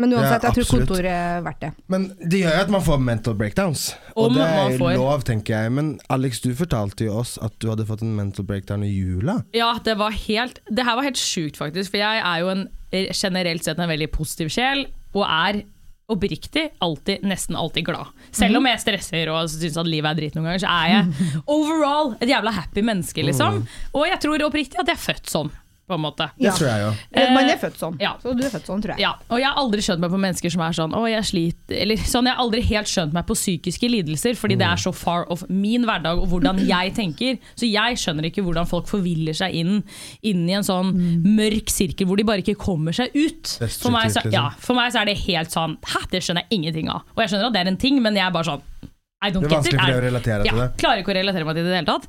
Men 0.00 0.14
uansett, 0.16 0.46
jeg 0.48 0.56
tror 0.56 0.68
kontoret 0.78 1.10
er 1.12 1.42
verdt 1.44 1.64
det. 1.66 1.70
Men 1.92 2.06
det 2.20 2.42
gjør 2.42 2.56
jo 2.56 2.62
at 2.64 2.72
man 2.72 2.84
får 2.86 3.02
mental 3.04 3.36
breakdowns. 3.40 3.86
Og 4.14 4.30
Om 4.30 4.38
det 4.38 4.46
man 4.46 4.76
er 4.90 4.98
lov, 4.98 5.24
tenker 5.28 5.56
jeg. 5.56 5.74
Men 5.76 5.90
Alex, 6.12 6.40
du 6.44 6.50
fortalte 6.56 7.08
jo 7.08 7.18
oss 7.20 7.36
at 7.44 7.56
du 7.60 7.68
hadde 7.72 7.86
fått 7.88 8.04
en 8.06 8.14
mental 8.16 8.46
breakdown 8.48 8.86
i 8.86 8.92
jula. 8.92 9.40
Ja, 9.56 9.74
det 9.84 9.98
var 10.00 10.14
helt 10.16 10.62
Det 10.70 10.86
her 10.86 10.96
var 10.98 11.06
helt 11.06 11.20
sjukt, 11.20 11.60
faktisk. 11.60 11.92
For 11.92 12.00
jeg 12.00 12.22
er 12.24 12.40
jo 12.42 12.54
en 12.54 12.66
generelt 13.14 13.66
sett 13.66 13.78
en 13.78 13.90
veldig 13.90 14.10
positiv 14.14 14.50
sjel, 14.50 14.86
og 15.14 15.22
er 15.26 15.62
oppriktig 16.10 16.64
alltid, 16.82 17.22
nesten 17.22 17.54
alltid 17.54 17.86
glad. 17.86 18.10
Selv 18.34 18.58
om 18.58 18.66
jeg 18.66 18.82
stresser 18.82 19.30
og 19.30 19.46
syns 19.52 19.78
at 19.78 19.86
livet 19.86 20.10
er 20.10 20.18
dritt 20.18 20.34
noen 20.34 20.48
ganger, 20.48 20.64
så 20.64 20.72
er 20.74 20.88
jeg 20.90 21.30
overall 21.58 22.16
et 22.18 22.32
jævla 22.32 22.54
happy 22.56 22.82
menneske, 22.82 23.22
liksom. 23.26 23.60
Og 23.94 24.08
jeg 24.08 24.18
tror 24.24 24.46
oppriktig 24.48 24.80
at 24.80 24.90
jeg 24.90 24.98
er 24.98 25.04
født 25.04 25.30
sånn, 25.30 25.52
på 25.90 25.98
en 25.98 26.04
måte. 26.04 26.28
Det 26.38 26.52
tror 26.56 26.68
jeg 26.70 26.84
jo. 26.84 26.90
Eh, 27.12 27.32
Man 27.34 27.50
er 27.50 27.58
født 27.60 27.78
sånn, 27.80 27.96
ja. 28.00 28.12
så 28.22 28.32
du 28.36 28.42
er 28.46 28.52
født 28.52 28.68
sånn, 28.70 28.82
tror 28.84 28.94
jeg. 28.94 29.02
Ja, 29.04 29.12
og 29.28 29.40
jeg 29.42 29.48
har 29.50 29.58
aldri 29.60 29.84
skjønt 29.84 30.02
meg 30.04 30.12
på 30.14 30.20
mennesker 30.22 30.54
som 30.54 30.62
er 30.64 30.76
sånn 30.76 30.94
Å, 30.96 31.02
jeg 31.10 31.26
sliter 31.28 31.76
Eller 31.80 32.00
sånn, 32.10 32.28
jeg 32.28 32.36
har 32.36 32.42
aldri 32.44 32.62
helt 32.70 32.90
skjønt 32.90 33.16
meg 33.16 33.26
på 33.28 33.36
psykiske 33.38 33.90
lidelser, 33.90 34.38
fordi 34.38 34.58
det 34.60 34.66
er 34.68 34.80
så 34.80 34.92
far 34.96 35.26
off 35.32 35.44
min 35.50 35.86
hverdag 35.88 36.22
og 36.22 36.30
hvordan 36.32 36.62
jeg 36.68 36.94
tenker. 36.96 37.38
Så 37.58 37.68
jeg 37.68 37.98
skjønner 38.00 38.30
ikke 38.30 38.44
hvordan 38.46 38.68
folk 38.70 38.88
forviller 38.90 39.36
seg 39.36 39.54
inn 39.60 39.80
Inn 40.26 40.46
i 40.48 40.56
en 40.56 40.66
sånn 40.66 40.92
mørk 41.24 41.70
sirkel 41.72 42.08
hvor 42.08 42.18
de 42.20 42.26
bare 42.28 42.42
ikke 42.44 42.58
kommer 42.60 42.94
seg 42.96 43.12
ut. 43.14 43.50
For 43.58 43.92
meg, 43.92 44.10
så, 44.12 44.22
liksom. 44.22 44.34
ja, 44.34 44.46
for 44.60 44.78
meg 44.78 44.92
så 44.94 45.02
er 45.02 45.10
det 45.10 45.18
helt 45.26 45.52
sånn 45.54 45.76
Hæ, 45.92 46.04
det 46.12 46.22
skjønner 46.24 46.46
jeg 46.46 46.60
ingenting 46.60 46.90
av. 46.92 47.04
Og 47.16 47.24
jeg 47.24 47.32
skjønner 47.32 47.50
at 47.50 47.56
det 47.56 47.62
er 47.64 47.72
en 47.72 47.80
ting, 47.80 48.00
men 48.04 48.18
jeg 48.18 48.26
er 48.26 48.34
bare 48.34 48.52
sånn 48.52 48.89
I 49.20 49.28
don't 49.30 49.44
Det 49.44 49.50
er 49.52 49.60
get 49.60 49.66
it. 49.66 49.74
vanskelig 49.74 49.80
for 49.80 49.90
deg 49.90 49.98
å 49.98 50.04
relatere 50.06 50.42
til 50.46 50.48
ja, 50.50 50.56
det. 50.64 50.68
Klarer 50.80 51.02
ikke 51.02 51.12
å 51.12 51.16
relatere 51.18 51.44
meg 51.44 51.58
til 51.58 51.64
det 51.66 51.68
i 51.68 51.72
det 51.74 51.80
hele 51.82 51.92
tatt. 51.92 52.06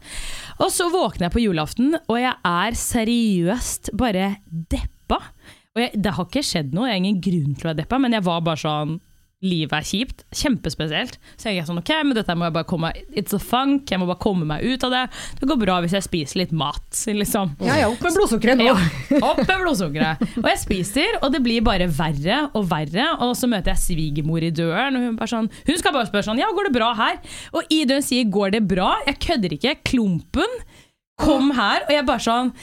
Og 0.64 0.70
så 0.72 0.86
våkner 0.94 1.28
jeg 1.28 1.34
på 1.36 1.42
julaften, 1.44 1.96
og 2.08 2.18
jeg 2.22 2.34
er 2.48 2.78
seriøst 2.80 3.92
bare 4.00 4.30
deppa. 4.48 5.18
Og 5.76 5.82
jeg, 5.84 5.92
det 6.04 6.14
har 6.18 6.28
ikke 6.30 6.44
skjedd 6.44 6.74
noe, 6.76 6.88
jeg 6.88 6.96
har 6.96 7.02
ingen 7.04 7.22
grunn 7.24 7.56
til 7.56 7.68
å 7.68 7.72
være 7.74 7.82
deppa, 7.84 8.00
men 8.04 8.16
jeg 8.16 8.24
var 8.28 8.42
bare 8.48 8.62
sånn 8.64 8.98
Livet 9.42 9.74
er 9.74 9.86
kjipt. 9.88 10.20
Kjempespesielt. 10.38 11.16
Så 11.34 11.50
jeg 11.50 11.62
er 11.62 11.66
sånn, 11.66 11.80
ok, 11.82 11.92
men 12.06 12.18
dette 12.18 12.36
må 12.38 12.46
jeg 12.46 12.56
bare 12.60 12.68
komme 12.70 12.92
It's 13.18 13.34
a 13.34 13.40
funk, 13.42 13.90
jeg 13.90 14.02
må 14.02 14.06
bare 14.10 14.22
komme 14.22 14.46
meg 14.46 14.62
ut 14.62 14.86
av 14.86 14.94
det. 14.94 15.02
Det 15.40 15.50
går 15.50 15.60
bra 15.64 15.80
hvis 15.82 15.96
jeg 15.98 16.06
spiser 16.06 16.42
litt 16.44 16.54
mat, 16.54 16.86
liksom. 17.08 17.56
Ja 17.66 17.80
ja, 17.82 17.88
opp 17.90 18.04
med 18.06 18.14
blodsukkeret 18.20 18.62
nå. 18.62 18.68
Ja, 18.70 18.76
opp 19.32 19.42
med 19.42 19.64
blodsukkeret. 19.64 20.22
Og 20.44 20.50
jeg 20.52 20.62
spiser, 20.62 21.18
og 21.24 21.34
det 21.34 21.42
blir 21.46 21.66
bare 21.66 21.90
verre 21.90 22.44
og 22.54 22.70
verre. 22.70 23.08
Og 23.26 23.34
så 23.40 23.50
møter 23.50 23.74
jeg 23.74 23.84
svigermor 23.88 24.46
i 24.46 24.54
døren, 24.54 25.00
og 25.00 25.08
hun, 25.08 25.18
bare 25.18 25.34
sånn, 25.34 25.50
hun 25.50 25.82
skal 25.82 25.98
bare 25.98 26.10
spørre 26.12 26.30
sånn 26.30 26.42
Ja, 26.42 26.52
går 26.54 26.70
det 26.70 26.76
bra 26.78 26.94
her? 27.02 27.18
Og 27.58 27.74
i 27.74 27.82
døren 27.90 28.06
sier 28.06 28.30
'går 28.30 28.54
det 28.58 28.64
bra', 28.70 29.02
jeg 29.08 29.20
kødder 29.26 29.58
ikke, 29.58 29.76
klumpen 29.90 30.62
kom 31.22 31.52
her, 31.58 31.86
og 31.88 31.94
jeg 31.94 32.08
bare 32.08 32.24
sånn 32.24 32.54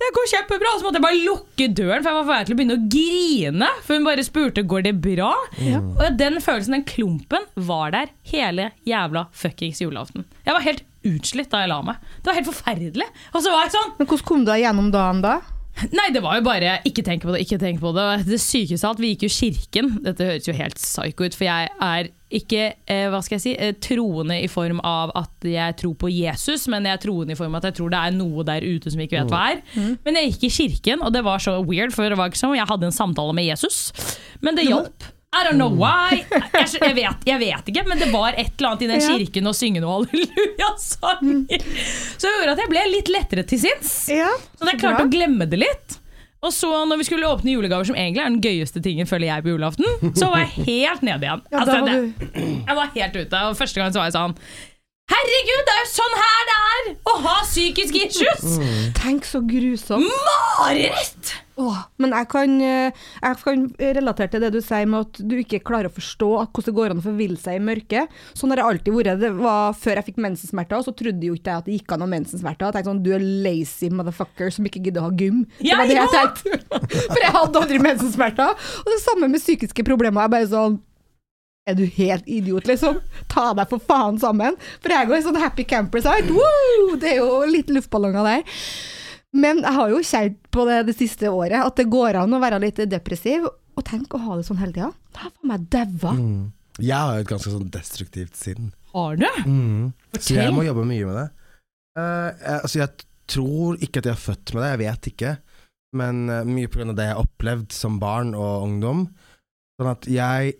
det 0.00 0.08
går 0.16 0.28
kjempebra, 0.32 0.70
og 0.72 0.80
så 0.80 0.86
måtte 0.86 0.96
jeg 1.00 1.04
bare 1.04 1.22
lukke 1.26 1.66
døren, 1.76 2.00
for 2.02 2.08
jeg 2.10 2.16
var 2.16 2.24
på 2.24 2.32
vei 2.32 2.40
til 2.48 2.54
å 2.54 2.58
begynne 2.60 2.76
å 2.78 2.84
grine. 2.94 3.68
For 3.84 3.98
hun 3.98 4.06
bare 4.06 4.24
spurte 4.24 4.64
går 4.70 4.86
det 4.88 4.94
bra. 5.04 5.32
Og 6.00 6.16
den 6.16 6.40
følelsen, 6.40 6.78
den 6.78 6.86
klumpen, 6.88 7.44
var 7.70 7.92
der 7.92 8.12
hele 8.32 8.70
jævla 8.88 9.26
fuckings 9.36 9.82
julaften. 9.84 10.24
Jeg 10.46 10.56
var 10.56 10.64
helt 10.64 10.86
utslitt 11.06 11.52
da 11.52 11.62
jeg 11.62 11.72
la 11.72 11.80
meg. 11.84 12.00
Det 12.20 12.32
var 12.32 12.38
helt 12.40 12.48
forferdelig. 12.50 13.08
Og 13.34 13.44
så 13.44 13.52
var 13.52 13.66
jeg 13.66 13.72
sånn 13.76 13.94
Men 13.98 14.08
hvordan 14.10 14.26
kom 14.28 14.44
du 14.44 14.50
deg 14.52 14.64
gjennom 14.64 14.90
dagen 14.92 15.22
da? 15.24 15.38
Nei, 15.96 16.08
det 16.14 16.22
var 16.24 16.38
jo 16.38 16.44
bare 16.46 16.78
ikke 16.88 17.04
tenk 17.06 17.24
på 17.24 17.34
det, 17.34 17.42
ikke 17.44 17.58
tenk 17.60 17.80
på 17.82 17.92
det. 17.96 18.06
Det 18.28 18.38
sykeste 18.42 18.84
av 18.86 18.94
alt, 18.94 19.02
vi 19.02 19.12
gikk 19.14 19.26
jo 19.26 19.30
kirken. 19.34 19.90
Dette 20.04 20.26
høres 20.28 20.48
jo 20.48 20.54
helt 20.56 20.80
psycho 20.80 21.26
ut, 21.26 21.36
for 21.36 21.46
jeg 21.48 21.70
er 21.86 22.10
ikke 22.40 22.64
eh, 22.86 23.06
hva 23.10 23.18
skal 23.26 23.38
jeg 23.38 23.42
si, 23.42 23.52
eh, 23.58 23.72
troende 23.82 24.36
i 24.38 24.46
form 24.50 24.78
av 24.86 25.10
at 25.18 25.46
jeg 25.50 25.78
tror 25.80 25.96
på 25.98 26.10
Jesus, 26.14 26.68
men 26.70 26.86
jeg 26.86 26.98
er 26.98 27.02
troende 27.02 27.34
i 27.34 27.38
form 27.38 27.56
av 27.56 27.62
at 27.64 27.70
jeg 27.72 27.80
tror 27.80 27.90
det 27.94 28.02
er 28.06 28.14
noe 28.14 28.44
der 28.46 28.66
ute 28.66 28.92
som 28.92 29.00
vi 29.02 29.08
ikke 29.08 29.24
vet 29.24 29.32
hva 29.34 29.46
er. 29.54 29.62
Men 30.06 30.20
jeg 30.20 30.34
gikk 30.34 30.44
i 30.46 30.52
kirken, 30.60 31.02
og 31.02 31.14
det 31.16 31.24
var 31.26 31.42
så 31.42 31.56
weird, 31.64 31.94
for 31.96 32.06
det 32.06 32.18
var 32.20 32.30
ikke 32.30 32.42
sånn, 32.44 32.54
jeg 32.60 32.70
hadde 32.70 32.86
en 32.90 32.94
samtale 32.94 33.34
med 33.34 33.48
Jesus. 33.50 33.88
Men 34.44 34.54
det 34.60 34.68
hjalp. 34.70 35.10
I 35.30 35.44
don't 35.46 35.58
know 35.60 35.70
why. 35.70 36.24
Jeg, 36.26 36.66
jeg, 36.82 36.94
vet, 36.96 37.20
jeg 37.28 37.38
vet 37.38 37.68
ikke, 37.70 37.84
men 37.86 38.00
det 38.02 38.08
var 38.10 38.34
et 38.34 38.50
eller 38.58 38.72
annet 38.72 38.82
i 38.82 38.88
den 38.90 39.02
kirken 39.04 39.46
å 39.46 39.52
synge 39.54 39.78
noe 39.84 40.00
halleluja-sanger. 40.00 41.62
Så 42.18 42.26
det 42.26 42.32
gjorde 42.34 42.54
at 42.56 42.62
jeg 42.64 42.70
ble 42.72 42.82
litt 42.90 43.10
lettere 43.14 43.44
til 43.46 43.60
sinns. 43.62 43.92
Ja, 44.10 44.30
Så 44.58 44.66
jeg 44.72 44.80
klarte 44.82 45.06
å 45.06 45.12
glemme 45.12 45.46
det 45.50 45.60
litt. 45.62 45.96
Og 46.40 46.54
så 46.56 46.70
når 46.88 47.02
vi 47.02 47.04
skulle 47.06 47.28
åpne 47.28 47.52
julegaver, 47.52 47.84
som 47.84 47.98
egentlig 48.00 48.22
er 48.24 48.30
den 48.32 48.40
gøyeste 48.42 48.80
tingen, 48.82 49.06
føler 49.06 49.28
jeg 49.28 49.44
på 49.44 49.52
julaften, 49.52 50.12
så 50.16 50.30
var 50.32 50.42
jeg 50.46 50.66
helt 50.70 51.02
nede 51.06 51.28
igjen. 51.28 51.42
Ja, 51.52 51.60
Altså, 51.62 51.76
var 51.76 51.86
det, 51.86 52.44
jeg 52.66 52.78
var 52.80 52.92
helt 52.96 53.18
ute. 53.20 53.42
Og 53.50 53.58
første 53.60 53.82
gang 53.82 53.92
så 53.94 54.00
var 54.02 54.08
jeg 54.10 54.16
sånn 54.16 54.36
Herregud, 55.10 55.62
det 55.66 55.72
er 55.74 55.80
jo 55.82 55.88
sånn 55.90 56.12
her 56.20 56.42
det 56.48 56.56
er 56.70 56.90
å 57.10 57.14
ha 57.24 57.32
psykiske 57.42 58.02
issues! 58.06 58.52
Tenk 58.94 59.26
så 59.26 59.40
grusomt. 59.42 60.06
Mareritt! 60.06 61.32
Åh, 61.60 61.80
men 62.00 62.14
jeg 62.16 62.28
kan, 62.32 62.52
eh, 62.64 63.00
jeg 63.20 63.38
kan 63.44 63.64
relatere 63.98 64.32
til 64.32 64.44
det 64.44 64.52
du 64.54 64.60
sier 64.64 64.88
med 64.88 65.06
at 65.06 65.20
du 65.28 65.34
ikke 65.40 65.60
klarer 65.66 65.90
å 65.90 65.94
forstå 65.94 66.28
hvordan 66.40 66.66
det 66.70 66.74
går 66.78 66.94
an 66.94 67.02
å 67.02 67.04
forville 67.04 67.40
seg 67.40 67.58
i 67.58 67.64
mørket. 67.64 68.20
Sånn 68.38 68.54
har 68.54 68.62
jeg 68.62 68.70
alltid 68.70 68.96
vært. 68.96 69.20
Det 69.20 69.32
var 69.36 69.74
Før 69.80 69.98
jeg 69.98 70.06
fikk 70.10 70.20
mensensmerter, 70.24 70.82
så 70.84 70.94
trodde 70.96 71.26
jo 71.26 71.36
ikke 71.36 71.50
jeg 71.50 71.62
at 71.62 71.66
det 71.68 71.76
gikk 71.78 71.92
an 71.94 72.04
å 72.04 72.06
ha 72.06 72.12
mensensmerter. 72.14 72.66
Jeg 72.66 72.76
tenkte 72.76 72.90
sånn, 72.90 73.02
du 73.04 73.10
er 73.16 73.24
lazy 73.44 73.90
motherfucker 73.92 74.52
som 74.54 74.68
ikke 74.68 74.82
gidder 74.84 75.02
å 75.02 75.08
ha 75.10 75.16
gym. 75.16 75.42
Det 75.60 75.76
var 75.76 75.90
det 75.90 75.98
jeg 75.98 76.12
tenkte. 76.14 76.60
For 77.10 77.20
jeg 77.20 77.34
hadde 77.36 77.64
aldri 77.64 77.80
mensensmerter. 77.82 78.54
Og 78.84 78.92
det 78.94 79.00
samme 79.04 79.28
med 79.28 79.42
psykiske 79.42 79.84
problemer. 79.86 80.24
Jeg 80.26 80.34
bare 80.36 80.50
sånn 80.50 80.78
er 81.68 81.76
du 81.76 81.84
helt 81.84 82.24
idiot, 82.26 82.66
liksom? 82.66 82.96
Ta 83.30 83.50
deg 83.54 83.68
for 83.70 83.82
faen 83.84 84.16
sammen. 84.18 84.56
For 84.80 84.94
jeg 84.94 85.10
går 85.10 85.20
i 85.20 85.26
sånn 85.26 85.38
happy 85.38 85.66
camper-side. 85.68 86.32
Det 87.02 87.12
er 87.12 87.20
jo 87.20 87.44
litt 87.46 87.70
luftballonger 87.70 88.26
der. 88.26 88.64
Men 89.36 89.62
jeg 89.62 89.76
har 89.76 89.90
jo 89.92 90.00
kjent 90.02 90.38
på 90.50 90.64
det 90.66 90.78
det 90.88 90.96
siste 90.98 91.30
året, 91.30 91.60
at 91.62 91.76
det 91.78 91.90
går 91.90 92.18
an 92.18 92.34
å 92.34 92.40
være 92.42 92.58
litt 92.62 92.80
depressiv. 92.90 93.46
Og 93.78 93.86
tenk 93.86 94.14
å 94.16 94.22
ha 94.24 94.38
det 94.38 94.46
sånn 94.48 94.58
hele 94.60 94.74
tida. 94.74 94.90
Da 95.14 95.28
jeg 95.28 95.34
faen 95.36 95.50
meg 95.52 95.68
daua. 95.72 96.14
Mm. 96.16 96.40
Jeg 96.80 96.96
har 96.96 97.14
jo 97.14 97.24
et 97.24 97.30
ganske 97.30 97.52
sånn 97.52 97.70
destruktivt 97.72 98.38
sinn. 98.38 98.72
Har 98.94 99.20
du? 99.20 99.28
Mm. 99.46 99.92
Så 100.18 100.34
jeg 100.36 100.54
må 100.54 100.64
jobbe 100.66 100.86
mye 100.88 101.06
med 101.06 101.18
det. 101.20 101.28
Uh, 101.98 102.28
jeg, 102.30 102.56
altså 102.56 102.80
jeg 102.80 103.06
tror 103.30 103.80
ikke 103.84 104.02
at 104.02 104.08
jeg 104.08 104.16
er 104.16 104.24
født 104.24 104.54
med 104.54 104.62
det, 104.64 104.70
jeg 104.70 104.82
vet 104.82 105.10
ikke. 105.12 105.32
Men 106.00 106.22
uh, 106.30 106.42
mye 106.46 106.70
av 106.70 106.96
det 106.98 107.06
jeg 107.06 107.14
har 107.14 107.22
opplevd 107.22 107.76
som 107.76 108.00
barn 108.02 108.34
og 108.38 108.66
ungdom. 108.66 109.06
Sånn 109.80 109.92
at 109.92 110.10
jeg 110.10 110.56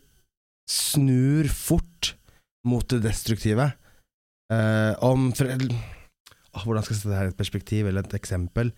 snur 0.70 1.50
fort 1.50 2.14
mot 2.68 2.86
det 2.92 3.02
destruktive. 3.04 3.72
Uh, 4.50 4.94
om 5.06 5.30
for, 5.34 5.50
Åh, 6.56 6.64
Hvordan 6.66 6.82
skal 6.84 6.94
jeg 6.94 7.00
sette 7.02 7.12
det 7.12 7.18
her 7.20 7.28
i 7.30 7.34
et 7.34 7.38
perspektiv 7.38 7.86
eller 7.86 8.06
et 8.06 8.14
eksempel? 8.18 8.72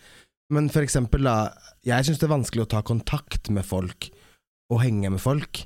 Men 0.52 0.68
for 0.68 0.84
eksempel, 0.84 1.22
da. 1.24 1.52
Jeg 1.86 2.04
syns 2.04 2.18
det 2.20 2.26
er 2.28 2.34
vanskelig 2.36 2.66
å 2.66 2.70
ta 2.74 2.82
kontakt 2.84 3.48
med 3.50 3.64
folk 3.64 4.10
og 4.72 4.82
henge 4.82 5.08
med 5.12 5.20
folk. 5.22 5.62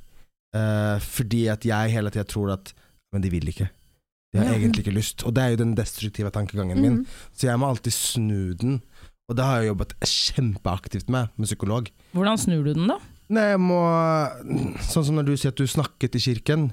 Uh, 0.55 0.97
fordi 1.03 1.47
at 1.53 1.67
jeg 1.67 1.91
hele 1.93 2.11
tida 2.15 2.25
tror 2.25 2.53
at 2.55 2.73
Men 3.13 3.23
de 3.23 3.31
vil 3.31 3.49
ikke. 3.49 3.69
De 4.33 4.39
har 4.39 4.47
Ja. 4.51 4.59
egentlig 4.59 4.83
ikke 4.85 4.95
lyst. 4.95 5.25
Og 5.25 5.33
det 5.35 5.43
er 5.43 5.51
jo 5.55 5.57
den 5.63 5.75
destruktive 5.75 6.31
tankegangen 6.31 6.81
min. 6.81 6.97
Mhm. 6.99 7.07
Så 7.33 7.47
jeg 7.47 7.59
må 7.59 7.69
alltid 7.71 7.93
snu 7.93 8.55
den. 8.55 8.83
Og 9.29 9.37
det 9.37 9.45
har 9.45 9.61
jeg 9.63 9.71
jobbet 9.71 9.95
kjempeaktivt 10.05 11.09
med, 11.09 11.29
med 11.37 11.47
psykolog. 11.47 11.89
Hvordan 12.13 12.39
snur 12.39 12.65
du 12.65 12.75
den, 12.75 12.87
da? 12.89 12.99
Nei, 13.29 13.43
jeg 13.55 13.61
må 13.61 13.81
Sånn 14.83 15.05
som 15.05 15.15
når 15.17 15.25
du 15.27 15.37
sier 15.37 15.51
at 15.55 15.57
du 15.57 15.67
snakket 15.67 16.15
i 16.15 16.19
kirken. 16.23 16.73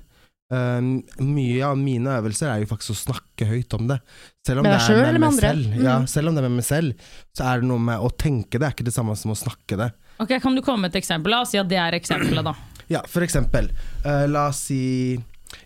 Eh, 0.54 1.24
mye 1.26 1.64
av 1.68 1.78
mine 1.80 2.14
øvelser 2.20 2.52
er 2.54 2.62
jo 2.64 2.70
faktisk 2.70 2.94
å 2.94 3.00
snakke 3.02 3.48
høyt 3.50 3.74
om 3.78 3.88
det. 3.90 3.98
Selv 4.46 4.62
om 4.62 4.68
Med 4.68 4.74
det 4.76 4.80
deg 4.88 4.98
med 5.00 5.08
eller 5.10 5.20
med 5.24 5.30
andre? 5.32 5.52
selv. 5.54 5.76
Ja, 5.84 5.98
Mm. 6.00 6.08
selv 6.14 6.28
om 6.30 6.36
det 6.36 6.44
er 6.44 6.50
med 6.50 6.58
meg 6.60 6.68
selv, 6.68 6.94
så 7.38 7.46
er 7.50 7.62
det 7.62 7.68
noe 7.70 7.80
med 7.80 8.00
å 8.00 8.10
tenke 8.16 8.60
det, 8.60 8.64
er 8.68 8.74
ikke 8.76 8.86
det 8.90 8.94
samme 8.96 9.16
som 9.18 9.32
å 9.32 9.38
snakke 9.40 9.78
det. 9.80 9.92
Ok, 10.20 10.36
Kan 10.42 10.56
du 10.56 10.62
komme 10.62 10.82
med 10.86 10.96
et 10.96 11.02
eksempel? 11.02 11.32
La 11.32 11.42
oss 11.42 11.50
si 11.52 11.58
at 11.58 11.68
det 11.68 11.78
er 11.82 11.92
eksempelet, 11.98 12.44
da. 12.44 12.54
Ja, 12.90 13.02
for 13.08 13.22
eksempel. 13.26 13.70
Uh, 14.06 14.28
la 14.28 14.48
oss 14.50 14.60
si 14.68 15.18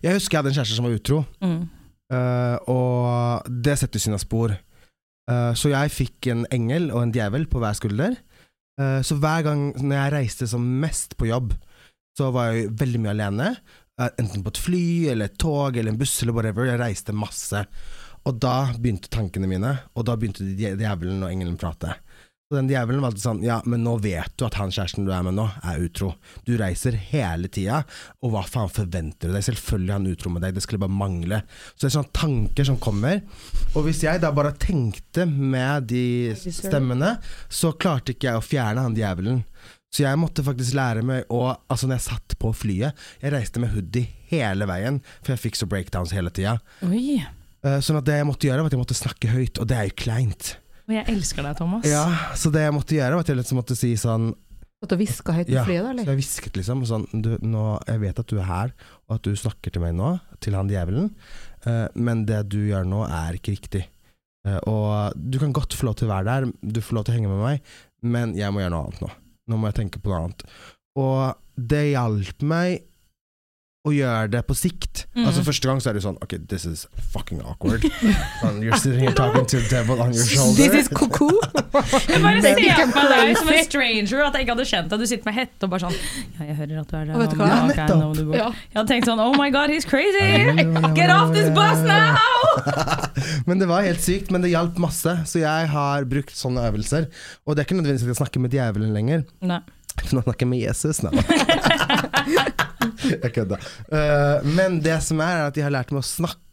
Jeg 0.04 0.14
husker 0.14 0.38
jeg 0.38 0.44
hadde 0.44 0.52
en 0.52 0.58
kjæreste 0.64 0.76
som 0.76 0.86
var 0.86 0.96
utro. 1.00 1.26
Mm. 1.42 1.70
uh, 2.14 2.58
og 2.68 3.44
det 3.64 3.78
setter 3.80 4.00
sine 4.00 4.20
spor. 4.20 4.58
Uh, 5.30 5.52
så 5.54 5.70
jeg 5.74 5.92
fikk 5.92 6.28
en 6.32 6.46
engel 6.52 6.92
og 6.92 7.02
en 7.04 7.12
djevel 7.12 7.46
på 7.48 7.60
hver 7.60 7.74
skulder. 7.76 8.16
Eh, 8.80 9.02
så 9.02 9.16
hver 9.18 9.42
gang 9.44 9.74
når 9.74 9.96
jeg 9.98 10.12
reiste 10.14 10.48
som 10.48 10.62
mest 10.82 11.16
på 11.18 11.26
jobb, 11.26 11.56
så 12.18 12.28
var 12.32 12.52
jeg 12.54 12.70
veldig 12.78 13.00
mye 13.02 13.14
alene. 13.16 13.48
Enten 13.98 14.44
på 14.46 14.54
et 14.54 14.62
fly 14.62 14.84
eller 15.10 15.32
et 15.32 15.40
tog 15.42 15.78
eller 15.78 15.90
en 15.92 15.98
buss 15.98 16.20
eller 16.22 16.36
whatever. 16.38 16.70
Jeg 16.70 16.82
reiste 16.82 17.16
masse. 17.18 17.66
og 18.28 18.40
da 18.44 18.74
begynte 18.76 19.08
tankene 19.08 19.48
mine, 19.48 19.70
og 19.96 20.04
da 20.04 20.18
begynte 20.20 20.44
djevelen 20.58 21.24
og 21.24 21.32
engelen 21.32 21.56
prate. 21.60 21.94
Og 22.48 22.56
den 22.56 22.70
djevelen 22.72 23.02
var 23.04 23.12
alltid 23.12 23.24
sånn 23.26 23.42
Ja, 23.44 23.58
men 23.68 23.82
nå 23.84 23.98
vet 24.00 24.32
du 24.40 24.46
at 24.48 24.56
han 24.56 24.72
kjæresten 24.72 25.04
du 25.08 25.12
er 25.12 25.24
med 25.24 25.36
nå, 25.36 25.50
er 25.68 25.82
utro. 25.84 26.14
Du 26.48 26.54
reiser 26.60 26.96
hele 27.10 27.50
tida, 27.52 27.82
og 28.24 28.32
hva 28.32 28.44
faen 28.48 28.72
forventer 28.72 29.28
du 29.28 29.36
deg? 29.36 29.44
Selvfølgelig 29.44 29.92
er 29.92 29.98
han 29.98 30.12
utro 30.14 30.32
med 30.32 30.46
deg, 30.46 30.56
det 30.56 30.64
skulle 30.64 30.84
bare 30.84 30.96
mangle. 30.96 31.42
Så 31.74 31.82
det 31.82 31.90
er 31.90 31.96
sånne 31.98 32.16
tanker 32.16 32.70
som 32.70 32.80
kommer. 32.84 33.20
Og 33.74 33.88
hvis 33.88 34.04
jeg 34.06 34.24
da 34.24 34.32
bare 34.36 34.56
tenkte 34.64 35.28
med 35.28 35.90
de 35.92 36.06
stemmene, 36.38 37.18
så 37.52 37.74
klarte 37.76 38.16
ikke 38.16 38.32
jeg 38.32 38.40
å 38.40 38.48
fjerne 38.48 38.88
han 38.88 38.96
djevelen. 38.96 39.44
Så 39.94 40.04
jeg 40.04 40.20
måtte 40.20 40.44
faktisk 40.44 40.76
lære 40.78 41.04
meg 41.06 41.30
å 41.32 41.56
Altså, 41.72 41.88
når 41.88 41.98
jeg 41.98 42.06
satt 42.10 42.36
på 42.42 42.52
flyet 42.56 42.98
Jeg 43.22 43.32
reiste 43.34 43.62
med 43.64 43.72
hoodie 43.72 44.10
hele 44.28 44.68
veien, 44.68 45.00
for 45.22 45.32
jeg 45.34 45.40
fikk 45.46 45.56
så 45.60 45.68
breakdowns 45.72 46.12
hele 46.12 46.32
tida. 46.36 46.58
Eh, 47.64 47.78
Sånn 47.84 48.00
at 48.00 48.08
det 48.08 48.18
jeg 48.20 48.28
måtte 48.28 48.50
gjøre, 48.50 48.66
var 48.66 48.68
at 48.68 48.76
jeg 48.76 48.82
måtte 48.82 48.98
snakke 48.98 49.30
høyt, 49.32 49.62
og 49.62 49.70
det 49.70 49.78
er 49.78 49.86
jo 49.88 49.96
kleint. 50.04 50.50
Og 50.88 50.96
jeg 50.96 51.08
elsker 51.12 51.44
deg, 51.44 51.56
Thomas. 51.60 51.88
Ja, 51.88 52.04
Så 52.36 52.52
det 52.52 52.66
jeg 52.66 52.76
måtte 52.76 52.96
gjøre, 52.98 53.16
var 53.16 53.24
at 53.24 53.32
jeg 53.32 53.40
liksom 53.40 53.60
måtte 53.62 53.78
si 53.80 53.94
sånn 54.00 54.30
At 54.84 54.92
du 54.92 54.98
hviska 55.00 55.34
høyt 55.36 55.48
på 55.50 55.56
Ja, 55.56 55.64
flyet, 55.68 55.88
da, 55.88 56.04
så 56.04 56.12
jeg 56.14 56.20
hvisket 56.22 56.60
liksom 56.60 56.84
sånn 56.88 57.08
du, 57.12 57.32
nå, 57.42 57.64
Jeg 57.88 58.04
vet 58.04 58.20
at 58.22 58.28
du 58.30 58.38
er 58.40 58.48
her, 58.48 58.74
og 59.08 59.18
at 59.18 59.28
du 59.28 59.40
snakker 59.40 59.74
til 59.74 59.84
meg 59.84 59.96
nå, 59.98 60.18
til 60.44 60.56
han 60.60 60.72
djevelen, 60.72 61.14
uh, 61.66 61.88
men 61.96 62.26
det 62.30 62.44
du 62.52 62.60
gjør 62.68 62.88
nå, 62.88 63.06
er 63.08 63.40
ikke 63.40 63.56
riktig. 63.56 63.88
Uh, 64.48 64.60
og 64.70 65.16
du 65.16 65.40
kan 65.42 65.56
godt 65.56 65.76
få 65.76 65.90
lov 65.90 65.98
til 66.00 66.08
å 66.08 66.14
være 66.14 66.28
der, 66.28 66.52
du 66.62 66.84
får 66.84 67.00
lov 67.00 67.08
til 67.08 67.16
å 67.16 67.18
henge 67.18 67.32
med 67.32 67.42
meg, 67.42 67.72
men 68.04 68.36
jeg 68.38 68.54
må 68.54 68.62
gjøre 68.62 68.76
noe 68.76 68.90
annet 68.90 69.08
nå. 69.08 69.16
Nå 69.48 69.60
må 69.60 69.70
jeg 69.72 69.80
tenke 69.82 70.02
på 70.04 70.12
noe 70.12 70.26
annet. 70.26 70.46
Og 71.00 71.38
det 71.56 71.84
hjalp 71.94 72.46
meg 72.48 72.84
å 73.88 73.94
gjøre 73.96 74.32
det 74.36 74.42
på 74.48 74.56
sikt. 74.58 75.06
Mm. 75.16 75.26
Altså 75.30 75.44
Første 75.48 75.70
gang 75.70 75.82
så 75.84 75.92
er 75.92 75.98
det 75.98 76.04
sånn 76.04 76.18
Ok, 76.24 76.36
this 76.52 76.66
is 76.68 76.86
fucking 77.14 77.40
awkward. 77.48 77.86
And 78.46 78.64
you're 78.66 78.78
sitting 78.80 79.00
here 79.06 79.16
talking 79.16 79.46
to 79.48 79.62
the 79.62 79.70
devil 79.72 80.02
on 80.04 80.14
your 80.16 80.28
shoulder. 80.28 80.60
This 80.60 80.86
is 80.86 80.92
koko. 80.92 81.30
Jeg 81.78 82.22
bare 82.24 82.42
ser 82.42 82.58
meg 82.58 83.10
deg 83.12 83.34
som 83.38 83.52
en 83.54 83.66
stranger, 83.68 84.22
at 84.26 84.36
jeg 84.38 84.46
ikke 84.48 84.54
hadde 84.56 84.66
kjent 84.66 84.90
deg. 84.92 85.02
Du 85.04 85.10
sitter 85.10 85.30
med 85.30 85.36
hette 85.38 85.68
og 85.68 85.74
bare 85.74 85.84
sånn 85.84 85.98
Ja, 86.40 86.48
jeg 86.48 86.56
hører 86.58 86.80
at 86.82 86.90
du 86.90 86.96
er 86.98 87.04
der. 87.06 87.14
Og 87.14 87.22
vet 87.22 87.34
du 87.34 87.38
hva? 87.38 87.50
Ja, 87.52 87.60
nettopp. 87.70 88.18
du. 88.18 88.34
Ja. 88.34 88.48
Jeg 88.72 88.80
hadde 88.80 88.90
tenkt 88.94 89.10
sånn 89.10 89.22
Oh 89.22 89.36
my 89.38 89.50
god, 89.54 89.74
he's 89.74 89.86
crazy! 89.88 90.32
Get 90.98 91.14
off 91.14 91.34
this 91.36 91.52
bus 91.54 91.84
now! 91.86 92.18
Men 93.50 93.62
det 93.62 93.70
var 93.70 93.86
helt 93.86 94.02
sykt, 94.04 94.32
men 94.34 94.44
det 94.44 94.52
hjalp 94.52 94.78
masse. 94.82 95.14
Så 95.30 95.42
jeg 95.42 95.72
har 95.72 96.06
brukt 96.10 96.36
sånne 96.38 96.68
øvelser. 96.70 97.10
Og 97.46 97.56
det 97.56 97.64
er 97.64 97.70
ikke 97.70 97.80
nødvendigvis 97.80 98.08
at 98.08 98.14
jeg 98.14 98.22
snakker 98.22 98.44
med 98.44 98.56
djevelen 98.56 98.94
lenger. 98.96 99.26
Nei. 99.46 99.62
Nå 100.14 100.22
snakker 100.22 100.46
jeg 100.46 100.54
med 100.54 100.64
Jesus 100.66 101.04
nå. 101.06 102.64
jeg 103.24 103.32
kødda. 103.36 103.58
Uh, 103.92 104.48
men 104.58 104.80
det 104.86 105.00
som 105.06 105.22
er, 105.24 105.44
er 105.44 105.48
at 105.52 105.58
jeg 105.58 105.66
har 105.68 105.74
lært 105.76 105.92
meg 105.96 106.04
å 106.04 106.08
snakke 106.08 106.44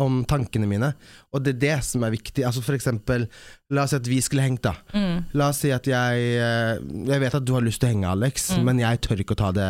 om 0.00 0.22
tankene 0.26 0.66
mine. 0.66 0.88
Og 1.30 1.42
det 1.44 1.52
er 1.54 1.58
det 1.62 1.74
som 1.86 2.02
er 2.06 2.10
viktig. 2.14 2.42
Altså 2.48 2.62
for 2.64 2.74
eksempel, 2.74 3.26
la 3.70 3.84
oss 3.84 3.92
si 3.92 3.98
at 4.00 4.08
vi 4.10 4.16
skulle 4.24 4.42
hengt, 4.46 4.64
da. 4.64 4.72
Mm. 4.96 5.18
La 5.38 5.50
oss 5.52 5.60
si 5.62 5.70
at 5.70 5.86
jeg 5.86 6.24
eh, 6.40 6.80
Jeg 7.12 7.20
vet 7.22 7.36
at 7.36 7.44
du 7.46 7.52
har 7.54 7.62
lyst 7.62 7.82
til 7.82 7.90
å 7.90 7.92
henge, 7.92 8.08
Alex, 8.10 8.48
Mm. 8.56 8.64
men 8.66 8.80
jeg 8.82 9.02
tør 9.04 9.20
ikke 9.22 9.36
å 9.36 9.40
ta 9.44 9.50
det 9.54 9.68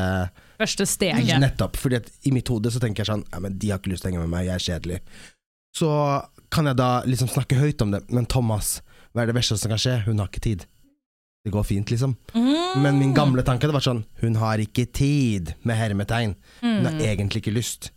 Første 0.62 0.86
steget. 0.88 1.34
Nettopp. 1.42 1.76
Fordi 1.82 1.98
at 1.98 2.08
i 2.24 2.32
mitt 2.32 2.48
hode 2.48 2.70
så 2.72 2.80
tenker 2.80 3.02
jeg 3.02 3.10
sånn 3.10 3.26
Ja, 3.34 3.42
men 3.42 3.58
de 3.58 3.72
har 3.74 3.82
ikke 3.82 3.92
lyst 3.92 4.06
til 4.06 4.12
å 4.12 4.14
henge 4.14 4.22
med 4.24 4.32
meg, 4.32 4.46
jeg 4.48 4.54
er 4.54 4.66
kjedelig. 4.70 5.00
Så 5.76 5.90
kan 6.52 6.68
jeg 6.70 6.78
da 6.78 6.90
liksom 7.08 7.28
snakke 7.32 7.58
høyt 7.60 7.82
om 7.84 7.92
det. 7.94 8.04
Men 8.12 8.26
Thomas, 8.30 8.78
hva 9.12 9.24
er 9.26 9.32
det 9.32 9.36
verste 9.36 9.58
som 9.60 9.72
kan 9.74 9.80
skje? 9.82 9.98
Hun 10.06 10.22
har 10.22 10.30
ikke 10.30 10.46
tid. 10.46 10.66
Det 11.44 11.50
går 11.50 11.64
fint, 11.66 11.90
liksom. 11.90 12.14
Mm. 12.34 12.82
Men 12.82 12.98
min 13.00 13.14
gamle 13.14 13.42
tanke 13.42 13.66
hadde 13.66 13.74
vært 13.74 13.88
sånn 13.88 14.04
Hun 14.20 14.36
har 14.38 14.58
ikke 14.62 14.84
tid, 14.94 15.54
med 15.64 15.76
hermetegn. 15.76 16.36
Hun 16.60 16.84
har 16.86 16.92
Mm. 16.92 17.00
egentlig 17.02 17.42
ikke 17.42 17.54
lyst. 17.56 17.90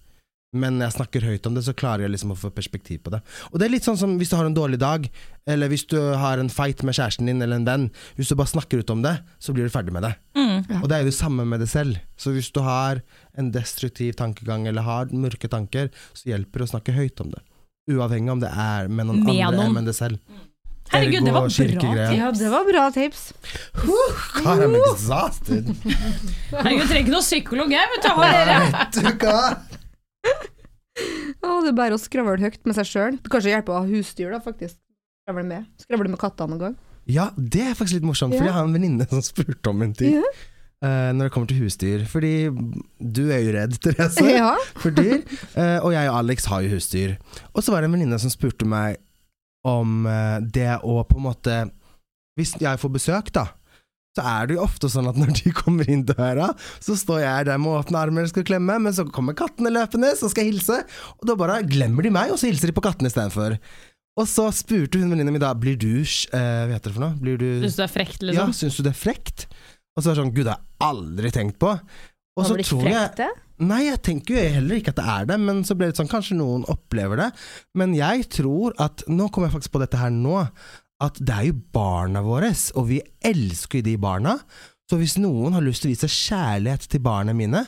Men 0.56 0.78
når 0.80 0.86
jeg 0.88 0.94
snakker 1.02 1.22
høyt 1.22 1.46
om 1.48 1.54
det, 1.54 1.64
så 1.66 1.74
klarer 1.76 2.02
jeg 2.06 2.12
liksom 2.12 2.32
å 2.32 2.38
få 2.40 2.50
perspektiv 2.50 3.02
på 3.04 3.12
det. 3.12 3.22
Og 3.52 3.60
det 3.60 3.66
er 3.68 3.72
litt 3.74 3.84
sånn 3.84 3.98
som 3.98 4.18
hvis 4.18 4.30
du 4.30 4.38
har 4.38 4.46
en 4.46 4.54
dårlig 4.56 4.80
dag, 4.80 5.10
eller 5.46 5.68
hvis 5.68 5.86
du 5.86 5.98
har 6.00 6.40
en 6.40 6.48
fight 6.48 6.82
med 6.82 6.96
kjæresten 6.96 7.26
din 7.28 7.42
eller 7.42 7.58
en 7.58 7.66
venn. 7.66 7.92
Hvis 8.16 8.30
du 8.30 8.36
bare 8.36 8.48
snakker 8.48 8.80
ut 8.80 8.90
om 8.90 9.02
det, 9.02 9.20
så 9.38 9.54
blir 9.54 9.66
du 9.66 9.70
ferdig 9.70 9.92
med 9.92 10.04
det. 10.04 10.16
Mm. 10.34 10.82
Og 10.82 10.88
det 10.88 10.96
er 10.96 11.04
jo 11.04 11.10
det 11.12 11.20
samme 11.20 11.46
med 11.46 11.60
det 11.60 11.68
selv. 11.68 11.98
Så 12.18 12.32
hvis 12.32 12.52
du 12.54 12.62
har 12.62 13.02
en 13.38 13.52
destruktiv 13.52 14.16
tankegang 14.16 14.66
eller 14.66 14.82
har 14.82 15.06
mørke 15.08 15.50
tanker, 15.50 15.90
så 16.14 16.24
hjelper 16.32 16.60
det 16.64 16.70
å 16.70 16.74
snakke 16.80 16.96
høyt 16.96 17.20
om 17.22 17.32
det. 17.32 17.42
Uavhengig 17.92 18.32
om 18.32 18.40
det 18.40 18.50
er 18.56 18.88
med 18.88 19.06
noen 19.08 19.26
Med 19.26 19.36
andre 19.44 19.58
noen. 19.60 19.66
enn 19.68 19.74
med 19.74 19.86
det 19.86 19.96
selv. 19.96 20.20
Herregud, 20.94 21.26
det 21.26 21.34
var 21.34 21.48
bra. 21.50 21.94
Ja, 22.14 22.28
det 22.32 22.50
var 22.54 22.66
bra 22.68 22.84
tips. 22.94 23.24
God, 23.82 24.20
I'm 24.46 24.76
exhausted. 24.78 25.72
Herregud, 26.52 26.86
trenger 26.88 27.02
ikke 27.02 27.16
noe 27.16 27.26
psykolog, 27.26 27.74
jeg. 27.74 27.92
Vet 27.96 28.06
du. 28.06 28.12
Vet 28.76 29.00
du 29.00 29.26
hva? 29.26 29.40
Ja, 30.96 31.56
det 31.62 31.72
er 31.74 31.78
bare 31.78 31.98
å 31.98 32.02
skravle 32.02 32.38
høyt 32.40 32.62
med 32.70 32.78
seg 32.78 32.88
sjøl. 32.88 33.18
Det 33.22 33.32
kanskje 33.34 33.52
hjelpe 33.52 33.74
å 33.74 33.82
ha 33.82 33.86
husdyr, 33.90 34.32
da, 34.36 34.40
faktisk. 34.44 34.78
Skravle 35.26 35.46
med. 35.50 35.66
Skravle 35.82 36.12
med 36.14 36.22
kattene 36.22 36.54
noen 36.54 36.62
gang. 36.68 36.76
Ja, 37.12 37.28
det 37.38 37.62
er 37.72 37.78
faktisk 37.78 38.00
litt 38.00 38.08
morsomt, 38.08 38.34
for 38.38 38.48
jeg 38.48 38.56
har 38.56 38.66
en 38.66 38.74
venninne 38.74 39.06
som 39.10 39.22
spurte 39.26 39.70
om 39.74 39.84
en 39.86 39.94
ting. 39.98 40.20
Ja. 40.22 40.36
Uh, 40.84 41.10
når 41.16 41.28
det 41.28 41.32
kommer 41.34 41.50
til 41.50 41.62
husdyr. 41.64 42.04
Fordi 42.10 42.32
du 43.00 43.24
er 43.34 43.42
jo 43.44 43.54
redd, 43.58 43.76
Therese, 43.84 44.26
Ja. 44.32 44.54
for 44.82 44.94
dyr. 44.96 45.22
Uh, 45.58 45.82
og 45.86 45.92
jeg 45.96 46.10
og 46.12 46.18
Alex 46.22 46.48
har 46.52 46.66
jo 46.66 46.74
husdyr. 46.78 47.16
Og 47.54 47.66
så 47.66 47.74
var 47.74 47.82
det 47.84 47.90
en 47.92 47.98
venninne 47.98 48.20
som 48.22 48.34
spurte 48.34 48.68
meg 48.70 49.00
om 49.66 50.06
eh, 50.10 50.40
det 50.56 50.76
å 50.86 51.02
på 51.08 51.18
en 51.20 51.28
måte 51.30 51.60
Hvis 52.38 52.56
jeg 52.60 52.80
får 52.82 52.92
besøk, 52.92 53.32
da. 53.36 53.46
Så 54.16 54.24
er 54.24 54.48
det 54.48 54.56
jo 54.58 54.64
ofte 54.64 54.90
sånn 54.92 55.08
at 55.12 55.18
når 55.20 55.34
de 55.40 55.52
kommer 55.62 55.88
inn 55.92 56.06
døra, 56.08 56.50
så 56.84 56.96
står 57.00 57.22
jeg 57.24 57.48
der 57.50 57.60
med 57.60 57.80
åpne 57.82 58.00
armer 58.00 58.28
og 58.28 58.32
skal 58.32 58.46
klemme, 58.48 58.78
men 58.84 58.96
så 58.96 59.04
kommer 59.08 59.36
kattene 59.36 59.72
løpende, 59.72 60.14
så 60.20 60.30
skal 60.32 60.46
jeg 60.46 60.54
hilse, 60.56 60.82
og 61.20 61.28
da 61.28 61.36
bare 61.40 61.62
glemmer 61.68 62.04
de 62.06 62.12
meg, 62.16 62.32
og 62.32 62.40
så 62.40 62.48
hilser 62.50 62.72
de 62.72 62.76
på 62.78 62.84
kattene 62.86 63.12
istedenfor. 63.12 63.58
Og 64.16 64.28
så 64.32 64.48
spurte 64.56 65.00
hun 65.02 65.12
venninna 65.12 65.34
mi 65.36 65.42
da 65.44 65.50
Blir 65.60 65.76
du 65.76 65.90
uh, 66.00 66.36
Hva 66.40 66.72
heter 66.78 66.88
det 66.88 66.94
for 66.96 67.04
noe? 67.04 67.18
Blir 67.20 67.36
du 67.42 67.48
Syns 67.66 67.76
du 67.76 67.82
det 67.82 67.88
er 67.90 67.92
frekt, 67.92 68.22
Ja, 68.22 68.30
liksom? 68.30 68.54
syns 68.56 68.78
du 68.78 68.86
det 68.86 68.94
er 68.94 69.00
frekt? 69.02 69.44
Og 69.96 70.04
så 70.04 70.08
er 70.08 70.14
det 70.14 70.22
sånn 70.22 70.32
Gud, 70.36 70.46
det 70.48 70.54
har 70.54 70.62
jeg 70.62 70.88
aldri 70.88 71.32
tenkt 71.36 71.58
på. 71.60 71.74
Og 72.36 72.48
så 72.48 72.56
tror 72.60 72.88
jeg? 72.88 73.28
Nei, 73.64 73.86
jeg 73.86 74.02
tenker 74.04 74.36
jo 74.36 74.48
heller 74.58 74.80
ikke 74.82 74.92
at 74.92 75.00
det 75.00 75.06
er 75.14 75.28
det, 75.30 75.38
men 75.40 75.62
så 75.64 75.78
ble 75.80 75.88
det 75.88 76.00
sånn 76.00 76.12
Kanskje 76.12 76.36
noen 76.40 76.66
opplever 76.72 77.22
det. 77.22 77.30
Men 77.80 77.94
jeg 77.96 78.28
tror 78.42 78.76
at 78.84 79.06
Nå 79.08 79.30
kommer 79.30 79.48
jeg 79.48 79.56
faktisk 79.60 79.78
på 79.78 79.84
dette 79.86 80.02
her 80.02 80.12
nå. 80.12 80.42
At 81.04 81.20
det 81.20 81.36
er 81.36 81.48
jo 81.50 81.58
barna 81.76 82.22
våre, 82.24 82.54
og 82.80 82.88
vi 82.88 83.02
elsker 83.28 83.82
jo 83.82 83.88
de 83.90 83.96
barna. 84.00 84.38
Så 84.86 85.00
hvis 85.02 85.16
noen 85.18 85.56
har 85.58 85.64
lyst 85.66 85.82
til 85.82 85.90
å 85.90 85.96
vise 85.96 86.06
kjærlighet 86.14 86.84
til 86.94 87.00
barna 87.02 87.34
mine, 87.34 87.64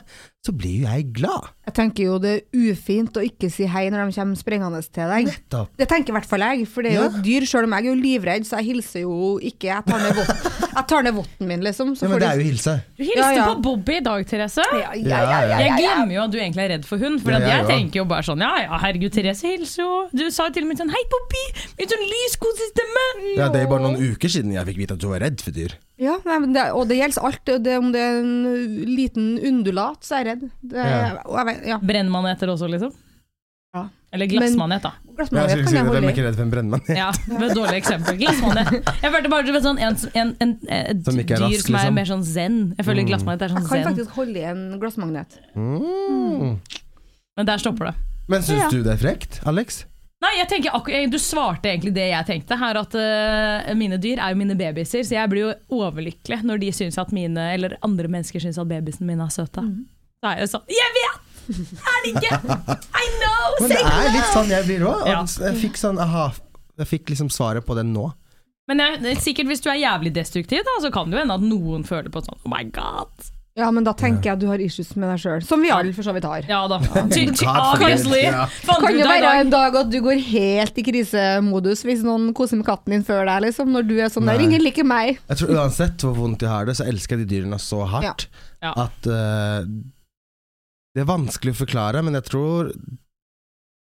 så 0.46 0.52
blir 0.54 0.84
jo 0.84 0.86
jeg 0.86 1.08
glad. 1.16 1.48
Jeg 1.66 1.74
tenker 1.74 2.04
jo 2.06 2.18
det 2.22 2.30
er 2.30 2.68
ufint 2.70 3.16
å 3.18 3.24
ikke 3.26 3.48
si 3.50 3.66
hei 3.66 3.88
når 3.90 4.06
de 4.06 4.14
kommer 4.20 4.38
sprengende 4.38 4.78
til 4.86 5.10
deg. 5.10 5.26
Nettopp. 5.26 5.72
Det 5.82 5.88
tenker 5.90 6.12
i 6.12 6.14
hvert 6.14 6.28
fall 6.30 6.44
jeg, 6.46 6.68
for 6.70 6.86
det 6.86 6.92
er 6.92 6.94
jo 6.94 7.02
Ja. 7.02 7.08
et 7.10 7.24
dyr, 7.26 7.46
Selv 7.50 7.64
om 7.66 7.74
jeg 7.74 7.82
er 7.82 7.88
jo 7.90 7.96
livredd, 7.98 8.46
så 8.46 8.60
jeg 8.60 8.68
hilser 8.70 9.00
jo 9.02 9.16
ikke. 9.42 9.66
Jeg 9.66 9.84
tar 9.88 9.98
ned 10.04 10.14
votten, 10.14 10.70
jeg 10.78 10.86
tar 10.92 11.02
ned 11.08 11.14
votten 11.18 11.46
min, 11.50 11.60
liksom. 11.66 11.90
Så 11.98 12.06
Ja, 12.06 12.08
men 12.14 12.20
det 12.22 12.28
er 12.28 12.38
jo 12.38 12.46
hilse. 12.52 12.76
Du 12.96 13.02
hilste 13.02 13.18
Ja, 13.18 13.30
ja. 13.34 13.48
på 13.50 13.62
Bobby 13.66 13.96
i 13.98 14.00
dag, 14.06 14.24
Therese. 14.30 14.62
ja, 14.78 14.78
ja, 14.78 14.94
ja, 14.94 15.18
Ja, 15.18 15.40
ja, 15.42 15.58
Jeg 15.58 15.74
glemmer 15.82 16.14
jo 16.14 16.22
at 16.22 16.30
du 16.30 16.38
egentlig 16.38 16.64
er 16.68 16.70
redd 16.76 16.84
for 16.86 16.98
hund. 17.02 17.20
For 17.20 17.32
jeg 17.34 17.66
tenker 17.66 17.96
jo 17.98 18.04
bare 18.04 18.22
sånn 18.22 18.38
Ja, 18.46 18.54
ja, 18.62 18.78
herregud, 18.78 19.10
Therese 19.10 19.42
hilser 19.58 19.82
jo. 19.82 20.08
Du 20.14 20.30
sa 20.30 20.46
jo 20.46 20.52
til 20.54 20.62
og 20.62 20.68
med 20.70 20.78
sånn 20.78 20.94
Hei, 20.94 21.02
Bobby! 21.10 21.44
Med 21.82 21.88
sånn 21.90 22.06
lys, 22.14 22.38
god 22.38 22.62
stemme. 22.62 23.06
Ja, 23.42 23.48
det 23.50 23.62
er 23.62 23.66
bare 23.66 23.82
noen 23.90 23.98
uker 24.14 24.28
siden 24.30 24.52
jeg 24.54 24.64
fikk 24.70 24.76
vite 24.86 24.92
at 24.94 25.00
du 25.02 25.08
var 25.10 25.18
redd 25.26 25.40
for 25.42 25.50
dyr. 25.50 25.74
Ja, 25.98 26.14
nei, 26.24 26.38
det, 26.54 26.62
og 26.78 26.86
det 26.88 26.96
gjelder 27.00 27.24
alt. 27.26 27.44
Det, 27.64 27.72
om 27.78 27.88
det 27.92 28.00
er 28.00 28.20
en 28.20 28.34
uh, 28.46 28.86
liten 28.86 29.32
undulat, 29.42 29.98
så 30.06 30.14
er 30.20 30.24
jeg 30.24 30.26
redd. 30.32 30.44
Det, 30.62 30.76
Ja. 30.78 31.44
jeg 31.48 31.62
ja. 31.66 31.78
Brennmaneter 31.82 32.48
også, 32.54 32.68
liksom? 32.70 32.92
Ja. 33.74 33.88
Eller 34.14 34.26
glassmanet, 34.30 34.80
da. 34.86 34.92
Jeg 35.04 35.16
Glassmanet 35.18 35.50
skulle 35.50 35.64
kan 35.64 35.72
si 35.72 35.76
jeg 35.76 35.84
det, 35.84 35.92
Hvem 35.92 36.04
er 36.08 36.12
ikke 36.14 36.24
redd 36.28 36.36
for 36.38 36.42
en 36.46 36.52
brennmanet. 36.52 36.88
Ja, 36.96 37.08
det 37.26 37.34
var 37.40 37.46
et 37.50 37.56
dårlig 37.58 37.76
eksempel. 37.82 38.16
Glassmanet. 38.22 38.70
Jeg 39.02 39.12
følte 39.12 39.28
bare 39.34 39.52
vet, 39.52 39.66
sånn, 39.66 39.80
en, 39.82 39.96
en, 40.22 40.30
en, 40.46 40.52
et 40.70 41.02
Som 41.04 41.18
dyr 41.18 41.34
rask, 41.42 41.66
som 41.66 41.74
er 41.74 41.82
liksom. 41.82 41.94
mer 41.98 42.08
sånn 42.12 42.22
zen. 42.24 42.56
Jeg 42.78 42.86
føler 42.86 43.02
Mm. 43.02 43.08
glassmanet 43.10 43.42
er 43.42 43.48
Jeg 43.50 43.56
sånn 43.58 43.66
kan 43.68 43.76
zen. 43.82 43.88
faktisk 43.90 44.10
holde 44.16 44.38
i 44.38 44.44
en 44.48 44.62
glassmagnet. 44.80 45.36
Mm. 45.58 46.56
Men 47.36 47.46
der 47.50 47.58
stopper 47.58 47.90
det. 47.90 47.94
Men 48.28 48.42
syns 48.46 48.62
Ja. 48.62 48.70
du 48.70 48.82
det 48.86 48.92
er 48.94 49.02
frekt, 49.02 49.40
Alex? 49.44 49.84
Nei, 50.18 50.32
jeg 50.40 50.48
tenker 50.50 51.06
Du 51.12 51.18
svarte 51.22 51.70
egentlig 51.70 51.92
det 51.94 52.08
jeg 52.10 52.26
tenkte. 52.26 52.58
Her 52.58 52.80
at 52.80 52.96
uh, 52.98 53.68
Mine 53.78 54.00
dyr 54.02 54.18
er 54.18 54.34
jo 54.34 54.40
mine 54.40 54.56
babyer, 54.58 54.88
så 54.88 55.02
jeg 55.04 55.30
blir 55.30 55.44
jo 55.44 55.52
overlykkelig 55.78 56.40
når 56.48 56.62
de 56.64 56.72
syns 56.74 56.98
at 56.98 57.14
mine, 57.14 57.44
eller 57.54 57.76
andre 57.86 58.10
mennesker 58.10 58.42
syns 58.42 58.58
at 58.58 58.68
babyene 58.70 59.12
mine 59.12 59.28
er 59.28 59.34
søte. 59.34 59.64
Da 60.18 60.34
er 60.34 60.42
jeg 60.42 60.52
sånn 60.54 60.74
Jeg 60.74 60.94
vet! 60.96 61.24
Er 61.48 62.02
det 62.04 62.10
ikke? 62.12 62.36
I 62.98 63.06
know! 63.22 63.54
Men 63.62 63.72
det 63.72 63.80
er 63.80 64.10
litt 64.12 64.32
sånn 64.34 64.50
jeg 64.52 64.66
blir 64.66 64.84
òg. 64.90 65.06
Ja. 65.08 65.22
Jeg 65.46 65.60
fikk 65.62 65.78
sånn 65.80 66.00
aha. 66.02 66.28
Jeg 66.78 66.90
fikk 66.90 67.14
liksom 67.14 67.30
svaret 67.32 67.64
på 67.66 67.76
det 67.78 67.86
nå. 67.88 68.10
Men 68.68 68.82
jeg, 68.82 68.98
er 69.00 69.22
sikkert 69.24 69.48
hvis 69.48 69.62
du 69.64 69.70
er 69.72 69.80
jævlig 69.80 70.12
destruktiv, 70.18 70.60
da, 70.66 70.74
så 70.84 70.90
kan 70.92 71.08
det 71.08 71.16
jo 71.16 71.22
hende 71.22 71.38
at 71.38 71.46
noen 71.46 71.86
føler 71.88 72.12
på 72.12 72.20
sånn 72.26 72.42
Oh 72.42 72.50
my 72.52 72.66
god. 72.74 73.30
Ja, 73.58 73.68
men 73.74 73.82
da 73.86 73.90
tenker 73.98 74.28
jeg 74.30 74.36
at 74.36 74.42
du 74.42 74.46
har 74.46 74.60
issues 74.62 74.92
med 74.94 75.08
deg 75.10 75.18
sjøl. 75.18 75.40
Som 75.42 75.64
vi 75.64 75.70
alle 75.74 75.90
for 75.96 76.06
så 76.06 76.12
vidt 76.14 76.26
har. 76.28 76.44
Ja 76.46 76.60
da. 76.70 76.78
Obviously. 76.78 78.20
Kan 78.68 78.94
jo 78.98 79.08
være 79.08 79.32
en 79.40 79.50
dag 79.50 79.74
at 79.80 79.90
du 79.90 79.98
går 80.04 80.20
helt 80.28 80.78
i 80.78 80.84
krisemodus 80.86 81.82
hvis 81.86 82.04
noen 82.06 82.30
koser 82.38 82.60
med 82.60 82.68
katten 82.68 82.94
din 82.94 83.04
før 83.06 83.24
deg, 83.26 83.48
liksom. 83.48 83.72
Når 83.74 83.88
du 83.90 83.96
er 83.98 84.12
sånn 84.14 84.30
der, 84.30 84.38
ingen 84.46 84.62
liker 84.62 84.86
meg. 84.86 85.18
Jeg 85.32 85.40
tror 85.42 85.54
Uansett 85.58 86.04
hvor 86.06 86.14
vondt 86.20 86.44
jeg 86.46 86.52
har 86.52 86.68
det, 86.70 86.76
så 86.78 86.86
elsker 86.86 87.18
jeg 87.18 87.26
de 87.26 87.34
dyrene 87.36 87.58
så 87.62 87.82
hardt 87.90 88.28
Ja. 88.62 88.72
at 88.86 89.06
uh, 89.10 89.66
Det 90.94 91.02
er 91.04 91.10
vanskelig 91.10 91.52
å 91.56 91.60
forklare, 91.64 92.02
men 92.06 92.14
jeg 92.18 92.24
tror 92.30 92.70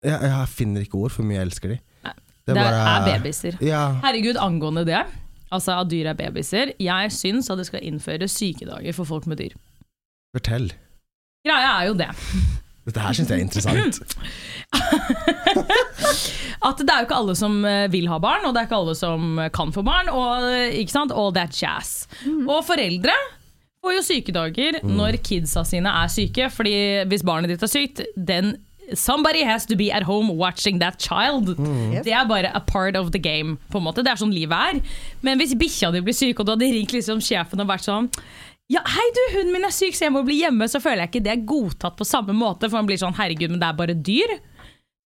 jeg, 0.04 0.18
jeg 0.18 0.48
finner 0.52 0.84
ikke 0.86 0.98
ord 1.00 1.12
for 1.14 1.22
hvor 1.22 1.30
mye 1.32 1.40
jeg 1.40 1.48
elsker 1.50 1.74
de. 1.76 1.80
Det, 2.04 2.14
Det 2.52 2.56
bare- 2.58 2.84
er 2.84 3.20
babyer. 3.22 3.58
Ja. 3.64 3.82
Herregud, 4.04 4.36
angående 4.42 4.84
det, 4.88 5.04
altså 5.52 5.72
at 5.82 5.92
dyr 5.92 6.08
er 6.12 6.18
babyer, 6.18 6.74
jeg 6.80 7.12
syns 7.16 7.50
at 7.52 7.60
det 7.60 7.68
skal 7.70 7.84
innføres 7.86 8.32
sykedager 8.40 8.94
for 8.98 9.06
folk 9.10 9.26
med 9.30 9.38
dyr. 9.44 9.54
Fortell. 10.36 10.68
Greia 11.46 11.72
er 11.82 11.86
jo 11.90 11.96
det. 12.00 12.12
Dette 12.86 13.00
her 13.04 13.14
syns 13.14 13.30
jeg 13.30 13.38
er 13.38 13.44
interessant. 13.46 13.96
At 16.68 16.82
det 16.82 16.94
er 16.94 17.00
jo 17.02 17.08
ikke 17.08 17.18
alle 17.18 17.36
som 17.38 17.66
eh, 17.66 17.88
vil 17.94 18.08
ha 18.10 18.18
barn, 18.22 18.46
og 18.46 18.54
det 18.54 18.62
er 18.62 18.68
ikke 18.70 18.80
alle 18.80 18.96
som 18.98 19.40
kan 19.54 19.74
få 19.74 19.82
barn. 19.86 20.10
Og, 20.14 20.46
eh, 20.50 20.80
ikke 20.82 20.94
sant? 20.94 21.14
All 21.14 21.34
that 21.38 21.54
jazz. 21.58 22.08
Og 22.46 22.62
foreldre 22.66 23.14
får 23.82 23.96
jo 23.98 24.04
sykedager 24.06 24.80
når 24.86 25.18
kidsa 25.26 25.64
sine 25.68 25.90
er 26.04 26.10
syke. 26.14 26.50
Fordi 26.54 26.76
hvis 27.10 27.26
barnet 27.26 27.50
ditt 27.54 27.66
er 27.66 27.72
sykt, 27.72 28.04
then 28.18 28.56
somebody 28.98 29.44
has 29.44 29.66
to 29.66 29.76
be 29.76 29.92
at 29.92 30.04
home 30.04 30.30
watching 30.38 30.80
that 30.80 31.00
child. 31.00 31.56
Det 32.04 32.14
er 32.14 32.26
bare 32.30 32.52
a 32.54 32.60
part 32.60 32.96
of 32.96 33.12
the 33.12 33.20
game. 33.20 33.58
på 33.72 33.78
en 33.80 33.86
måte. 33.86 34.04
Det 34.04 34.12
er 34.12 34.20
sånn 34.20 34.34
livet 34.34 34.56
er. 34.58 34.82
Men 35.22 35.40
hvis 35.40 35.56
bikkja 35.58 35.92
di 35.94 36.02
blir 36.02 36.16
syk, 36.16 36.40
og 36.40 36.48
du 36.48 36.56
hadde 36.56 36.72
ringt 36.72 36.94
liksom 36.96 37.22
sjefen 37.24 37.62
og 37.62 37.70
vært 37.72 37.88
sånn 37.88 38.10
ja, 38.72 38.80
hei 38.88 39.08
du, 39.12 39.20
hunden 39.34 39.52
min 39.52 39.68
er 39.68 39.74
syk, 39.76 39.98
så 39.98 40.06
jeg 40.06 40.14
må 40.16 40.22
bli 40.24 40.38
hjemme. 40.40 40.64
Så 40.72 40.80
føler 40.80 41.04
jeg 41.04 41.12
ikke 41.12 41.24
det 41.26 41.32
er 41.34 41.42
godtatt 41.44 41.98
på 42.00 42.08
samme 42.08 42.32
måte. 42.32 42.70
For 42.70 42.80
man 42.80 42.88
blir 42.88 43.02
sånn, 43.02 43.18
herregud, 43.18 43.52
men 43.52 43.60
det 43.60 43.68
er 43.68 43.76
bare 43.76 43.96
dyr. 43.98 44.38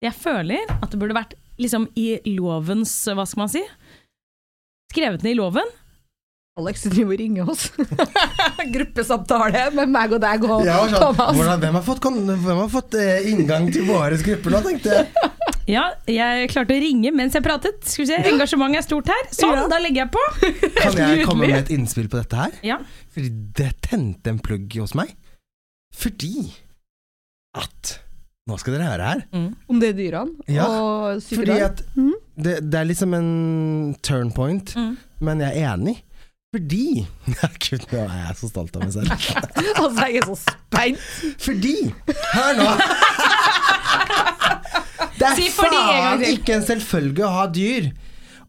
Jeg 0.05 0.13
føler 0.13 0.69
at 0.75 0.91
det 0.91 0.99
burde 1.01 1.17
vært 1.17 1.33
liksom 1.57 1.87
i 1.97 2.19
lovens 2.35 2.91
Hva 3.09 3.25
skal 3.25 3.41
man 3.45 3.49
si? 3.49 3.63
Skrevet 4.93 5.25
ned 5.25 5.33
i 5.33 5.39
loven. 5.39 5.71
Alex 6.55 6.85
driver 6.87 7.11
og 7.11 7.19
ringer 7.19 7.49
oss. 7.51 7.65
Gruppesamtale 8.75 9.65
med 9.75 9.89
meg 9.91 10.13
og 10.15 10.21
deg 10.23 10.45
og 10.47 10.61
ja, 10.63 10.77
sånn, 10.87 11.01
Thomas. 11.01 11.35
hvordan, 11.35 11.59
hvem 11.65 11.75
har 11.75 11.83
fått, 11.83 12.05
hvem 12.45 12.61
har 12.61 12.69
fått 12.71 12.95
eh, 12.99 13.27
inngang 13.33 13.67
til 13.75 13.83
våre 13.89 14.15
grupper 14.23 14.55
nå, 14.55 14.61
tenkte 14.69 14.99
jeg. 15.01 15.09
Ja, 15.65 15.81
jeg 16.05 16.45
klarte 16.51 16.75
å 16.75 16.77
ringe 16.77 17.09
mens 17.17 17.33
jeg 17.33 17.41
pratet. 17.41 17.79
Skal 17.89 18.03
vi 18.03 18.07
se, 18.11 18.17
Engasjementet 18.29 18.83
er 18.83 18.85
stort 18.85 19.07
her. 19.09 19.23
Sånn, 19.33 19.55
Ja. 19.57 19.63
da 19.71 19.79
legger 19.81 20.03
jeg 20.03 20.11
på. 20.13 20.21
Kan 20.77 20.99
jeg 21.01 21.23
komme 21.25 21.47
med 21.49 21.55
et 21.57 21.71
innspill 21.73 22.05
på 22.11 22.19
dette 22.19 22.37
her? 22.37 22.53
Ja. 22.67 22.75
Fordi 23.15 23.31
det 23.57 23.71
tente 23.87 24.29
en 24.29 24.37
plugg 24.45 24.75
hos 24.77 24.93
meg. 24.97 25.15
Fordi 25.97 26.35
at 27.57 27.95
Nå 28.45 28.59
skal 28.61 28.75
dere 28.77 28.91
høre 28.91 29.09
her. 29.09 29.23
Om 29.73 29.79
det 29.81 29.87
er 29.89 29.97
dyrene 29.97 30.53
Ja, 30.53 30.67
og 30.69 31.23
Fordi 31.25 31.55
at 31.65 31.79
mm. 31.97 32.11
det, 32.45 32.59
det 32.69 32.77
er 32.83 32.85
liksom 32.91 33.15
en 33.17 33.29
turn 34.05 34.29
point, 34.37 34.75
Mm. 34.77 34.91
men 35.25 35.41
jeg 35.47 35.63
er 35.63 35.71
enig. 35.73 35.95
Fordi 36.55 37.03
Gud, 37.65 37.81
nå 37.91 37.99
er 38.05 38.19
jeg 38.29 38.35
så 38.39 38.47
stolt 38.47 38.75
av 38.77 38.85
meg 38.85 38.93
selv. 38.95 39.11
Altså, 39.75 40.05
jeg 40.07 40.21
er 40.21 40.27
så 40.29 40.35
spent. 40.39 41.01
Fordi 41.43 41.75
Hør 42.31 42.59
nå! 42.61 42.69
Det 45.15 45.27
er 45.29 45.37
Si 45.39 45.47
faen 45.51 46.23
ikke 46.27 46.57
en 46.57 46.65
selvfølge 46.67 47.23
å 47.23 47.31
ha 47.31 47.45
dyr. 47.51 47.89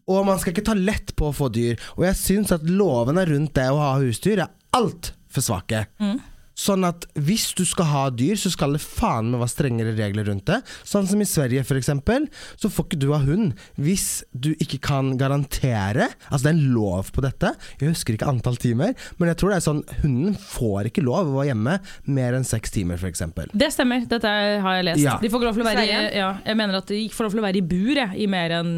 Og 0.07 0.23
man 0.27 0.39
skal 0.39 0.53
ikke 0.53 0.65
ta 0.69 0.75
lett 0.75 1.13
på 1.19 1.29
å 1.29 1.35
få 1.35 1.47
dyr. 1.51 1.79
Og 1.97 2.05
jeg 2.07 2.19
syns 2.19 2.51
at 2.55 2.63
lovene 2.67 3.23
rundt 3.27 3.53
det 3.55 3.67
å 3.71 3.79
ha 3.79 3.93
husdyr 3.99 4.43
er 4.43 4.51
altfor 4.75 5.43
svake. 5.43 5.85
Mm. 5.99 6.17
Sånn 6.57 6.85
at 6.87 7.05
hvis 7.13 7.51
du 7.57 7.63
skal 7.69 7.89
ha 7.91 8.03
dyr, 8.09 8.37
så 8.39 8.49
skal 8.53 8.73
det 8.73 8.81
faen 8.81 9.29
meg 9.31 9.43
være 9.43 9.53
strengere 9.53 9.93
regler 9.97 10.25
rundt 10.31 10.47
det. 10.49 10.59
Sånn 10.87 11.05
som 11.09 11.21
i 11.21 11.27
Sverige, 11.29 11.65
eksempel, 11.77 12.25
så 12.57 12.71
får 12.73 12.87
ikke 12.87 12.99
du 13.03 13.11
ha 13.13 13.19
hund 13.21 13.53
hvis 13.77 14.23
du 14.33 14.53
ikke 14.57 14.79
kan 14.87 15.11
garantere 15.19 16.07
Altså, 16.31 16.47
det 16.47 16.49
er 16.49 16.55
en 16.55 16.73
lov 16.73 17.11
på 17.13 17.21
dette. 17.23 17.51
Jeg 17.79 17.91
husker 17.91 18.15
ikke 18.17 18.29
antall 18.29 18.57
timer, 18.61 18.95
men 19.19 19.29
jeg 19.29 19.39
tror 19.39 19.53
det 19.53 19.59
er 19.59 19.65
sånn 19.67 19.83
hunden 20.01 20.37
får 20.41 20.89
ikke 20.89 21.03
lov 21.05 21.29
å 21.29 21.37
være 21.37 21.51
hjemme 21.51 21.77
mer 22.17 22.37
enn 22.37 22.47
seks 22.47 22.73
timer, 22.73 23.01
eksempel. 23.07 23.51
Det 23.53 23.69
stemmer, 23.73 24.07
dette 24.09 24.31
har 24.63 24.79
jeg 24.79 24.87
lest. 24.89 25.03
Ja. 25.03 25.17
De 25.21 25.29
får 25.29 25.41
ikke 25.41 25.49
lov 25.51 25.59
til 25.59 25.65
å 25.65 25.69
være 25.69 25.85
i, 25.85 25.93
ja, 26.17 26.31
jeg 26.47 26.59
mener 26.59 26.81
at 26.81 26.89
de 26.89 26.99
ikke 27.05 27.19
får 27.19 27.27
lov 27.27 27.37
til 27.37 27.43
å 27.43 27.47
være 27.47 27.61
i 27.61 27.65
bur 27.69 27.93
jeg, 28.01 28.09
i 28.17 28.27
mer 28.31 28.57
enn 28.59 28.73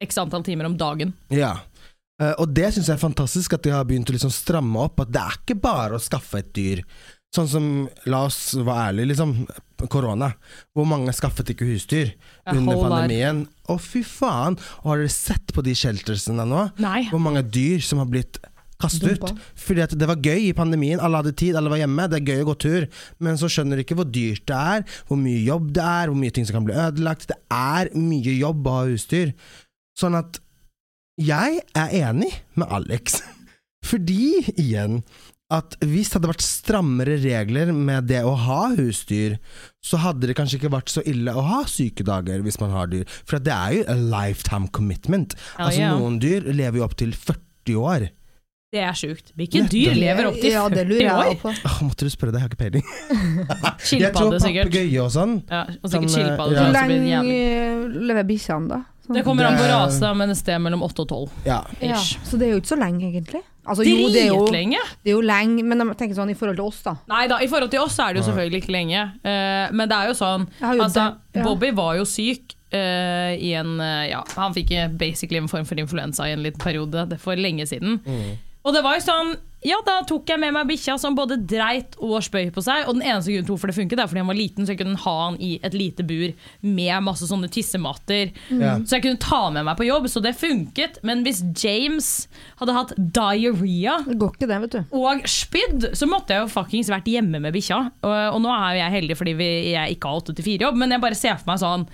x 0.00 0.16
antall 0.20 0.44
timer 0.46 0.70
om 0.70 0.78
dagen. 0.80 1.12
Ja. 1.34 1.58
Eh, 2.20 2.34
og 2.36 2.52
det 2.52 2.68
syns 2.74 2.90
jeg 2.90 2.98
er 2.98 3.02
fantastisk 3.02 3.56
at 3.56 3.64
de 3.64 3.72
har 3.74 3.86
begynt 3.88 4.10
å 4.12 4.16
liksom 4.16 4.34
stramme 4.34 4.84
opp. 4.84 5.00
At 5.04 5.14
det 5.14 5.22
er 5.22 5.40
ikke 5.40 5.58
bare 5.62 5.96
å 5.96 6.02
skaffe 6.02 6.42
et 6.42 6.52
dyr. 6.56 6.84
Sånn 7.34 7.46
som, 7.46 7.66
la 8.10 8.24
oss 8.26 8.56
være 8.58 8.88
ærlige, 8.90 9.12
liksom, 9.12 9.34
korona. 9.90 10.32
Hvor 10.74 10.88
mange 10.90 11.14
skaffet 11.14 11.52
ikke 11.52 11.68
husdyr 11.68 12.10
A 12.42 12.56
under 12.56 12.80
pandemien? 12.82 13.44
Å, 13.70 13.76
fy 13.78 14.02
faen! 14.02 14.58
Og 14.82 14.88
har 14.90 15.04
dere 15.04 15.12
sett 15.14 15.54
på 15.54 15.62
de 15.62 15.76
sheltersene 15.78 16.46
nå? 16.50 16.64
Nei. 16.82 17.04
Hvor 17.12 17.22
mange 17.22 17.44
dyr 17.46 17.78
som 17.86 18.02
har 18.02 18.10
blitt 18.10 18.40
kastet 18.80 19.20
ut. 19.20 19.40
Fordi 19.60 19.84
at 19.84 19.94
det 19.94 20.08
var 20.10 20.18
gøy 20.24 20.48
i 20.48 20.56
pandemien, 20.56 21.00
alle 21.02 21.20
hadde 21.20 21.36
tid, 21.38 21.54
alle 21.58 21.70
var 21.72 21.82
hjemme, 21.82 22.08
det 22.10 22.20
er 22.20 22.32
gøy 22.32 22.44
å 22.44 22.50
gå 22.50 22.58
tur. 22.66 22.86
Men 23.22 23.38
så 23.40 23.50
skjønner 23.52 23.78
du 23.78 23.84
ikke 23.84 23.98
hvor 24.00 24.10
dyrt 24.10 24.46
det 24.50 24.60
er, 24.74 24.86
hvor 25.08 25.20
mye 25.20 25.40
jobb 25.44 25.70
det 25.76 25.86
er, 25.86 26.10
hvor 26.10 26.20
mye 26.24 26.34
ting 26.34 26.48
som 26.48 26.58
kan 26.58 26.68
bli 26.68 26.78
ødelagt. 26.88 27.30
Det 27.30 27.38
er 27.54 27.92
mye 27.94 28.36
jobb 28.40 28.66
å 28.66 28.78
ha 28.78 28.86
husdyr. 28.90 29.34
Sånn 30.00 30.18
at 30.18 30.40
jeg 31.20 31.60
er 31.76 31.96
enig 32.08 32.30
med 32.58 32.70
Alex. 32.72 33.20
Fordi, 33.90 34.40
igjen, 34.60 35.00
at 35.50 35.74
hvis 35.82 36.10
det 36.12 36.20
hadde 36.20 36.30
vært 36.30 36.44
strammere 36.46 37.16
regler 37.24 37.72
med 37.74 38.06
det 38.10 38.20
å 38.22 38.36
ha 38.38 38.60
husdyr, 38.76 39.38
så 39.82 39.98
hadde 40.04 40.28
det 40.30 40.36
kanskje 40.38 40.60
ikke 40.60 40.70
vært 40.76 40.92
så 40.92 41.02
ille 41.10 41.32
å 41.34 41.42
ha 41.42 41.64
sykedager 41.66 42.44
hvis 42.44 42.60
man 42.62 42.70
har 42.76 42.90
dyr. 42.92 43.02
For 43.26 43.42
det 43.42 43.50
er 43.56 43.74
jo 43.80 43.84
a 43.90 43.96
lifetime 43.98 44.70
commitment. 44.76 45.34
Ja, 45.56 45.66
altså 45.66 45.82
yeah. 45.82 45.96
Noen 45.98 46.20
dyr 46.22 46.46
lever 46.54 46.78
jo 46.82 46.86
opp 46.86 46.94
til 47.00 47.16
40 47.16 47.80
år. 47.82 48.06
Det 48.70 48.84
er 48.86 48.94
sjukt. 48.94 49.32
Hvilke 49.34 49.64
dyr 49.66 49.96
lever 49.98 50.28
opp 50.28 50.36
til 50.38 50.52
Ja, 50.54 50.68
det 50.70 50.84
40 50.84 50.92
lurer 50.92 51.02
jeg 51.08 51.32
år? 51.32 51.38
på. 51.42 51.50
Åh, 51.66 51.78
måtte 51.88 52.06
du 52.06 52.12
spørre 52.14 52.30
det, 52.36 52.38
jeg 52.38 52.46
har 52.46 52.52
ikke 52.52 52.60
peiling. 52.60 52.86
Jeg 54.04 54.12
tror 54.14 54.36
sikkert. 54.38 54.68
papegøye 54.70 55.00
og 55.02 55.10
sånn. 55.16 55.32
Ja, 55.50 55.64
og 55.66 55.90
sikkert 55.90 55.90
Sånn, 55.90 56.04
eh, 56.06 56.12
skilpadde. 56.14 56.54
ja. 56.54 56.62
Hvor 56.62 56.78
lenge 56.78 58.04
lever 58.06 58.28
bikkjene, 58.30 58.70
da? 58.70 58.78
Det 59.14 59.24
kommer 59.26 59.48
an 59.48 59.58
på 59.58 59.68
rase, 59.70 60.10
men 60.16 60.32
et 60.32 60.38
sted 60.38 60.60
mellom 60.62 60.84
8 60.86 61.04
og 61.04 61.08
12. 61.08 61.38
Ja. 61.48 61.62
ja, 61.82 61.98
så 61.98 62.38
det 62.40 62.48
er 62.48 62.54
jo 62.54 62.60
ikke 62.62 62.72
så 62.74 62.78
lenge, 62.80 63.08
egentlig. 63.08 63.42
Altså, 63.70 63.84
jo, 63.84 64.08
det 64.08 64.22
er 64.22 64.30
jo, 64.32 64.46
det 64.48 65.10
er 65.10 65.12
jo 65.12 65.20
lenge, 65.22 65.62
men 65.62 65.82
jeg 65.84 65.98
tenker 66.00 66.16
sånn 66.16 66.32
i 66.32 66.36
forhold 66.38 66.56
til 66.58 66.70
oss, 66.70 66.78
da. 66.86 66.94
Nei 67.12 67.26
da, 67.30 67.40
i 67.44 67.48
forhold 67.50 67.70
til 67.72 67.84
oss 67.84 67.98
er 68.00 68.14
det 68.14 68.22
jo 68.22 68.28
selvfølgelig 68.30 68.62
ikke 68.64 68.74
lenge. 68.74 69.02
Uh, 69.20 69.66
men 69.76 69.90
det 69.90 69.98
er 69.98 70.10
jo 70.10 70.16
sånn 70.16 70.46
jo 70.62 70.86
altså, 70.86 71.10
det, 71.30 71.42
ja. 71.42 71.44
Bobby 71.46 71.74
var 71.76 72.00
jo 72.00 72.08
syk 72.08 72.56
Uh, 72.70 73.32
i 73.34 73.48
en 73.58 73.80
uh, 73.82 74.04
Ja, 74.06 74.20
han 74.38 74.52
fikk 74.54 74.68
basically 74.94 75.40
en 75.40 75.48
form 75.50 75.64
for 75.66 75.80
influensa 75.82 76.28
i 76.28 76.36
en 76.36 76.44
liten 76.44 76.62
periode 76.62 77.02
det 77.10 77.16
for 77.18 77.34
lenge 77.34 77.64
siden. 77.66 77.96
Og 78.66 78.76
det 78.76 78.82
var 78.84 78.98
jo 78.98 79.04
sånn 79.06 79.38
Ja, 79.64 79.76
da 79.84 79.98
tok 80.08 80.28
jeg 80.30 80.40
med 80.40 80.54
meg 80.56 80.68
bikkja 80.70 80.94
som 80.96 81.12
både 81.16 81.36
dreit 81.36 81.92
og 82.00 82.14
spøy 82.24 82.46
på 82.48 82.62
seg. 82.64 82.86
Og 82.88 82.94
den 82.96 83.02
eneste 83.04 83.28
grunnen 83.28 83.44
til 83.44 83.52
hvorfor 83.52 83.68
det 83.68 83.76
funket, 83.76 84.00
er 84.00 84.08
fordi 84.08 84.22
han 84.22 84.30
var 84.30 84.38
liten, 84.38 84.64
så 84.64 84.72
jeg 84.72 84.80
kunne 84.80 85.00
ha 85.02 85.12
han 85.18 85.34
i 85.36 85.50
et 85.60 85.74
lite 85.76 86.06
bur 86.08 86.30
med 86.64 87.04
masse 87.04 87.28
sånne 87.28 87.50
tissematter. 87.52 88.30
Mm. 88.48 88.86
Så 88.88 88.96
jeg 88.96 89.04
kunne 89.04 89.20
ta 89.20 89.42
med 89.52 89.66
meg 89.68 89.76
på 89.76 89.84
jobb, 89.84 90.08
så 90.08 90.22
det 90.24 90.32
funket. 90.40 90.96
Men 91.04 91.26
hvis 91.26 91.42
James 91.60 92.08
hadde 92.62 92.76
hatt 92.78 92.94
diaré 92.96 93.98
Det 94.06 94.16
går 94.22 94.32
ikke 94.32 94.48
det, 94.48 94.60
vet 94.64 94.78
du. 94.78 94.96
og 94.96 95.28
spydd, 95.28 95.90
så 95.92 96.08
måtte 96.08 96.38
jeg 96.38 96.46
jo 96.46 96.54
fuckings 96.54 96.88
vært 96.88 97.12
hjemme 97.12 97.42
med 97.44 97.52
bikkja. 97.52 97.82
Og, 98.00 98.16
og 98.38 98.40
nå 98.40 98.54
er 98.56 98.78
jo 98.78 98.80
jeg 98.80 98.96
heldig 98.96 99.18
fordi 99.20 99.36
vi, 99.42 99.50
jeg 99.74 99.98
ikke 99.98 100.14
har 100.14 100.24
8-4-jobb, 100.24 100.80
men 100.80 100.96
jeg 100.96 101.04
bare 101.04 101.20
ser 101.20 101.36
for 101.36 101.52
meg 101.52 101.60
sånn 101.60 101.84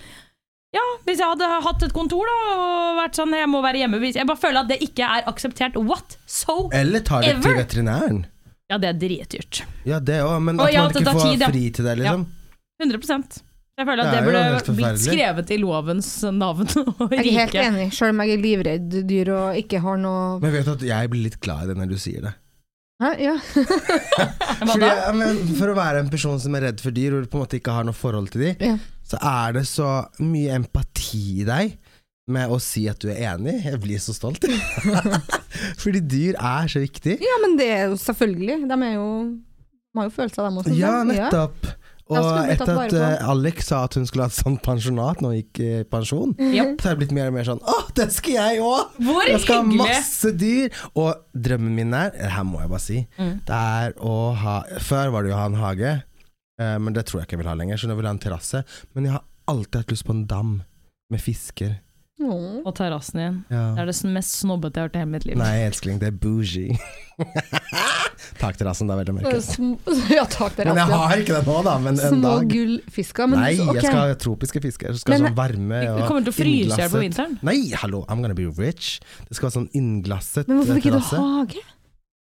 Ja, 0.74 0.84
hvis 1.06 1.20
jeg 1.22 1.30
hadde 1.30 1.48
hatt 1.64 1.84
et 1.86 1.94
kontor 1.94 2.26
da 2.26 2.36
og 2.52 2.98
vært 2.98 3.18
sånn 3.18 3.34
jeg 3.36 3.48
må 3.48 3.60
være 3.64 3.84
hjemme 3.84 4.00
Jeg 4.10 4.26
bare 4.28 4.40
føler 4.40 4.64
at 4.64 4.70
det 4.72 4.80
ikke 4.84 5.06
er 5.06 5.28
akseptert 5.30 5.78
what 5.78 6.16
so 6.26 6.66
Eller 6.74 7.04
tar 7.06 7.22
det 7.24 7.36
til 7.44 7.56
veterinæren. 7.56 8.24
Ja, 8.66 8.80
det 8.82 8.88
er 8.90 8.96
dritdyrt. 8.98 9.62
Ja, 9.86 10.00
det 10.02 10.18
òg, 10.24 10.40
men 10.42 10.58
Og 10.58 10.66
at 10.66 10.74
ja, 10.74 10.86
man 10.88 10.96
ikke 10.96 11.12
får 11.12 11.20
tid, 11.22 11.44
ja. 11.44 11.50
fri 11.52 11.66
til 11.70 11.86
det, 11.86 11.98
liksom. 12.00 12.24
100 12.82 13.42
Jeg 13.76 13.86
føler 13.86 14.02
at 14.02 14.10
det, 14.10 14.18
det 14.18 14.26
burde 14.26 14.74
blitt 14.80 15.04
skrevet 15.04 15.52
i 15.54 15.58
lovens 15.62 16.08
navn 16.34 16.66
og 16.96 17.14
Jeg 17.14 17.22
er 17.22 17.38
helt 17.38 17.60
enig, 17.62 17.86
selv 17.94 18.16
om 18.16 18.24
jeg 18.24 18.34
er 18.34 18.42
livredd 18.42 18.98
dyr 19.06 19.30
og 19.36 19.60
ikke 19.62 19.80
har 19.84 20.02
noe 20.02 20.40
Men 20.42 20.52
vet 20.56 20.66
du 20.66 20.74
at 20.74 20.84
jeg 20.90 21.12
blir 21.12 21.28
litt 21.28 21.38
glad 21.44 21.64
i 21.64 21.70
det 21.70 21.78
når 21.78 21.94
du 21.94 21.96
sier 22.02 22.26
det. 22.26 22.34
Hæ? 23.02 23.10
Ja. 23.20 23.34
Fordi, 24.72 24.86
ja, 24.88 25.10
men 25.12 25.40
for 25.58 25.68
å 25.72 25.76
være 25.76 26.00
en 26.04 26.08
person 26.12 26.38
som 26.40 26.54
er 26.56 26.68
redd 26.70 26.80
for 26.80 26.94
dyr, 26.96 27.18
og 27.18 27.26
på 27.28 27.36
en 27.36 27.42
måte 27.44 27.58
ikke 27.60 27.74
har 27.76 27.84
noe 27.88 27.96
forhold 27.96 28.30
til 28.32 28.46
dem, 28.46 28.62
Ja. 28.70 28.76
så 29.06 29.20
er 29.20 29.58
det 29.58 29.66
så 29.68 29.90
mye 30.24 30.54
empati 30.56 31.42
i 31.42 31.46
deg 31.48 31.74
med 32.32 32.50
å 32.50 32.56
si 32.58 32.86
at 32.90 32.98
du 33.04 33.10
er 33.12 33.20
enig. 33.36 33.58
Jeg 33.68 33.78
blir 33.84 34.00
så 34.02 34.14
stolt. 34.16 34.42
Fordi 35.82 36.00
dyr 36.02 36.38
er 36.40 36.70
så 36.72 36.80
viktig. 36.82 37.18
ja, 37.22 37.36
men 37.44 37.58
det 37.60 37.68
er 37.74 37.84
jo 37.92 37.98
selvfølgelig. 38.00 38.62
De 38.66 38.78
er 38.88 38.94
jo 38.96 39.10
De 39.36 40.00
har 40.00 40.08
jo 40.08 40.14
følelser, 40.16 40.42
dem 40.48 40.58
også. 40.62 40.74
Ja, 40.80 40.94
nettopp. 41.06 41.60
Da 41.62 41.74
Og 42.06 42.26
etter 42.52 42.70
at 42.78 42.92
eh, 42.94 43.28
Alex 43.32 43.66
sa 43.72 43.80
at 43.88 43.96
hun 43.98 44.04
skulle 44.06 44.26
ha 44.28 44.30
et 44.30 44.36
sånt 44.38 44.60
pensjonat 44.62 45.18
når 45.24 45.32
hun 45.32 45.38
gikk 45.40 45.60
i 45.64 45.70
pensjon, 45.90 46.34
Japp. 46.38 46.76
så 46.78 46.88
har 46.90 46.94
det 46.94 47.00
blitt 47.00 47.14
mer 47.16 47.32
og 47.32 47.34
mer 47.34 47.48
sånn 47.48 47.58
Å, 47.66 47.74
det 47.98 48.06
skal 48.14 48.36
jeg 48.36 48.60
òg! 48.62 49.00
Jeg 49.26 49.40
skal 49.42 49.58
ha 49.58 49.78
masse 49.80 50.30
dyr! 50.38 50.68
Og 50.94 51.24
drømmen 51.34 51.74
min 51.74 51.96
er, 51.98 52.12
det 52.14 52.30
her 52.36 52.46
må 52.46 52.60
jeg 52.62 52.70
bare 52.70 52.84
si, 52.84 53.00
Mm. 53.18 53.32
det 53.48 53.58
er 53.80 53.96
å 53.98 54.14
ha 54.38 54.54
Før 54.86 55.10
var 55.16 55.24
det 55.26 55.32
jo 55.32 55.36
å 55.38 55.40
ha 55.40 55.48
en 55.50 55.58
hage, 55.58 55.94
uh, 56.62 56.76
men 56.78 56.94
det 56.94 57.06
tror 57.08 57.20
jeg 57.22 57.26
ikke 57.26 57.36
jeg 57.40 57.42
vil 57.42 57.50
ha 57.50 57.56
lenger, 57.58 57.76
så 57.82 57.90
jeg 57.90 57.98
vil 57.98 58.06
ha 58.06 58.14
en 58.14 58.22
terrasse. 58.22 58.62
Men 58.94 59.08
jeg 59.08 59.16
har 59.16 59.24
alltid 59.50 59.80
hatt 59.82 59.90
lyst 59.96 60.06
på 60.06 60.14
en 60.14 60.26
dam 60.30 60.54
med 61.10 61.20
fisker. 61.22 61.74
Åh. 62.18 62.62
på 62.64 62.72
terrassen 62.72 63.18
din. 63.20 63.34
Ja. 63.52 63.74
Det 63.76 63.82
er 63.82 63.90
det 63.90 64.10
mest 64.14 64.38
snobbete 64.40 64.80
jeg 64.80 64.82
har 64.82 64.88
hørt 64.88 64.96
i 64.96 65.00
hele 65.02 65.10
mitt 65.12 65.26
liv. 65.28 65.36
Nei, 65.36 65.54
elskling, 65.66 65.98
det 66.00 66.08
er 66.08 66.16
bougie. 66.16 66.76
Takterrassen, 68.40 68.88
det 68.88 68.94
er 68.96 69.00
veldig 69.02 69.14
mørkt. 69.18 69.58
Ja. 70.08 70.24
Men 70.64 70.80
jeg 70.80 70.88
har 70.92 71.20
ikke 71.20 71.36
det 71.36 71.42
nå, 71.48 71.58
da. 71.66 71.74
Men 71.82 71.94
en 72.00 72.16
Små 72.16 72.32
dag. 72.40 72.48
gullfisker. 72.54 73.30
Nei, 73.34 73.52
okay. 73.60 73.76
jeg 73.80 73.84
skal 73.90 74.00
ha 74.00 74.16
tropiske 74.26 74.62
fisker. 74.64 74.92
Jeg 74.94 75.02
skal 75.04 75.16
Men- 75.16 75.26
ha 75.26 75.30
sånn 75.32 75.38
varme 75.42 75.82
og 75.92 76.02
kommer 76.08 76.26
til 76.26 76.32
å 76.32 76.38
fryse 76.40 76.72
i 76.72 76.80
hjel 76.82 76.92
på 76.96 77.04
vinteren. 77.04 77.38
Nei, 77.46 77.58
hallo, 77.84 78.04
I'm 78.08 78.24
gonna 78.24 78.36
be 78.38 78.48
rich. 78.48 78.96
Det 79.28 79.36
skal 79.36 79.50
være 79.50 79.58
sånn 79.60 79.70
innglasset 79.76 80.48
Men 80.48 80.60
hvorfor 80.62 80.80
vil 80.80 80.84
ikke 80.86 80.96
du 80.96 81.00
hage? 81.20 81.64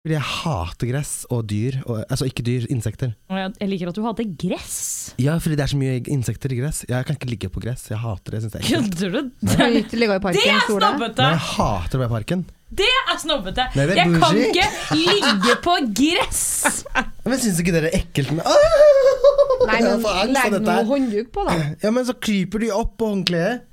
Fordi 0.05 0.19
jeg 0.19 0.29
hater 0.29 0.89
gress 0.91 1.11
og 1.33 1.47
dyr. 1.49 1.79
Og, 1.89 2.03
altså 2.13 2.27
ikke 2.29 2.45
dyr, 2.45 2.67
insekter. 2.69 3.15
Jeg, 3.33 3.53
jeg 3.57 3.69
liker 3.71 3.89
at 3.89 3.97
du 3.97 4.03
hater 4.05 4.27
gress. 4.37 4.75
Ja, 5.17 5.39
fordi 5.41 5.57
det 5.57 5.65
er 5.65 5.71
så 5.73 5.79
mye 5.81 5.95
insekter 6.13 6.53
i 6.53 6.59
gress. 6.59 6.83
Jeg 6.91 7.07
kan 7.09 7.17
ikke 7.17 7.31
ligge 7.31 7.49
på 7.49 7.63
gress. 7.65 7.87
Jeg 7.89 8.03
hater 8.03 8.37
det. 8.37 8.43
Synes 8.45 8.59
er. 8.59 8.67
Kødder 8.69 9.15
du? 9.15 9.31
Det 9.41 9.57
er 9.65 9.79
i 9.79 10.61
snobbete! 10.69 11.25
Nei, 11.25 11.31
jeg 11.33 11.41
hater 11.47 11.97
å 11.97 12.03
være 12.03 12.11
i 12.11 12.15
parken. 12.19 12.45
Det 12.75 12.91
er 12.91 13.19
snobbete! 13.23 13.67
Nei, 13.79 13.89
det 13.89 13.97
er 13.97 14.03
Jeg 14.03 14.21
kan 14.21 14.43
ikke 14.45 14.69
ligge 15.01 15.57
på 15.65 15.81
gress! 16.03 16.45
Men 17.25 17.41
syns 17.41 17.65
ikke 17.65 17.73
dere 17.73 17.89
er 17.89 18.03
ekkelt 18.03 18.37
med 18.37 18.45
Nei, 18.45 19.79
men 19.89 20.35
legg 20.37 20.59
noe 20.59 20.81
håndduk 20.91 21.31
på, 21.33 21.49
da. 21.49 21.55
Ja, 21.81 21.89
men 21.97 22.05
så 22.05 22.13
kryper 22.21 22.61
de 22.61 22.69
opp 22.77 22.99
på 23.01 23.09
håndkleet. 23.09 23.65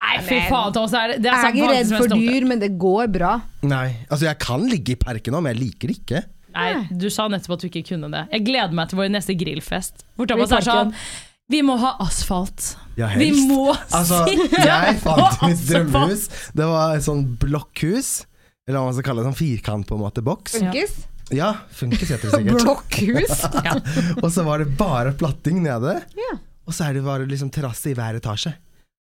Nei, 0.00 0.16
fy 0.24 0.36
faen, 0.48 0.72
Thomas. 0.74 0.92
Det 0.94 1.00
er, 1.00 1.14
det 1.20 1.30
er 1.30 1.34
Jeg 1.34 1.40
er 1.40 1.44
faktisk 1.44 1.70
redd 1.70 1.90
for 1.94 2.14
dyr, 2.16 2.46
men 2.48 2.60
det 2.62 2.70
går 2.80 3.10
bra. 3.12 3.32
Nei, 3.68 3.86
altså 4.08 4.26
jeg 4.30 4.38
kan 4.42 4.62
ligge 4.68 4.94
i 4.94 5.00
parken 5.00 5.36
nå, 5.36 5.42
men 5.44 5.54
jeg 5.54 5.60
liker 5.66 5.92
det 5.92 5.96
ikke. 6.00 6.22
Nei, 6.56 6.70
du 6.90 7.06
sa 7.12 7.28
nettopp 7.30 7.58
at 7.58 7.64
du 7.64 7.68
ikke 7.68 7.84
kunne 7.92 8.08
det. 8.10 8.24
Jeg 8.32 8.46
gleder 8.48 8.74
meg 8.74 8.90
til 8.90 8.98
vår 8.98 9.12
neste 9.12 9.36
grillfest. 9.38 10.02
Hvor 10.18 10.30
Thomas 10.30 10.54
er 10.56 10.66
sånn. 10.66 10.94
Vi 11.50 11.60
må 11.66 11.74
ha 11.82 11.96
asfalt. 12.02 12.74
Ja, 12.98 13.08
Vi 13.18 13.30
må 13.48 13.72
Altså, 13.72 14.22
jeg 14.70 14.98
fant 15.02 15.40
mitt 15.42 15.62
drømmehus. 15.66 16.26
Det 16.54 16.66
var 16.70 16.94
et 16.96 17.06
sånn 17.06 17.24
blokkhus. 17.42 18.10
Eller 18.68 18.78
hva 18.78 18.86
man 18.86 18.94
skal 18.96 19.06
kalle 19.08 19.22
det, 19.24 19.30
sånn 19.32 19.38
firkant 19.40 19.88
på 19.88 19.98
en 19.98 20.04
måte, 20.04 20.22
boks. 20.22 20.54
Funkis? 20.60 20.94
Ja, 21.34 21.52
funkes 21.74 22.10
heter 22.10 22.30
det 22.30 22.38
sikkert. 22.38 22.64
Blokkhus? 22.64 23.44
Og 24.22 24.30
så 24.34 24.46
var 24.46 24.62
det 24.62 24.70
bare 24.78 25.14
platting 25.18 25.62
nede. 25.66 25.98
Ja. 26.18 26.32
Og 26.66 26.74
så 26.76 26.86
er 26.86 26.98
det 26.98 27.04
bare 27.06 27.26
liksom 27.30 27.50
terrasse 27.54 27.90
i 27.90 27.96
hver 27.98 28.18
etasje. 28.20 28.54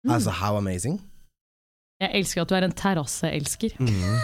Mm. 0.08 0.14
Altså, 0.16 0.32
how 0.32 0.56
amazing. 0.58 0.98
Jeg 2.02 2.14
elsker 2.20 2.44
at 2.44 2.50
du 2.52 2.56
er 2.56 2.66
en 2.68 2.76
terrasseelsker. 2.78 3.78
Mm. 3.82 4.18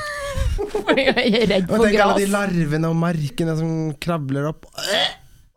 Jeg 0.98 1.14
er 1.18 1.48
redd 1.50 1.70
Og 1.72 1.80
for 1.80 1.88
tenk 1.88 2.00
alle 2.04 2.22
de 2.22 2.28
larvene 2.30 2.90
og 2.90 2.98
markene 2.98 3.56
som 3.58 3.70
krabler 4.02 4.48
opp. 4.52 4.68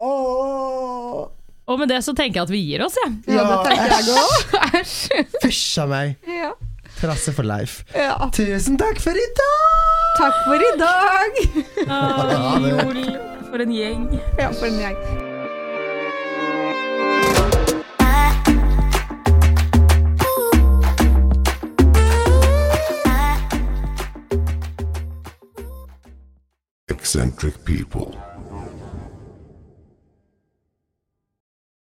Åh! 0.00 1.26
Og 1.66 1.80
med 1.80 1.90
det 1.90 1.98
så 2.06 2.14
tenker 2.16 2.38
jeg 2.40 2.46
at 2.46 2.52
vi 2.54 2.60
gir 2.62 2.84
oss, 2.84 2.94
jeg. 3.00 3.14
Ja, 3.34 3.42
det 3.42 3.56
Ja, 3.56 3.58
tenker 3.66 3.94
jeg 3.96 4.14
òg. 4.22 4.56
Æsj. 4.80 5.38
Fysj 5.42 5.80
a 5.82 5.86
meg. 5.90 6.14
Ja. 6.30 6.52
Terrasse 7.00 7.34
for 7.36 7.48
life. 7.48 7.82
Ja. 7.92 8.14
Tusen 8.32 8.78
takk 8.80 9.02
for 9.02 9.18
i 9.18 9.28
dag! 9.42 9.94
Takk 10.16 10.42
for 10.46 10.62
i 10.62 10.72
dag! 10.80 11.40
Ah, 11.90 12.56
jol, 12.62 13.02
for 13.50 13.66
en 13.66 13.74
gjeng. 13.74 14.06
Ja, 14.38 14.52
for 14.54 14.70
en 14.70 14.78
gjeng. 14.84 15.25
Eccentric 27.06 27.64
people. 27.64 28.25